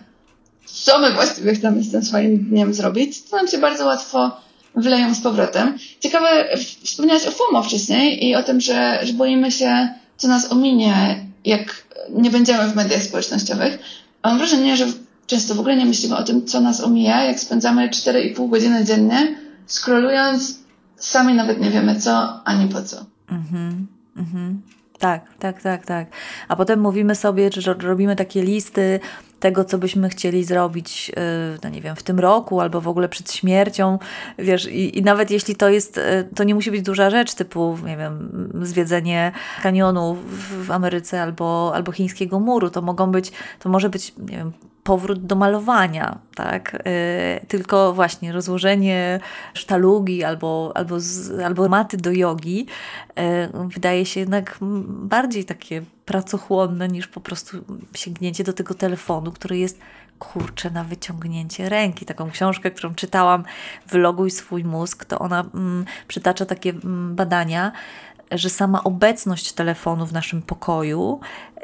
[0.67, 4.41] co my właściwie chcemy z tym swoim dniem zrobić, to nam się bardzo łatwo
[4.75, 5.79] wleją z powrotem.
[6.01, 11.27] Ciekawe, wspomniałaś o FOMO wcześniej i o tym, że, że boimy się, co nas ominie,
[11.45, 13.79] jak nie będziemy w mediach społecznościowych.
[14.25, 14.87] Mam wrażenie, że
[15.27, 19.37] często w ogóle nie myślimy o tym, co nas omija, jak spędzamy 4,5 godziny dziennie,
[19.67, 20.59] scrollując,
[20.97, 22.97] sami nawet nie wiemy co, ani po co.
[23.31, 23.87] Mhm,
[24.17, 24.63] mhm.
[24.99, 26.09] Tak, tak, tak, tak.
[26.49, 29.01] A potem mówimy sobie, że robimy takie listy
[29.43, 31.13] tego, co byśmy chcieli zrobić,
[31.55, 33.99] y, no nie wiem, w tym roku albo w ogóle przed śmiercią,
[34.39, 37.79] wiesz, i, i nawet jeśli to jest, y, to nie musi być duża rzecz, typu,
[37.87, 39.33] nie wiem, zwiedzenie
[39.63, 40.17] kanionu
[40.65, 44.53] w Ameryce albo, albo chińskiego muru, to mogą być, to może być, nie wiem,
[44.85, 46.73] powrót do malowania, tak?
[46.73, 49.21] Yy, tylko właśnie rozłożenie
[49.55, 52.67] sztalugi albo, albo, z, albo maty do jogi
[53.17, 54.59] yy, wydaje się jednak
[54.89, 57.57] bardziej takie pracochłonne niż po prostu
[57.95, 59.79] sięgnięcie do tego telefonu, który jest
[60.19, 62.07] kurczę na wyciągnięcie ręki.
[62.07, 63.45] Taką książkę, którą czytałam,
[63.89, 67.73] Wyloguj swój mózg, to ona mm, przytacza takie mm, badania,
[68.35, 71.21] że sama obecność telefonu w naszym pokoju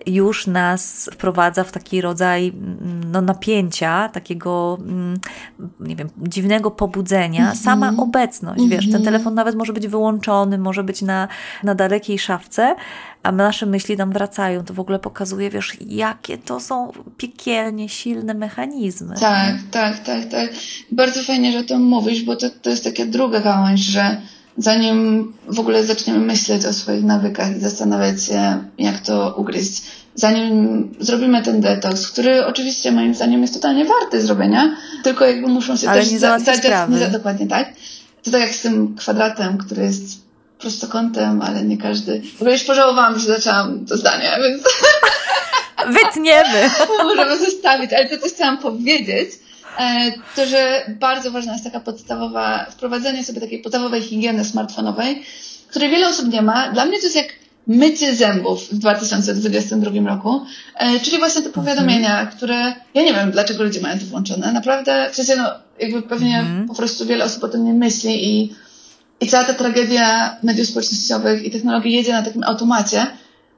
[0.07, 5.19] już nas wprowadza w taki rodzaj mm, no, napięcia, takiego, mm,
[5.81, 7.41] nie wiem, dziwnego pobudzenia.
[7.41, 7.62] Mm -hmm.
[7.62, 8.73] Sama obecność, mm -hmm.
[8.73, 9.05] wiesz, ten mhm.
[9.05, 11.29] telefon nawet może być wyłączony, może być na,
[11.62, 12.75] na dalekiej szafce,
[13.23, 14.64] a nasze myśli tam wracają.
[14.64, 19.14] To w ogóle pokazuje, wiesz, jakie to są piekielnie silne mechanizmy.
[19.21, 20.51] Tak, tak, tak, tak.
[20.93, 24.21] Bardzo fajnie, że o tym mówisz, bo to, to jest taka druga gałąź, że
[24.59, 29.83] zanim w ogóle zaczniemy myśleć o swoich nawykach i zastanawiać się, jak to ugryźć,
[30.15, 35.77] zanim zrobimy ten detoks, który oczywiście moim zdaniem jest totalnie warty zrobienia, tylko jakby muszą
[35.77, 37.73] się Ale też nie zadziać, nie za, dokładnie tak.
[38.23, 40.03] To tak jak z tym kwadratem, który jest
[40.59, 42.23] prostokątem, ale nie każdy.
[42.37, 44.63] W ogóle już pożałowałam, że zaczęłam to zdanie, więc...
[46.05, 46.71] Wytniemy.
[47.05, 49.31] Możemy zostawić, ale to, co chciałam powiedzieć,
[50.37, 55.22] to, że bardzo ważna jest taka podstawowa, wprowadzenie sobie takiej podstawowej higieny smartfonowej,
[55.70, 56.72] której wiele osób nie ma.
[56.72, 57.29] Dla mnie to jest jak
[57.66, 60.41] mycie zębów w 2022 roku,
[60.74, 62.37] e, czyli właśnie te powiadomienia, mhm.
[62.37, 65.51] które, ja nie wiem dlaczego ludzie mają to włączone, naprawdę, w sensie no,
[65.81, 66.68] jakby pewnie mhm.
[66.68, 68.55] po prostu wiele osób o tym nie myśli i,
[69.20, 73.07] i cała ta tragedia mediów społecznościowych i technologii jedzie na takim automacie,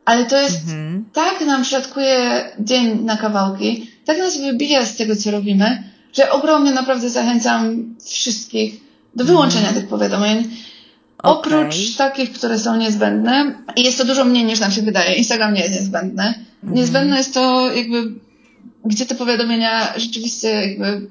[0.05, 1.05] ale to jest, mhm.
[1.13, 6.73] tak nam szatkuje dzień na kawałki, tak nas wybija z tego, co robimy, że ogromnie
[6.73, 8.81] naprawdę zachęcam wszystkich
[9.17, 9.81] do wyłączenia mm.
[9.81, 10.39] tych powiadomień.
[11.19, 11.33] Okay.
[11.33, 15.15] Oprócz takich, które są niezbędne, i jest to dużo mniej niż nam się wydaje.
[15.15, 16.35] Instagram nie jest niezbędny.
[16.63, 16.75] Mm.
[16.75, 18.13] Niezbędne jest to jakby,
[18.85, 21.09] gdzie te powiadomienia rzeczywiście jakby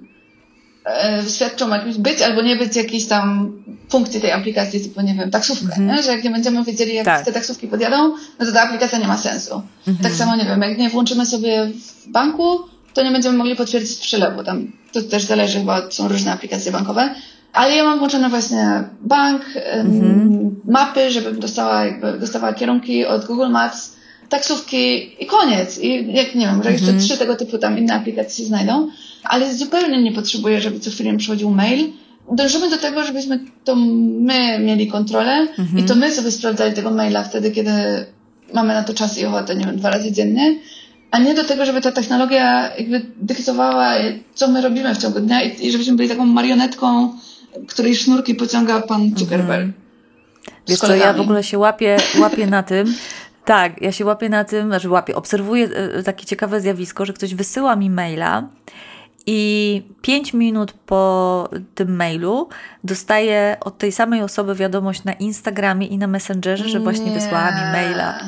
[0.86, 3.52] e, świadczą o jakimś być albo nie być jakiejś tam
[3.90, 6.04] funkcji tej aplikacji, typu, nie wiem, taksówkę, mm -hmm.
[6.04, 7.26] że jak nie będziemy wiedzieli, jak tak.
[7.26, 9.62] te taksówki podjadą, no to ta aplikacja nie ma sensu.
[9.88, 10.04] -hmm.
[10.04, 12.60] Tak samo, nie wiem, jak nie włączymy sobie w banku,
[12.94, 14.44] to nie będziemy mogli potwierdzić przelewu.
[14.44, 17.16] Tam to też zależy, bo są różne aplikacje bankowe.
[17.54, 20.62] Ale ja mam włączony właśnie bank, mhm.
[20.66, 23.96] mapy, żebym dostała, jakby dostawała kierunki od Google Maps,
[24.30, 25.80] taksówki i koniec.
[25.80, 27.06] I jak nie wiem, że jeszcze mhm.
[27.06, 28.90] trzy tego typu tam inne aplikacje się znajdą,
[29.24, 31.92] ale zupełnie nie potrzebuję, żeby co chwilę przychodził mail.
[32.32, 35.80] Dążymy do tego, żebyśmy to my mieli kontrolę mhm.
[35.80, 37.72] i to my sobie sprawdzali tego maila wtedy, kiedy
[38.54, 40.56] mamy na to czas i ochotę, nie wiem, dwa razy dziennie,
[41.12, 43.94] a nie do tego, żeby ta technologia jakby dyktowała,
[44.34, 47.14] co my robimy w ciągu dnia i, i żebyśmy byli taką marionetką,
[47.68, 49.64] której sznurki pociąga pan Zuckerberg.
[49.64, 49.74] Mhm.
[50.68, 52.94] Wiesz co, ja w ogóle się łapię, łapię na tym,
[53.46, 57.36] tak, ja się łapię na tym, znaczy łapię, obserwuję e, takie ciekawe zjawisko, że ktoś
[57.36, 58.44] wysyła mi maila
[59.26, 62.50] i pięć minut po tym mailu
[62.84, 67.12] dostaję od tej samej osoby wiadomość na Instagramie i na Messengerze, że właśnie Nie.
[67.12, 68.20] wysłała mi maila.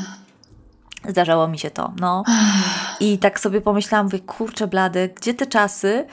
[1.08, 2.24] Zdarzało mi się to, no.
[2.99, 6.06] I tak sobie pomyślałam, mówię, kurczę blady, gdzie te czasy,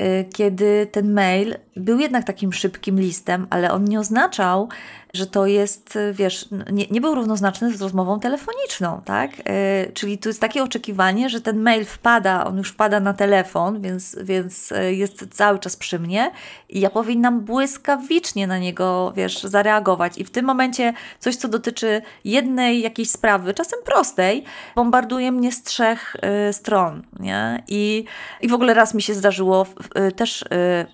[0.00, 4.68] y, kiedy ten mail był jednak takim szybkim listem, ale on nie oznaczał,
[5.14, 9.38] że to jest, wiesz, nie, nie był równoznaczny z rozmową telefoniczną, tak?
[9.38, 9.44] Yy,
[9.94, 14.16] czyli tu jest takie oczekiwanie, że ten mail wpada, on już wpada na telefon, więc,
[14.22, 16.30] więc e, jest cały czas przy mnie
[16.68, 20.18] i ja powinnam błyskawicznie na niego, wiesz, zareagować.
[20.18, 25.62] I w tym momencie coś, co dotyczy jednej jakiejś sprawy, czasem prostej, bombarduje mnie z
[25.62, 26.16] trzech
[26.48, 27.62] y, stron, nie?
[27.68, 28.04] I,
[28.40, 29.66] I w ogóle raz mi się zdarzyło
[30.08, 30.44] y, też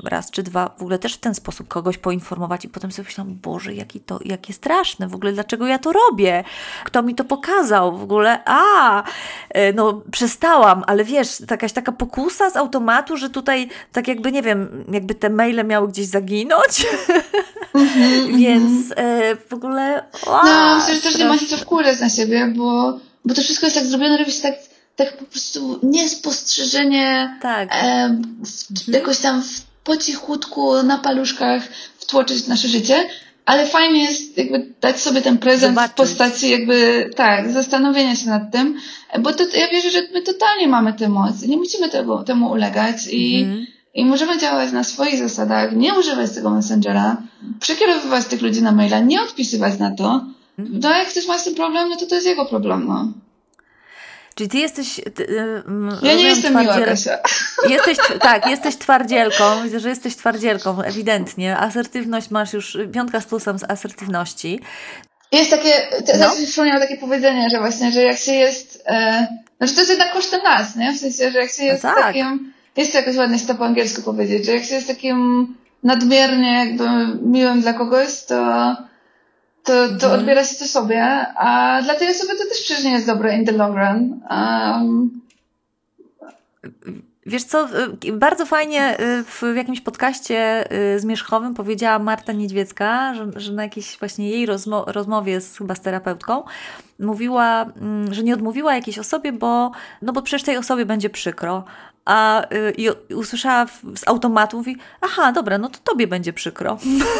[0.04, 3.34] raz czy dwa, w ogóle też w ten sposób kogoś poinformować i potem sobie myślałam,
[3.34, 6.44] Boże, jaki to jakie straszne, w ogóle dlaczego ja to robię?
[6.84, 7.98] Kto mi to pokazał?
[7.98, 9.02] W ogóle, a,
[9.50, 14.42] e, no przestałam, ale wiesz, jakaś taka pokusa z automatu, że tutaj tak jakby, nie
[14.42, 16.86] wiem, jakby te maile miały gdzieś zaginąć.
[17.74, 20.04] Mm-hmm, Więc e, w ogóle.
[20.26, 23.66] A, no, że też nie ma się co wkurzać na siebie, bo, bo to wszystko
[23.66, 24.54] jest tak zrobione, robi się tak,
[24.96, 27.38] tak po prostu niespostrzeżenie.
[27.42, 27.68] Tak.
[27.72, 31.62] E, w, jakoś tam w, po cichutku, na paluszkach
[31.98, 33.08] wtłoczyć w nasze życie,
[33.44, 35.92] ale fajnie jest jakby dać sobie ten prezent Zobaczyć.
[35.92, 38.78] w postaci jakby, tak, zastanowienia się nad tym,
[39.20, 42.96] bo to, ja wierzę, że my totalnie mamy tę moc nie musimy tego, temu ulegać
[43.10, 43.66] i, mhm.
[43.94, 47.16] i możemy działać na swoich zasadach, nie używać tego Messengera,
[47.60, 50.24] przekierowywać tych ludzi na maila, nie odpisywać na to.
[50.58, 50.80] Mhm.
[50.80, 53.12] No jak ktoś ma z tym problem, no to to jest jego problem, no.
[54.36, 55.00] Czyli ty jesteś.
[55.14, 55.26] Ty,
[56.02, 56.74] ja nie jestem twardziel...
[56.74, 57.18] miła, Kasia.
[57.74, 59.62] Jesteś, tak, jesteś twardzielką.
[59.62, 61.58] Widzę, że jesteś twardzielką, ewidentnie.
[61.58, 64.60] Asertywność masz już piątka z plusem z asertywności.
[65.32, 66.30] Jest takie, no.
[66.46, 69.26] przypomniało takie powiedzenie, że właśnie, że jak się jest, e,
[69.58, 70.92] znaczy to jest jednak kosztem nas, nie?
[70.92, 72.02] W sensie, że jak się jest no tak.
[72.02, 75.46] takim, jest to jakoś ładnie to po angielsku powiedzieć, że jak się jest takim
[75.82, 76.84] nadmiernie jakby
[77.22, 78.36] miłym dla kogoś, to
[79.66, 80.20] to, to mhm.
[80.20, 81.02] odbiera się to sobie,
[81.36, 84.20] a dla tej osoby to też przecież nie jest dobre in the long run.
[84.30, 85.20] Um.
[87.26, 87.68] Wiesz co,
[88.04, 90.64] y, bardzo fajnie y, w jakimś podcaście
[90.94, 95.74] y, zmierzchowym powiedziała Marta Niedźwiecka, że, że na jakiejś właśnie jej rozmo rozmowie z, chyba
[95.74, 96.42] z terapeutką
[97.00, 99.70] mówiła, mm, że nie odmówiła jakiejś osobie, bo,
[100.02, 101.64] no bo przecież tej osobie będzie przykro,
[102.06, 106.78] a y, i usłyszała z automatu, mówi, aha, dobra, no to tobie będzie przykro.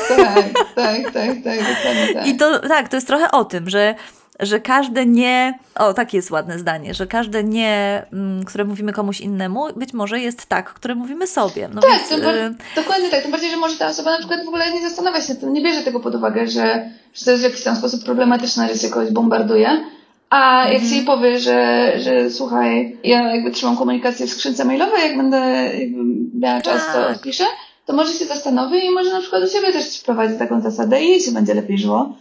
[0.09, 1.59] Tak, tak, tak, tak,
[2.15, 2.27] tak.
[2.27, 3.95] I to tak, to jest trochę o tym, że
[4.41, 9.21] że każde nie, o takie jest ładne zdanie, że każde nie, mm, które mówimy komuś
[9.21, 11.69] innemu, być może jest tak, które mówimy sobie.
[11.75, 12.55] No tak, więc, y...
[12.77, 13.23] dokładnie tak.
[13.23, 15.83] Tym bardziej, że może ta osoba na przykład w ogóle nie zastanawia się nie bierze
[15.83, 19.11] tego pod uwagę, że, że to jest w jakiś tam sposób problematyczne, że się kogoś
[19.11, 19.85] bombarduje
[20.31, 20.91] a jak mhm.
[20.91, 25.71] się jej powie, że, że słuchaj, ja jakby trzymam komunikację w skrzynce mailowej, jak będę
[26.35, 27.21] miała czas, to tak.
[27.21, 27.45] piszę,
[27.87, 31.09] to może się zastanowi i może na przykład do siebie też wprowadzi taką zasadę i
[31.09, 32.17] jej się będzie lepiej żyło.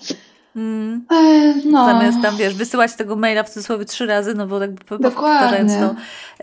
[0.55, 1.05] Mm.
[1.11, 1.85] E, no.
[1.85, 5.95] Zamiast tam, wiesz, wysyłać tego maila w cudzysłowie trzy razy, no bo jakby powtarzając to,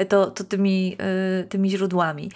[0.09, 0.97] to, to tymi,
[1.41, 2.31] y, tymi źródłami.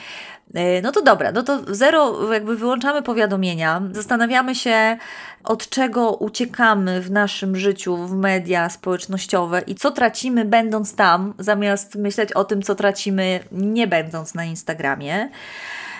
[0.54, 4.96] E, no to dobra, no to zero, jakby wyłączamy powiadomienia, zastanawiamy się,
[5.44, 11.94] od czego uciekamy w naszym życiu, w media społecznościowe i co tracimy będąc tam, zamiast
[11.94, 15.28] myśleć o tym, co tracimy nie będąc na Instagramie.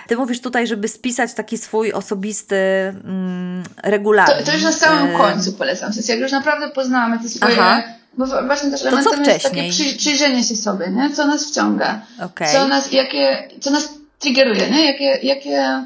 [0.07, 4.37] Ty mówisz tutaj, żeby spisać taki swój osobisty mm, regulamin.
[4.37, 5.17] To, to już na samym e...
[5.17, 5.91] końcu polecam.
[5.91, 7.55] W sensie, jak już naprawdę poznamy te swoje...
[7.59, 7.83] Aha.
[8.17, 11.09] Bo właśnie też elementem jest takie przy, przyjrzenie się sobie, nie?
[11.09, 12.47] co nas wciąga, okay.
[12.53, 13.89] co, nas, jakie, co nas
[14.19, 14.85] triggeruje, nie?
[14.85, 15.85] Jakie, jakie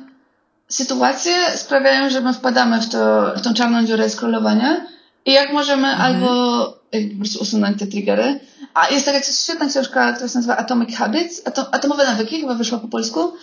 [0.69, 4.85] sytuacje sprawiają, że my wpadamy w, to, w tą czarną dziurę scrollowania
[5.25, 6.01] i jak możemy mhm.
[6.01, 8.39] albo po prostu usunąć te triggery.
[8.73, 12.79] A jest taka świetna książka, która się nazywa Atomic Habits, Atom, Atomowe nawyki, chyba wyszła
[12.79, 13.33] po polsku.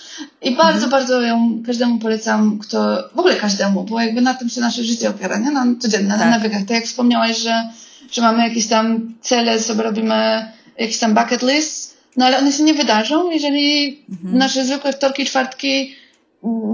[0.43, 0.91] I bardzo, mhm.
[0.91, 5.11] bardzo ją każdemu polecam, kto, w ogóle każdemu, bo jakby na tym się nasze życie
[5.11, 5.51] opiera, nie?
[5.51, 6.20] Na codzienne, tak.
[6.20, 6.61] na nawykach.
[6.61, 7.68] Tak jak wspomniałaś, że,
[8.12, 12.62] że mamy jakieś tam cele, sobie robimy jakiś tam bucket list, no ale one się
[12.62, 14.39] nie wydarzą, jeżeli mhm.
[14.39, 15.97] nasze zwykłe wtorki, czwartki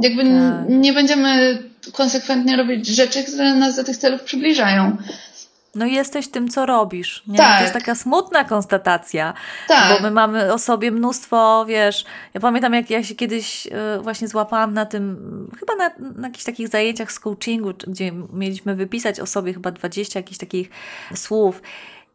[0.02, 0.68] jakby tak.
[0.68, 1.58] nie będziemy
[1.92, 4.96] konsekwentnie robić rzeczy, które nas do tych celów przybliżają.
[5.74, 7.22] No jesteś tym, co robisz.
[7.26, 7.36] Nie?
[7.36, 7.56] Tak.
[7.56, 9.34] To jest taka smutna konstatacja,
[9.68, 9.92] tak.
[9.92, 12.04] bo my mamy o sobie mnóstwo, wiesz,
[12.34, 16.44] ja pamiętam jak ja się kiedyś e, właśnie złapałam na tym, chyba na, na jakichś
[16.44, 20.70] takich zajęciach z coachingu, gdzie mieliśmy wypisać o sobie chyba 20 jakichś takich
[21.14, 21.62] słów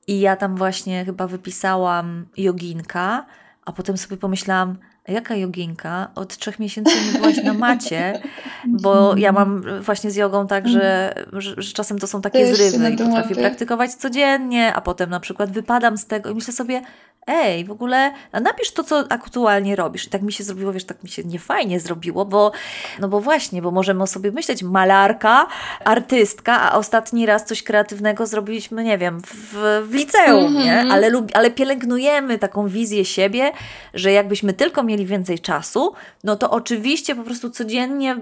[0.08, 3.26] i ja tam właśnie chyba wypisałam joginka,
[3.66, 4.78] a potem sobie pomyślałam,
[5.10, 6.08] jaka joginka?
[6.16, 8.22] Od trzech miesięcy nie byłaś na macie,
[8.68, 12.90] bo ja mam właśnie z jogą tak, że, że, że czasem to są takie zrywy
[12.90, 16.82] i potrafię praktykować codziennie, a potem na przykład wypadam z tego i myślę sobie,
[17.30, 20.08] ej, w ogóle napisz to, co aktualnie robisz.
[20.08, 22.52] I tak mi się zrobiło, wiesz, tak mi się niefajnie zrobiło, bo,
[23.00, 25.48] no bo właśnie, bo możemy o sobie myśleć, malarka,
[25.86, 30.66] artystka, a ostatni raz coś kreatywnego zrobiliśmy, nie wiem, w, w liceum, mm -hmm.
[30.66, 30.80] nie?
[30.80, 30.92] Mhm.
[30.92, 33.52] Ale, ale pielęgnujemy taką wizję siebie,
[33.94, 35.94] że jakbyśmy tylko mieli więcej czasu,
[36.24, 38.16] no to oczywiście po prostu codziennie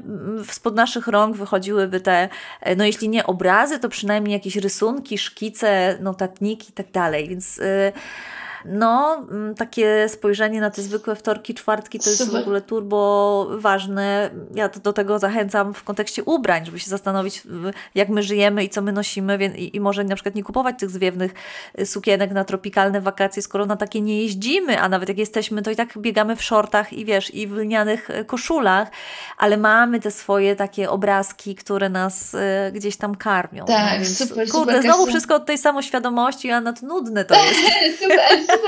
[0.51, 2.29] spod naszych rąk wychodziłyby te,
[2.77, 7.57] no jeśli nie obrazy, to przynajmniej jakieś rysunki, szkice, notatniki i tak dalej, więc...
[7.57, 7.91] Yy,
[8.65, 12.39] no, mm, takie spojrzenie na te zwykłe wtorki, czwartki to jest Super.
[12.39, 14.29] w ogóle turbo ważne.
[14.55, 17.43] Ja do tego zachęcam w kontekście ubrań, żeby się zastanowić,
[17.95, 20.89] jak my żyjemy i co my nosimy i, i może na przykład nie kupować tych
[20.89, 21.33] zwiewnych
[21.79, 25.71] y, sukienek na tropikalne wakacje, skoro na takie nie jeździmy, a nawet jak jesteśmy, to
[25.71, 28.87] i tak biegamy w shortach i wiesz, i w lnianych y, koszulach,
[29.37, 32.37] ale mamy te swoje takie obrazki, które nas y,
[32.73, 33.65] gdzieś tam karmią.
[33.65, 37.35] Tak, no, więc, super, Kurde, super, znowu wszystko od tej samoświadomości, a nad nudne to
[37.35, 37.59] jest.
[38.01, 38.19] super,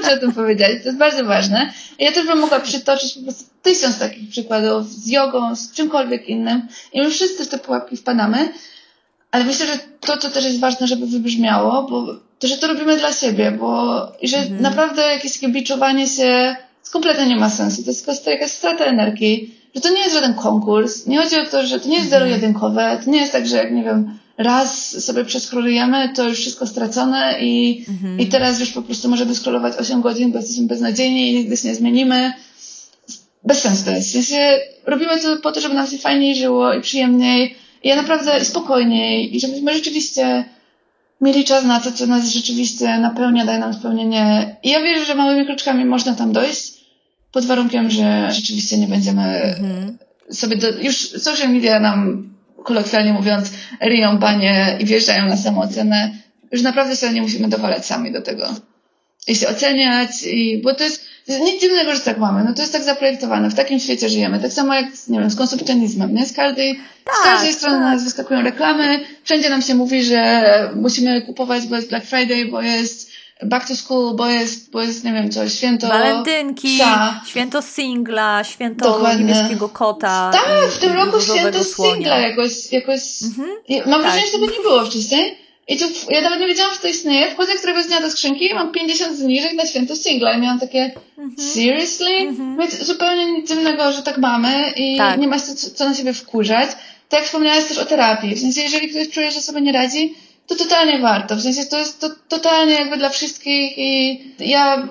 [0.06, 1.74] że o tym powiedziałeś, to jest bardzo ważne.
[2.00, 6.68] Ja też bym mogła przytoczyć po prostu tysiąc takich przykładów z jogą, z czymkolwiek innym
[6.94, 8.50] i my wszyscy w te pułapki wpadamy,
[9.32, 12.98] ale myślę, że to, co też jest ważne, żeby wybrzmiało, bo to, że to robimy
[12.98, 14.62] dla siebie, bo i że mhm.
[14.62, 16.56] naprawdę jakieś takie biczowanie się
[16.92, 17.84] kompletnie nie ma sensu.
[17.84, 21.08] To jest tylko jakaś strata energii, że to nie jest żaden konkurs.
[21.08, 22.24] Nie chodzi o to, że to nie jest mhm.
[22.24, 23.00] zero-jedynkowe.
[23.06, 27.36] To nie jest tak, że jak, nie wiem, raz sobie przeskrolujemy, to już wszystko stracone
[27.42, 28.20] i, mhm.
[28.20, 31.68] i teraz już po prostu możemy scrollować 8 godzin, bo jesteśmy beznadziejni i nigdy się
[31.68, 32.34] nie zmienimy.
[33.44, 34.10] Bez sensu to jest.
[34.10, 37.96] W sensie robimy to po to, żeby nam się fajniej żyło i przyjemniej i ja
[37.96, 40.46] naprawdę i spokojniej i żebyśmy rzeczywiście
[41.22, 44.56] mieli czas na to, co nas rzeczywiście napełnia, daje nam spełnienie.
[44.64, 46.74] I ja wierzę, że małymi kroczkami można tam dojść,
[47.32, 49.98] pod warunkiem, że rzeczywiście nie będziemy mhm.
[50.32, 52.30] sobie do, już social media nam
[52.64, 53.52] kolokwialnie mówiąc,
[53.82, 56.12] ryją banie i wjeżdżają na samoocenę,
[56.52, 58.56] już naprawdę sobie nie musimy dowalać sami do tego.
[59.28, 62.44] I się oceniać, i, bo to jest, nic dziwnego, że tak mamy.
[62.44, 64.40] No to jest tak zaprojektowane, w takim świecie żyjemy.
[64.40, 66.26] Tak samo jak, nie wiem, z konsumpcjonizmem, nie?
[66.26, 67.84] Z każdej, tak, z każdej strony tak.
[67.84, 70.44] na nas wyskakują reklamy, wszędzie nam się mówi, że
[70.76, 73.09] musimy kupować, bo jest Black Friday, bo jest
[73.44, 77.22] back to school, bo jest, bo jest nie wiem co, święto Walentynki, psa.
[77.26, 79.26] święto singla, święto Dokładnie.
[79.26, 80.32] niebieskiego kota.
[80.34, 81.94] Tak, w tym roku święto słonia.
[81.94, 83.50] singla jakoś, jakoś mhm.
[83.70, 84.02] mam tak.
[84.02, 85.38] wrażenie, że tego nie było wcześniej.
[85.68, 87.32] I tu ja nawet nie wiedziałam, że to istnieje.
[87.32, 90.34] Wchodzę któregoś dnia do skrzynki i mam 50 zniżek na święto singla.
[90.34, 91.50] I miałam takie, mhm.
[91.54, 92.16] seriously?
[92.16, 92.58] Mhm.
[92.58, 95.20] Więc zupełnie nic innego, że tak mamy i tak.
[95.20, 96.70] nie ma co, co na siebie wkurzać.
[97.10, 98.36] Tak jak wspomniałaś też o terapii.
[98.36, 100.16] W sensie, jeżeli ktoś czuje, że sobie nie radzi,
[100.50, 101.36] to totalnie warto.
[101.36, 104.88] W sensie to jest to, totalnie jakby dla wszystkich i ja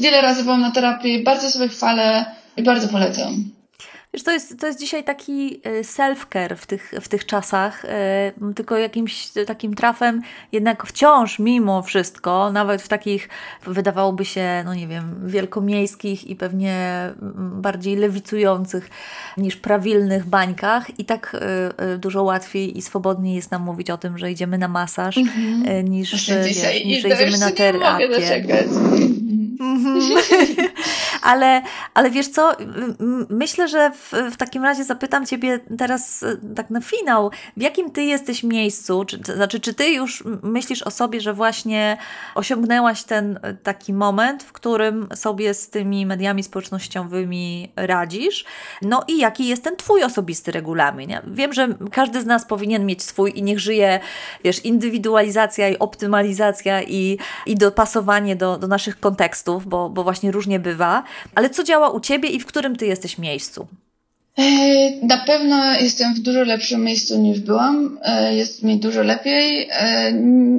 [0.00, 3.44] wiele razy byłam na terapii, bardzo sobie chwalę i bardzo polecam.
[4.14, 8.54] Wiesz, to jest, to jest dzisiaj taki y, self-care w tych, w tych czasach, y,
[8.54, 13.28] tylko jakimś takim trafem, jednak wciąż mimo wszystko, nawet w takich
[13.66, 16.74] wydawałoby się, no nie wiem, wielkomiejskich i pewnie
[17.22, 18.90] mm, bardziej lewicujących
[19.36, 21.36] niż prawilnych bańkach i tak
[21.94, 25.28] y, dużo łatwiej i swobodniej jest nam mówić o tym, że idziemy na masaż, mm
[25.28, 25.88] -hmm.
[25.88, 28.08] niż, wiesz, niż że idziemy na terapię.
[29.60, 30.10] Mhm.
[31.22, 31.62] ale,
[31.94, 32.52] ale wiesz co,
[33.28, 37.90] myślę, że w, w, takim razie zapytam Ciebie teraz e, tak na finał, w jakim
[37.90, 41.96] Ty jesteś miejscu, czy, to znaczy czy Ty już myślisz o sobie, że właśnie
[42.34, 48.44] osiągnęłaś ten e, taki moment, w którym sobie z tymi mediami społecznościowymi radzisz,
[48.82, 51.10] no i jaki jest ten Twój osobisty regulamin.
[51.26, 54.00] Wiem, że każdy z nas powinien mieć swój i niech żyje,
[54.44, 60.60] wiesz, indywidualizacja i optymalizacja i, i dopasowanie do, do naszych kontekstów, bo, bo właśnie różnie
[60.60, 61.02] bywa.
[61.34, 63.68] Ale co działa u Ciebie i w którym Ty jesteś miejscu?
[64.38, 67.98] E, na pewno jestem w dużo lepszym miejscu niż byłam.
[68.02, 69.68] E, jest mi dużo lepiej.
[69.70, 70.12] E,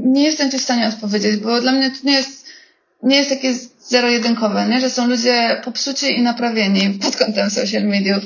[0.03, 2.45] nie jestem Ci w stanie odpowiedzieć, bo dla mnie to nie jest,
[3.03, 4.79] nie jest takie zero-jedynkowe, nie?
[4.79, 8.23] że są ludzie popsuci i naprawieni pod kątem social mediów.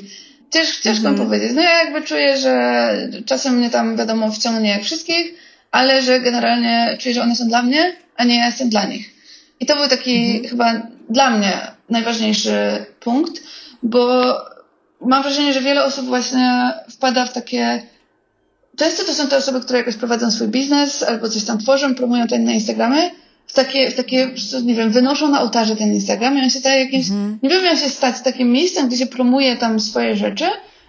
[0.49, 1.27] Cięż, ciężko mhm.
[1.27, 1.51] powiedzieć.
[1.55, 2.95] No ja jakby czuję, że
[3.25, 5.33] czasem mnie tam wiadomo wciągnie jak wszystkich,
[5.71, 9.09] ale że generalnie czuję, że one są dla mnie, a nie ja jestem dla nich.
[9.59, 10.49] I to był taki mhm.
[10.49, 13.43] chyba dla mnie najważniejszy punkt,
[13.83, 14.33] bo
[15.01, 17.83] mam wrażenie, że wiele osób właśnie wpada w takie.
[18.77, 22.27] Często to są te osoby, które jakoś prowadzą swój biznes albo coś tam tworzą, promują
[22.27, 23.11] ten na Instagramie,
[23.47, 24.29] w takie, w takie,
[24.63, 27.39] nie wiem, wynoszą na ołtarze ten Instagram i on się staje jakimś, mm.
[27.43, 30.45] nie wiem jak się stać takim miejscem, gdzie się promuje tam swoje rzeczy,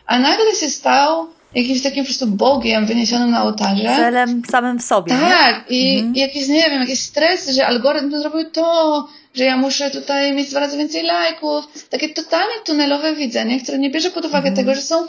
[0.06, 1.26] a nagle się stał
[1.56, 3.84] jakimś takim po prostu Bogiem wyniesionym na ołtarze.
[3.84, 5.12] Celem samym w sobie.
[5.12, 5.78] Tak, nie?
[5.78, 6.14] i mhm.
[6.14, 10.60] jakiś, nie wiem, jakiś stres, że algorytm zrobił to, że ja muszę tutaj mieć dwa
[10.60, 11.88] razy więcej lajków.
[11.90, 14.56] Takie totalnie tunelowe widzenie, które nie bierze pod uwagę mhm.
[14.56, 15.06] tego, że są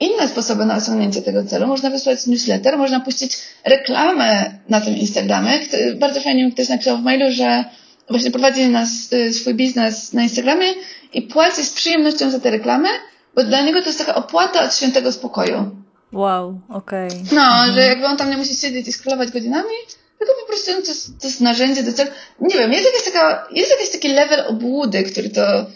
[0.00, 1.66] inne sposoby na osiągnięcie tego celu.
[1.66, 5.60] Można wysłać newsletter, można puścić reklamę na tym Instagramie.
[5.96, 7.64] Bardzo fajnie mi ktoś napisał w mailu, że
[8.10, 10.66] właśnie prowadzi nas, y, swój biznes na Instagramie
[11.12, 12.88] i płaci z przyjemnością za te reklamy,
[13.34, 15.70] bo dla niego to jest taka opłata od świętego spokoju.
[16.12, 17.08] Wow, okej.
[17.08, 17.20] Okay.
[17.32, 17.74] No, mhm.
[17.74, 19.74] że jakby on tam nie musi siedzieć i scrollować godzinami,
[20.18, 22.10] tylko po prostu to jest, to jest narzędzie do celu.
[22.40, 25.66] Nie wiem, jest jakiś, taka, jest jakiś taki level obłudy, który to,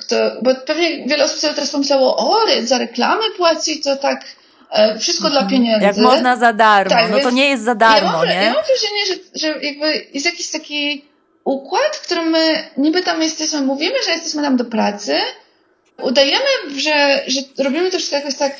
[0.00, 4.24] kto, bo pewnie wiele osób sobie teraz pomyślało, o, za reklamę płaci, to tak
[4.70, 5.44] e, wszystko mhm.
[5.44, 5.86] dla pieniędzy.
[5.86, 8.34] Jak można za darmo, tak, no to nie jest za darmo, ja mam, nie?
[8.34, 11.04] Ja mam wrażenie, że, że jakby jest jakiś taki
[11.44, 15.14] układ, w którym my niby tam jesteśmy, mówimy, że jesteśmy tam do pracy,
[16.02, 18.52] udajemy, że, że robimy to wszystko jakoś tak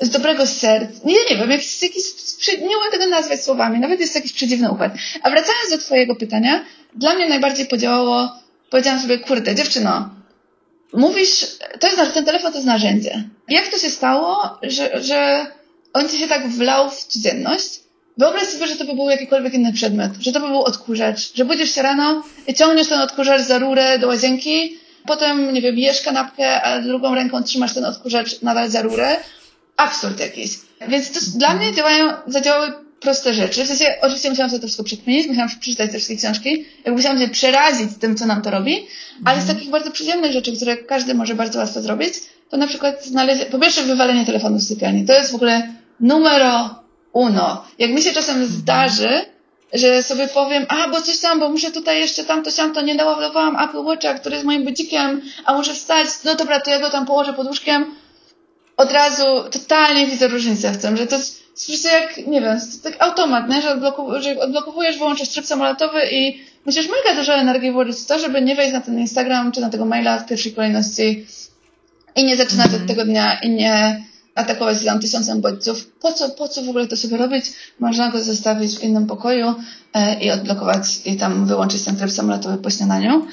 [0.00, 1.00] z dobrego serca.
[1.04, 2.04] Nie, nie wiem, jakiś, jakiś,
[2.48, 4.92] nie umiem tego nazwać słowami, nawet jest jakiś przedziwny układ.
[5.22, 6.64] A wracając do twojego pytania,
[6.94, 8.32] dla mnie najbardziej podziałało,
[8.70, 10.10] powiedziałam sobie, kurde, dziewczyno,
[10.92, 11.46] mówisz,
[11.80, 13.24] to jest, ten telefon to jest narzędzie.
[13.48, 15.46] Jak to się stało, że, że
[15.92, 17.80] on ci się tak wlał w codzienność?
[18.18, 21.44] Wyobraź sobie, że to by był jakikolwiek inny przedmiot, że to by był odkurzacz, że
[21.44, 26.02] budzisz się rano i ciągniesz ten odkurzacz za rurę do łazienki, potem, nie wiem, jesz
[26.02, 29.16] kanapkę, a drugą ręką trzymasz ten odkurzacz nadal za rurę,
[29.76, 30.50] absurd jakiś.
[30.88, 33.64] Więc to, dla mnie działają, zadziałały proste rzeczy.
[33.64, 37.18] W sensie, oczywiście musiałam sobie to wszystko przekminić, musiałam przeczytać te wszystkie książki, jakby musiałam
[37.18, 38.86] się przerazić tym, co nam to robi,
[39.24, 42.14] ale z takich bardzo przyziemnych rzeczy, które każdy może bardzo łatwo zrobić,
[42.50, 45.04] to na przykład znaleźć, po pierwsze wywalenie telefonu z sypialni.
[45.04, 45.68] To jest w ogóle
[46.00, 46.74] numero
[47.12, 47.64] uno.
[47.78, 49.24] Jak mi się czasem zdarzy,
[49.72, 53.68] że sobie powiem, a bo coś tam, bo muszę tutaj jeszcze tamto, to nie doładowałam
[53.68, 57.06] Apple Watcha, który jest moim budzikiem, a muszę wstać, no dobra, to ja go tam
[57.06, 57.94] położę pod łóżkiem,
[58.76, 62.58] od razu totalnie widzę różnicę w tym, że to jest po prostu jak, nie wiem,
[62.82, 63.62] tak automat, nie?
[63.62, 68.18] Że, odbloku, że odblokowujesz, wyłączasz tryb samolotowy i musisz mega dużo energii włożyć w to,
[68.18, 71.26] żeby nie wejść na ten Instagram czy na tego maila w pierwszej kolejności
[72.16, 72.82] i nie zaczynać mm.
[72.82, 74.04] od tego dnia i nie
[74.34, 75.86] atakować tam tysiącem bodźców.
[76.00, 77.44] Po co, po co w ogóle to sobie robić?
[77.80, 79.54] Można go zostawić w innym pokoju
[79.94, 83.26] e, i odblokować i tam wyłączyć ten tryb samolotowy po śniadaniu.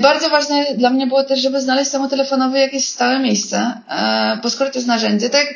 [0.00, 4.70] Bardzo ważne dla mnie było też, żeby znaleźć samotelefonowy jakieś stałe miejsce, e, bo skoro
[4.70, 5.46] to jest narzędzie, tak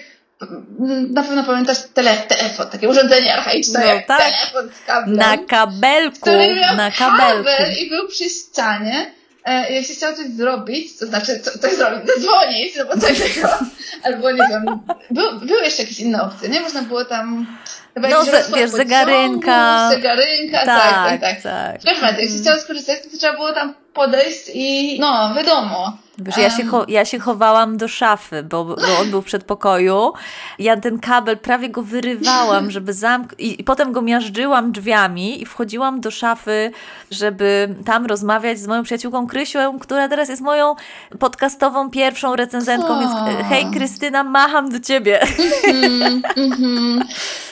[1.10, 4.18] na pewno pamiętasz tele, telefon, takie urządzenie archaiczne, no, jak tak.
[4.18, 5.16] telefon z kablem.
[5.16, 7.44] Na kabelku, który miał na kabelku.
[7.44, 9.19] kabel i był przy ścianie.
[9.48, 13.48] E, się chciał coś zrobić, to znaczy co, coś zrobić, zadzwonić, no bo coś takiego,
[14.02, 14.80] albo nie wiem,
[15.10, 16.60] był, były jeszcze jakieś inne opcje, nie?
[16.60, 17.46] Można było tam
[17.94, 19.90] Chyba no, ze, wiesz, zegarynka.
[19.90, 21.42] Zegarynka, tak, tak, tak.
[21.42, 21.82] tak.
[21.84, 25.98] Każdym razie, jak się chciało skorzystać, to trzeba było tam podejść i no, wiadomo.
[26.20, 30.12] Wiesz, ja, się ja się chowałam do szafy, bo, bo on był w przedpokoju.
[30.58, 33.40] Ja ten kabel prawie go wyrywałam, żeby zamknąć.
[33.40, 36.72] I, I, potem go miażdżyłam drzwiami i wchodziłam do szafy,
[37.10, 40.74] żeby tam rozmawiać z moją przyjaciółką Krysią, która teraz jest moją
[41.18, 43.00] podcastową pierwszą recenzentką.
[43.00, 43.12] Więc
[43.48, 45.20] hej Krystyna, macham do ciebie.
[45.64, 47.00] Mm -hmm,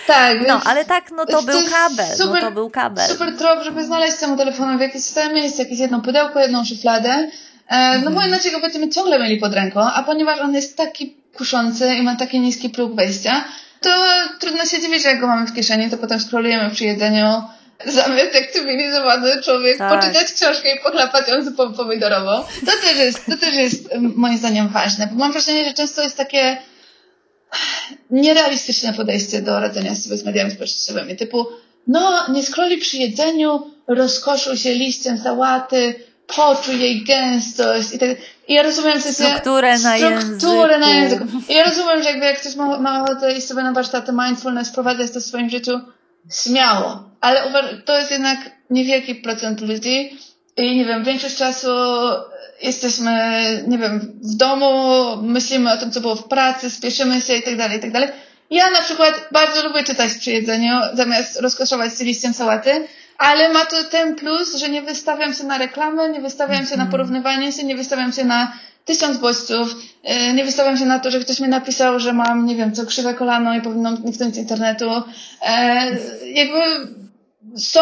[0.07, 0.49] tak.
[0.49, 2.17] No, ale tak, no to, był kabel.
[2.17, 3.09] Super, no to był kabel.
[3.09, 7.31] Super trop, żeby znaleźć temu telefonowi jakieś stałe miejsce, jakieś jedno pudełko, jedną szufladę.
[7.69, 8.29] E, no bo mhm.
[8.29, 12.17] inaczej go będziemy ciągle mieli pod ręką, a ponieważ on jest taki kuszący i ma
[12.17, 13.45] taki niski próg wejścia,
[13.81, 13.91] to
[14.41, 17.43] trudno się dziwić, że jak go mamy w kieszeni, to potem scrollujemy przy jedzeniu,
[17.87, 20.01] zamiast jak cywilizowany człowiek tak.
[20.01, 22.45] poczytać książkę i pochlapać ją zupą pomidorową.
[22.67, 26.17] To też jest, to też jest moim zdaniem ważne, bo mam wrażenie, że często jest
[26.17, 26.59] takie
[28.11, 31.47] nierealistyczne podejście do radzenia sobie z mediami społecznościowymi, typu
[31.87, 35.95] no, nie scrolli przy jedzeniu, rozkoszuj się liściem sałaty,
[36.37, 38.09] poczuj jej gęstość i tak.
[38.49, 41.25] I ja rozumiem, że strukturę na strukturę na języku.
[41.49, 44.69] I ja rozumiem, że jakby jak ktoś ma, ma ochotę iść sobie na warsztaty mindfulness,
[44.69, 45.81] wprowadzać to w swoim życiu,
[46.33, 47.05] śmiało.
[47.21, 47.43] Ale
[47.85, 48.39] to jest jednak
[48.71, 50.19] niewielki procent ludzi
[50.57, 51.69] i nie wiem, większość czasu
[52.63, 53.13] jesteśmy,
[53.67, 57.57] nie wiem, w domu, myślimy o tym, co było w pracy, spieszymy się i tak
[57.57, 58.09] dalej, i tak dalej.
[58.51, 62.87] Ja na przykład bardzo lubię czytać przy jedzeniu, zamiast rozkoszować się liściem sałaty,
[63.19, 66.85] ale ma to ten plus, że nie wystawiam się na reklamę, nie wystawiam się na
[66.85, 66.91] mhm.
[66.91, 68.53] porównywanie się, nie wystawiam się na
[68.85, 69.75] tysiąc bodźców,
[70.31, 72.87] y, nie wystawiam się na to, że ktoś mi napisał, że mam, nie wiem, co
[72.87, 74.91] krzywe kolano i powinnam zniknąć z internetu.
[75.43, 75.91] E,
[76.25, 76.61] jakby
[77.57, 77.81] są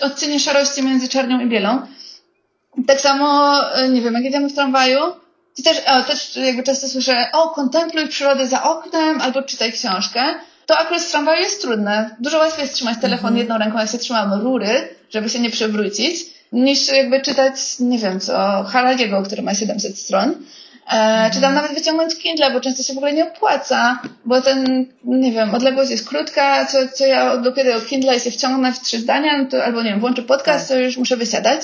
[0.00, 1.80] odcienie szarości między czarnią i bielą.
[2.86, 5.00] Tak samo, y, nie wiem, jak jedziemy w tramwaju,
[5.58, 10.34] I też, o, też jakby często słyszę, o, kontempluj przyrodę za oknem albo czytaj książkę.
[10.66, 12.16] To akurat z tramwaju jest trudne.
[12.20, 13.36] Dużo łatwiej jest trzymać telefon mhm.
[13.36, 18.20] jedną ręką, jak się trzymamy rury, żeby się nie przewrócić, niż jakby czytać, nie wiem
[18.20, 20.34] co, Harariego, który ma 700 stron.
[20.92, 24.86] E, czy tam nawet wyciągnąć Kindle, bo często się w ogóle nie opłaca, bo ten,
[25.04, 29.00] nie wiem, odległość jest krótka, co, co ja dopiero Kindle i się wciągnę w trzy
[29.00, 30.76] zdania, no to, albo nie wiem, włączę podcast, tak.
[30.76, 31.60] to już muszę wysiadać.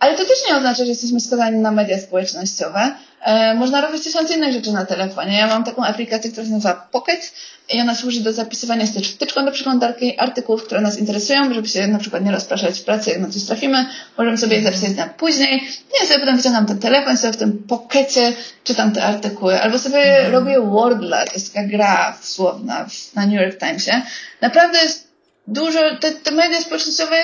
[0.00, 2.94] Ale to też nie oznacza, że jesteśmy skazani na media społecznościowe.
[3.22, 5.38] E, można robić tysiąc innych rzeczy na telefonie.
[5.38, 7.32] Ja mam taką aplikację, która się nazywa Pocket
[7.74, 11.86] i ona służy do zapisywania z wtyczką do przeglądarki artykułów, które nas interesują, żeby się
[11.86, 13.86] na przykład nie rozpraszać w pracy, jak na coś trafimy.
[14.18, 15.68] Możemy sobie je zapisać na później.
[16.00, 18.32] Ja sobie potem wyciągam ten telefon, sobie w tym pokecie
[18.64, 19.62] czytam te artykuły.
[19.62, 20.32] Albo sobie mhm.
[20.32, 24.02] robię Wordle, to jest taka gra słowna na New York Timesie.
[24.40, 25.08] Naprawdę jest
[25.46, 27.16] dużo, te, te media społecznościowe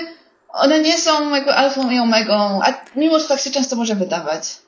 [0.53, 4.59] one nie są jakby alfą i omegą, a mimo, że tak się często może wydawać.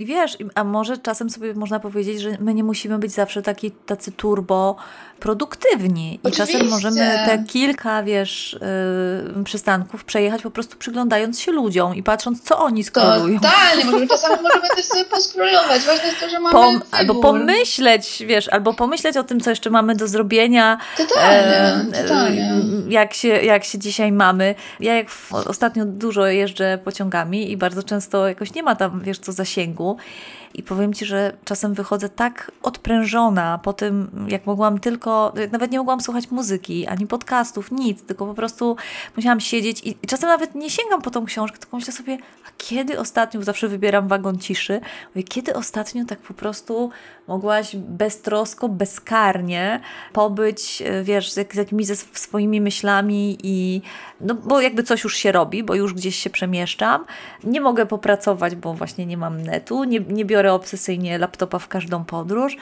[0.00, 3.70] I wiesz, a może czasem sobie można powiedzieć, że my nie musimy być zawsze taki,
[3.70, 4.76] tacy turbo
[5.20, 6.20] produktywni.
[6.22, 6.44] Oczywiście.
[6.44, 8.58] I czasem możemy te kilka, wiesz,
[9.36, 13.40] yy, przystanków przejechać po prostu przyglądając się ludziom i patrząc, co oni skrolują.
[13.40, 15.82] Totalnie, możemy czasami możemy też sobie poskrolować.
[15.82, 19.70] Ważne jest to, że mamy Pom Albo pomyśleć, wiesz, albo pomyśleć o tym, co jeszcze
[19.70, 20.78] mamy do zrobienia.
[20.96, 22.52] Totalnie, yy, totalnie.
[22.88, 24.54] Jak się, jak się dzisiaj mamy.
[24.80, 29.18] Ja jak w, ostatnio dużo jeżdżę pociągami i bardzo często jakoś nie ma tam, wiesz,
[29.18, 29.89] co zasięgu.
[30.54, 35.78] I powiem Ci, że czasem wychodzę tak odprężona po tym, jak mogłam tylko, nawet nie
[35.78, 38.76] mogłam słuchać muzyki, ani podcastów, nic, tylko po prostu
[39.16, 42.18] musiałam siedzieć i, i czasem nawet nie sięgam po tą książkę, tylko myślę sobie,
[42.68, 44.80] kiedy ostatnio, zawsze wybieram wagon ciszy,
[45.14, 46.90] mówię, kiedy ostatnio tak po prostu
[47.28, 49.80] mogłaś beztrosko, bezkarnie
[50.12, 53.82] pobyć, e, wiesz, z, z jakimiś ze swoimi myślami i
[54.20, 57.04] no bo jakby coś już się robi, bo już gdzieś się przemieszczam.
[57.44, 62.04] Nie mogę popracować, bo właśnie nie mam netu, nie, nie biorę obsesyjnie laptopa w każdą
[62.04, 62.56] podróż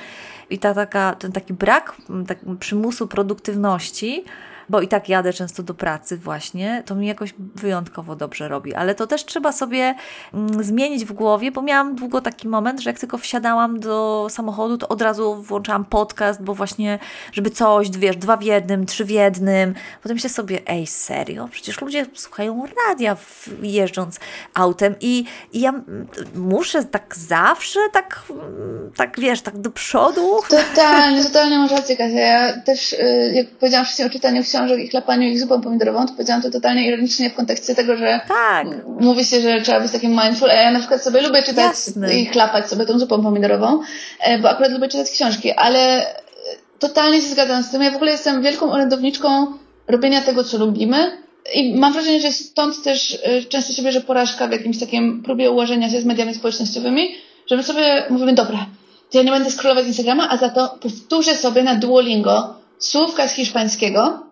[0.51, 1.96] i ta taka, ten taki brak
[2.26, 4.24] tak, przymusu produktywności
[4.68, 8.74] bo i tak jadę często do pracy właśnie, to mi jakoś wyjątkowo dobrze robi.
[8.74, 9.94] Ale to też trzeba sobie
[10.34, 14.78] mm, zmienić w głowie, bo miałam długo taki moment, że jak tylko wsiadałam do samochodu,
[14.78, 16.98] to od razu włączałam podcast, bo właśnie,
[17.32, 19.74] żeby coś, wiesz, dwa w jednym, trzy w jednym.
[20.02, 21.48] Potem myślę sobie, ej, serio?
[21.50, 23.16] Przecież ludzie słuchają radia
[23.62, 24.20] jeżdżąc
[24.54, 25.72] autem i, i ja
[26.34, 28.22] muszę tak zawsze, tak,
[28.96, 30.40] tak wiesz, tak do przodu.
[30.48, 32.18] Totalnie, totalnie masz rację, Kasia.
[32.20, 36.06] Ja też, y, jak powiedziałam wcześniej o czytaniu książek, książek i chlapaniu ich zupą pomidorową,
[36.06, 38.66] to powiedziałam to totalnie ironicznie w kontekście tego, że tak.
[39.00, 42.14] mówi się, że trzeba być takim mindful, a ja na przykład sobie lubię czytać Jasne.
[42.14, 43.80] i chlapać sobie tą zupą pomidorową,
[44.20, 46.06] e, bo akurat lubię czytać książki, ale
[46.78, 47.82] totalnie się zgadzam z tym.
[47.82, 49.46] Ja w ogóle jestem wielką orędowniczką
[49.88, 51.18] robienia tego, co lubimy.
[51.54, 55.50] I mam wrażenie, że stąd też e, często się bierze porażka w jakimś takim próbie
[55.50, 57.14] ułożenia się z mediami społecznościowymi,
[57.50, 58.66] że my sobie mówimy, dobra,
[59.11, 63.32] to ja nie będę scrollować Instagrama, a za to powtórzę sobie na Duolingo słówka z
[63.32, 64.28] hiszpańskiego E,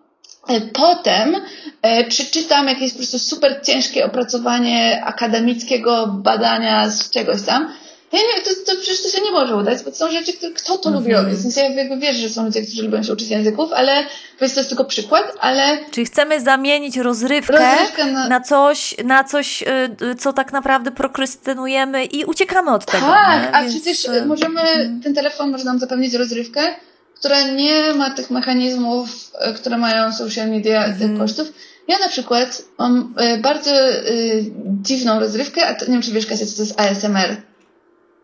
[0.73, 1.35] potem
[1.81, 7.73] e, przeczytam jakieś po prostu super ciężkie opracowanie akademickiego badania z czegoś tam.
[8.11, 10.51] Ja nie, to, to przecież to się nie może udać, bo to są rzeczy, które
[10.51, 11.03] kto to mm -hmm.
[11.03, 11.33] lubi robić.
[11.33, 14.03] W sensie ja jakby wierzę, że są ludzie, którzy lubią się uczyć języków, ale
[14.39, 15.77] to jest tylko przykład, ale...
[15.91, 18.27] Czyli chcemy zamienić rozrywkę, rozrywkę na...
[18.27, 18.41] na...
[18.41, 23.07] coś, na coś, y, co tak naprawdę prokrystynujemy i uciekamy od tego.
[23.07, 23.75] Tak, a Więc...
[23.75, 25.01] przecież y, możemy, mhm.
[25.01, 26.75] ten telefon może nam zapewnić rozrywkę,
[27.19, 30.99] która nie ma tych mechanizmów, e, które mają social media, mm.
[30.99, 31.53] tych kosztów.
[31.87, 34.45] Ja na przykład mam e, bardzo y,
[34.81, 37.35] dziwną rozrywkę, a to, nie wiem, czy wiesz, Kasia, co to jest ASMR.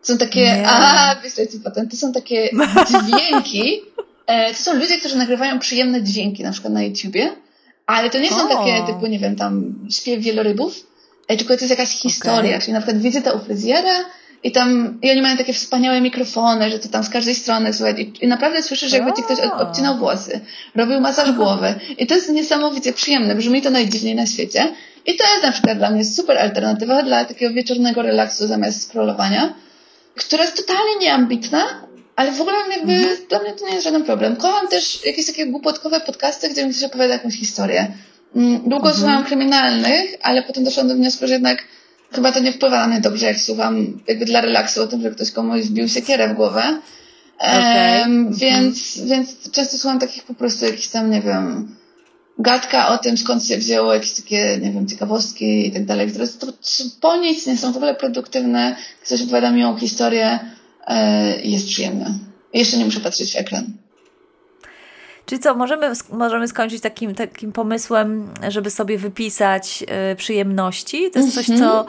[0.00, 0.68] To są takie, nie.
[0.68, 2.50] a wyślę ci potem, to są takie
[3.06, 3.80] dźwięki,
[4.26, 7.32] to są ludzie, którzy nagrywają przyjemne dźwięki, na przykład na YouTubie,
[7.86, 8.48] ale to nie są o.
[8.48, 10.86] takie typu, nie wiem, tam śpiew wielorybów,
[11.26, 12.60] tylko to jest jakaś historia, okay.
[12.60, 14.04] czyli na przykład wizyta u fryzjera,
[14.44, 17.98] i tam, i oni mają takie wspaniałe mikrofony, że to tam z każdej strony słychać.
[17.98, 20.40] I, i naprawdę słyszysz, jakby ci ktoś obcinał włosy,
[20.74, 21.74] robił masaż głowy.
[21.98, 24.72] I to jest niesamowicie przyjemne, brzmi to najdziwniej na świecie.
[25.06, 29.54] I to jest na przykład dla mnie super alternatywa dla takiego wieczornego relaksu zamiast scrollowania,
[30.16, 31.64] która jest totalnie nieambitna,
[32.16, 33.16] ale w ogóle jakby mhm.
[33.28, 34.36] dla mnie to nie jest żaden problem.
[34.36, 37.92] Kocham też jakieś takie głupotkowe podcasty, gdzie mi ktoś opowiada jakąś historię.
[38.36, 38.94] Mm, długo mhm.
[38.94, 41.64] słuchałam kryminalnych, ale potem doszłam do wniosku, że jednak
[42.14, 45.10] chyba to nie wpływa na mnie dobrze, jak słucham jakby dla relaksu o tym, że
[45.10, 46.62] ktoś komuś wbił siekierę w głowę.
[47.38, 48.00] Okay.
[48.00, 51.76] Um, więc, więc często słucham takich po prostu jakichś tam, nie wiem,
[52.38, 56.28] gadka o tym, skąd się wzięło, jakieś takie, nie wiem, ciekawostki i tak dalej, które
[56.28, 56.46] to,
[57.00, 58.76] po nic nie są w ogóle produktywne.
[59.04, 60.38] Ktoś opowiada miłą historię
[60.86, 62.14] e, i jest przyjemne.
[62.54, 63.83] Jeszcze nie muszę patrzeć w ekran.
[65.26, 71.10] Czyli co, możemy, możemy skończyć takim, takim pomysłem, żeby sobie wypisać y, przyjemności.
[71.10, 71.86] To jest coś, co, mhm.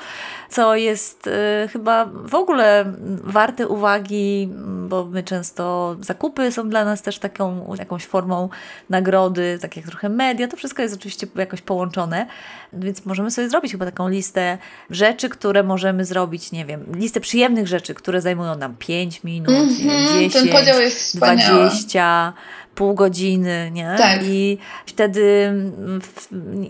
[0.50, 1.32] co jest y,
[1.68, 2.94] chyba w ogóle
[3.24, 4.50] warte uwagi,
[4.88, 8.50] bo my często zakupy są dla nas też taką jakąś formą
[8.90, 10.48] nagrody, tak jak trochę media.
[10.48, 12.28] To wszystko jest oczywiście jakoś połączone,
[12.74, 14.58] więc możemy sobie zrobić chyba taką listę
[14.90, 19.70] rzeczy, które możemy zrobić, nie wiem, listę przyjemnych rzeczy, które zajmują nam 5 minut, mm
[19.70, 22.34] -hmm, 10, ten podział jest 20
[22.76, 23.96] pół godziny, nie?
[23.98, 24.20] Tak.
[24.24, 25.54] I wtedy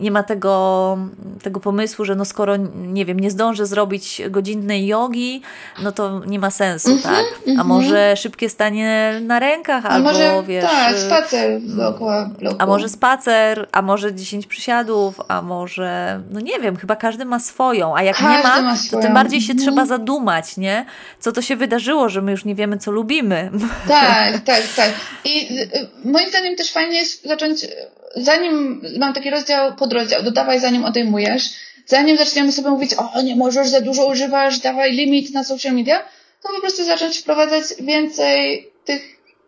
[0.02, 0.98] nie ma tego,
[1.44, 5.41] tego pomysłu, że no skoro, nie wiem, nie zdążę zrobić godzinnej jogi,
[5.84, 7.26] no to nie ma sensu, mm -hmm, tak?
[7.48, 7.65] A mm -hmm.
[7.65, 10.65] może szybkie stanie na rękach, a albo może, wiesz...
[10.65, 12.56] Tak, spacer dookoła bloku.
[12.60, 17.40] A może spacer, a może 10 przysiadów, a może, no nie wiem, chyba każdy ma
[17.40, 19.88] swoją, a jak każdy nie ma, ma to tym bardziej się trzeba mhm.
[19.88, 20.86] zadumać, nie?
[21.19, 23.52] Co to się wydarzyło, że my już nie wiemy, co lubimy.
[23.88, 24.90] Tak, tak, tak.
[25.26, 27.68] I y, moim zdaniem też fajnie jest zacząć,
[28.16, 31.50] zanim mam taki rozdział, podrozdział, dodawaj zanim odejmujesz,
[31.86, 36.00] zanim zaczniemy sobie mówić, o nie możesz, za dużo używasz, dawaj limit na social media,
[36.44, 39.02] to po prostu zacząć wprowadzać więcej tych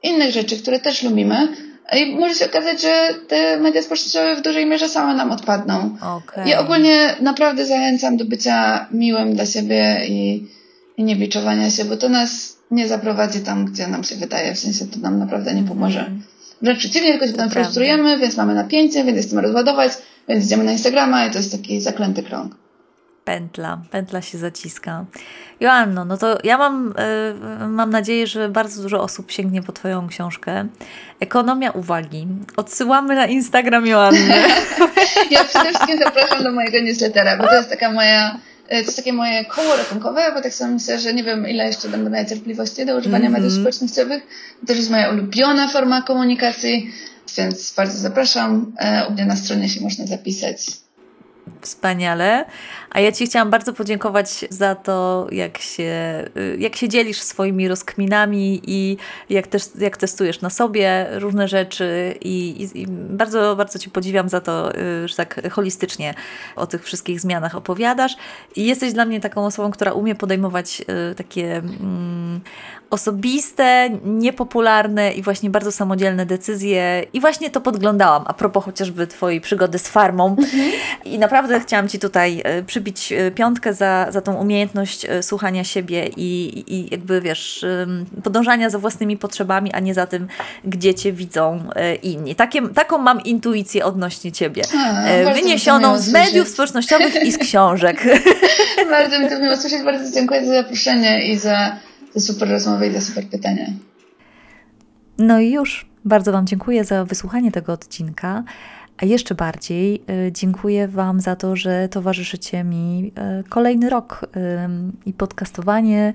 [0.04, 1.48] innych rzeczy, które też lubimy.
[1.96, 5.98] I może się okazać, że te media społecznościowe w dużej mierze same nam odpadną.
[6.18, 6.50] Okay.
[6.50, 10.48] Ja ogólnie naprawdę zachęcam do bycia miłym dla siebie i,
[10.98, 14.56] i nie biczowania się, bo to nas nie zaprowadzi tam, gdzie nam się wydaje.
[14.56, 16.00] W sensie to nam naprawdę nie pomoże.
[16.00, 16.24] Mm.
[16.62, 19.92] Wręcz przeciwnie, tylko się potem frustrujemy, więc mamy napięcie, więc chcemy rozładować,
[20.28, 22.56] więc idziemy na Instagrama i to jest taki zaklęty krąg.
[23.24, 25.06] Pętla, pętla się zaciska.
[25.60, 26.94] Joanno, no to ja mam,
[27.60, 30.68] yy, mam nadzieję, że bardzo dużo osób sięgnie po Twoją książkę.
[31.20, 32.28] Ekonomia uwagi.
[32.58, 34.36] Odsyłamy na Instagram Joanny.
[35.32, 38.40] ja przede wszystkim zapraszam do mojego newslettera, bo to jest taka moja
[38.70, 41.90] to jest takie moje koło ratunkowe, bo tak sobie myślę, że nie wiem, ile jeszcze
[41.90, 43.44] będę miała cierpliwości do używania mm -hmm.
[43.44, 44.24] mediów społecznościowych.
[44.62, 46.92] To też jest moja ulubiona forma komunikacji,
[47.38, 48.74] więc bardzo zapraszam.
[48.80, 50.87] E, u mnie na stronie się można zapisać.
[51.62, 52.46] Wspaniale.
[52.90, 57.68] A ja Ci chciałam bardzo podziękować za to, jak się, y, jak się dzielisz swoimi
[57.68, 58.98] rozkminami i
[59.30, 62.16] jak, też, jak testujesz na sobie różne rzeczy.
[62.22, 66.14] I, i, I, bardzo, bardzo Ci podziwiam za to, y, że tak holistycznie
[66.56, 68.16] o tych wszystkich zmianach opowiadasz.
[68.56, 71.58] I jesteś dla mnie taką osobą, która umie podejmować y, takie.
[71.58, 72.42] Mm,
[72.90, 77.04] osobiste, niepopularne i właśnie bardzo samodzielne decyzje.
[77.14, 80.36] I właśnie to podglądałam, a propos chociażby Twojej przygody z farmą.
[80.40, 80.72] Mhm.
[81.06, 85.64] I naprawdę chciałam Ci tutaj e, przybić e, piątkę za, za tą umiejętność e, słuchania
[85.64, 87.66] siebie i, i jakby, wiesz,
[88.24, 90.28] podążania za własnymi potrzebami, a nie za tym,
[90.66, 91.70] gdzie Cię widzą
[92.04, 92.36] inni.
[92.36, 94.64] Takie, taką mam intuicję odnośnie Ciebie.
[94.78, 98.04] A, Wyniesioną z mediów społecznościowych i z książek.
[98.90, 99.84] bardzo mi to miło słyszeć.
[99.84, 101.78] Bardzo dziękuję za zaproszenie i za
[102.20, 103.66] za super rozmowę i za super pytania.
[105.18, 105.88] No i już.
[106.06, 108.44] Bardzo Wam dziękuję za wysłuchanie tego odcinka.
[108.98, 114.30] A jeszcze bardziej y, dziękuję Wam za to, że towarzyszycie mi y, kolejny rok y,
[115.06, 116.14] i podcastowanie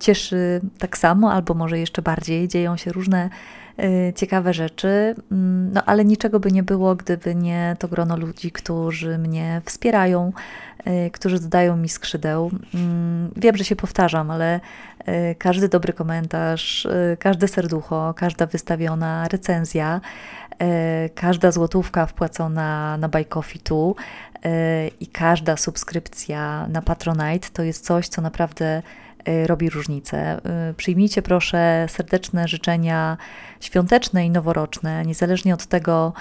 [0.00, 2.48] cieszy tak samo, albo może jeszcze bardziej.
[2.48, 3.30] Dzieją się różne
[4.14, 9.18] ciekawe rzeczy, mm, no ale niczego by nie było, gdyby nie to grono ludzi, którzy
[9.18, 10.32] mnie wspierają,
[11.12, 12.50] którzy dodają mi skrzydeł.
[12.74, 14.60] Mm, wiem, że się powtarzam, ale
[15.38, 16.88] każdy dobry komentarz,
[17.18, 20.00] każde serducho, każda wystawiona recenzja,
[21.14, 23.96] każda złotówka wpłacona na Buy Coffee Tu
[25.00, 28.82] i każda subskrypcja na Patronite to jest coś, co naprawdę
[29.46, 30.40] robi różnicę.
[30.76, 33.16] Przyjmijcie proszę serdeczne życzenia
[33.60, 36.12] świąteczne i noworoczne, niezależnie od tego,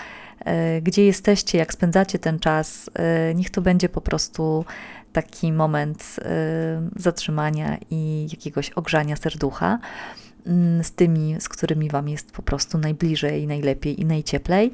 [0.82, 2.90] gdzie jesteście, jak spędzacie ten czas.
[3.36, 4.66] Niech to będzie po prostu
[5.14, 6.20] taki moment
[6.96, 9.80] zatrzymania i jakiegoś ogrzania serducha.
[10.48, 14.74] Mm, z tymi, z którymi Wam jest po prostu najbliżej, najlepiej i najcieplej.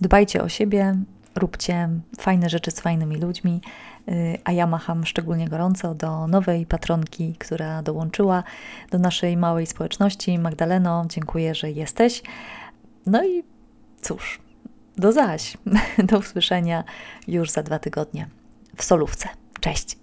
[0.00, 0.96] Dbajcie o siebie,
[1.36, 1.88] róbcie
[2.18, 3.60] fajne rzeczy z fajnymi ludźmi,
[4.08, 8.42] y, a ja macham szczególnie gorąco do nowej patronki, która dołączyła
[8.90, 10.38] do naszej małej społeczności.
[10.38, 12.22] Magdaleno, dziękuję, że jesteś.
[13.06, 13.44] No i
[14.00, 14.40] cóż,
[14.96, 15.56] do zaś.
[16.08, 16.84] Do usłyszenia
[17.28, 18.28] już za dwa tygodnie
[18.76, 19.28] w solówce.
[19.60, 19.96] Cześć!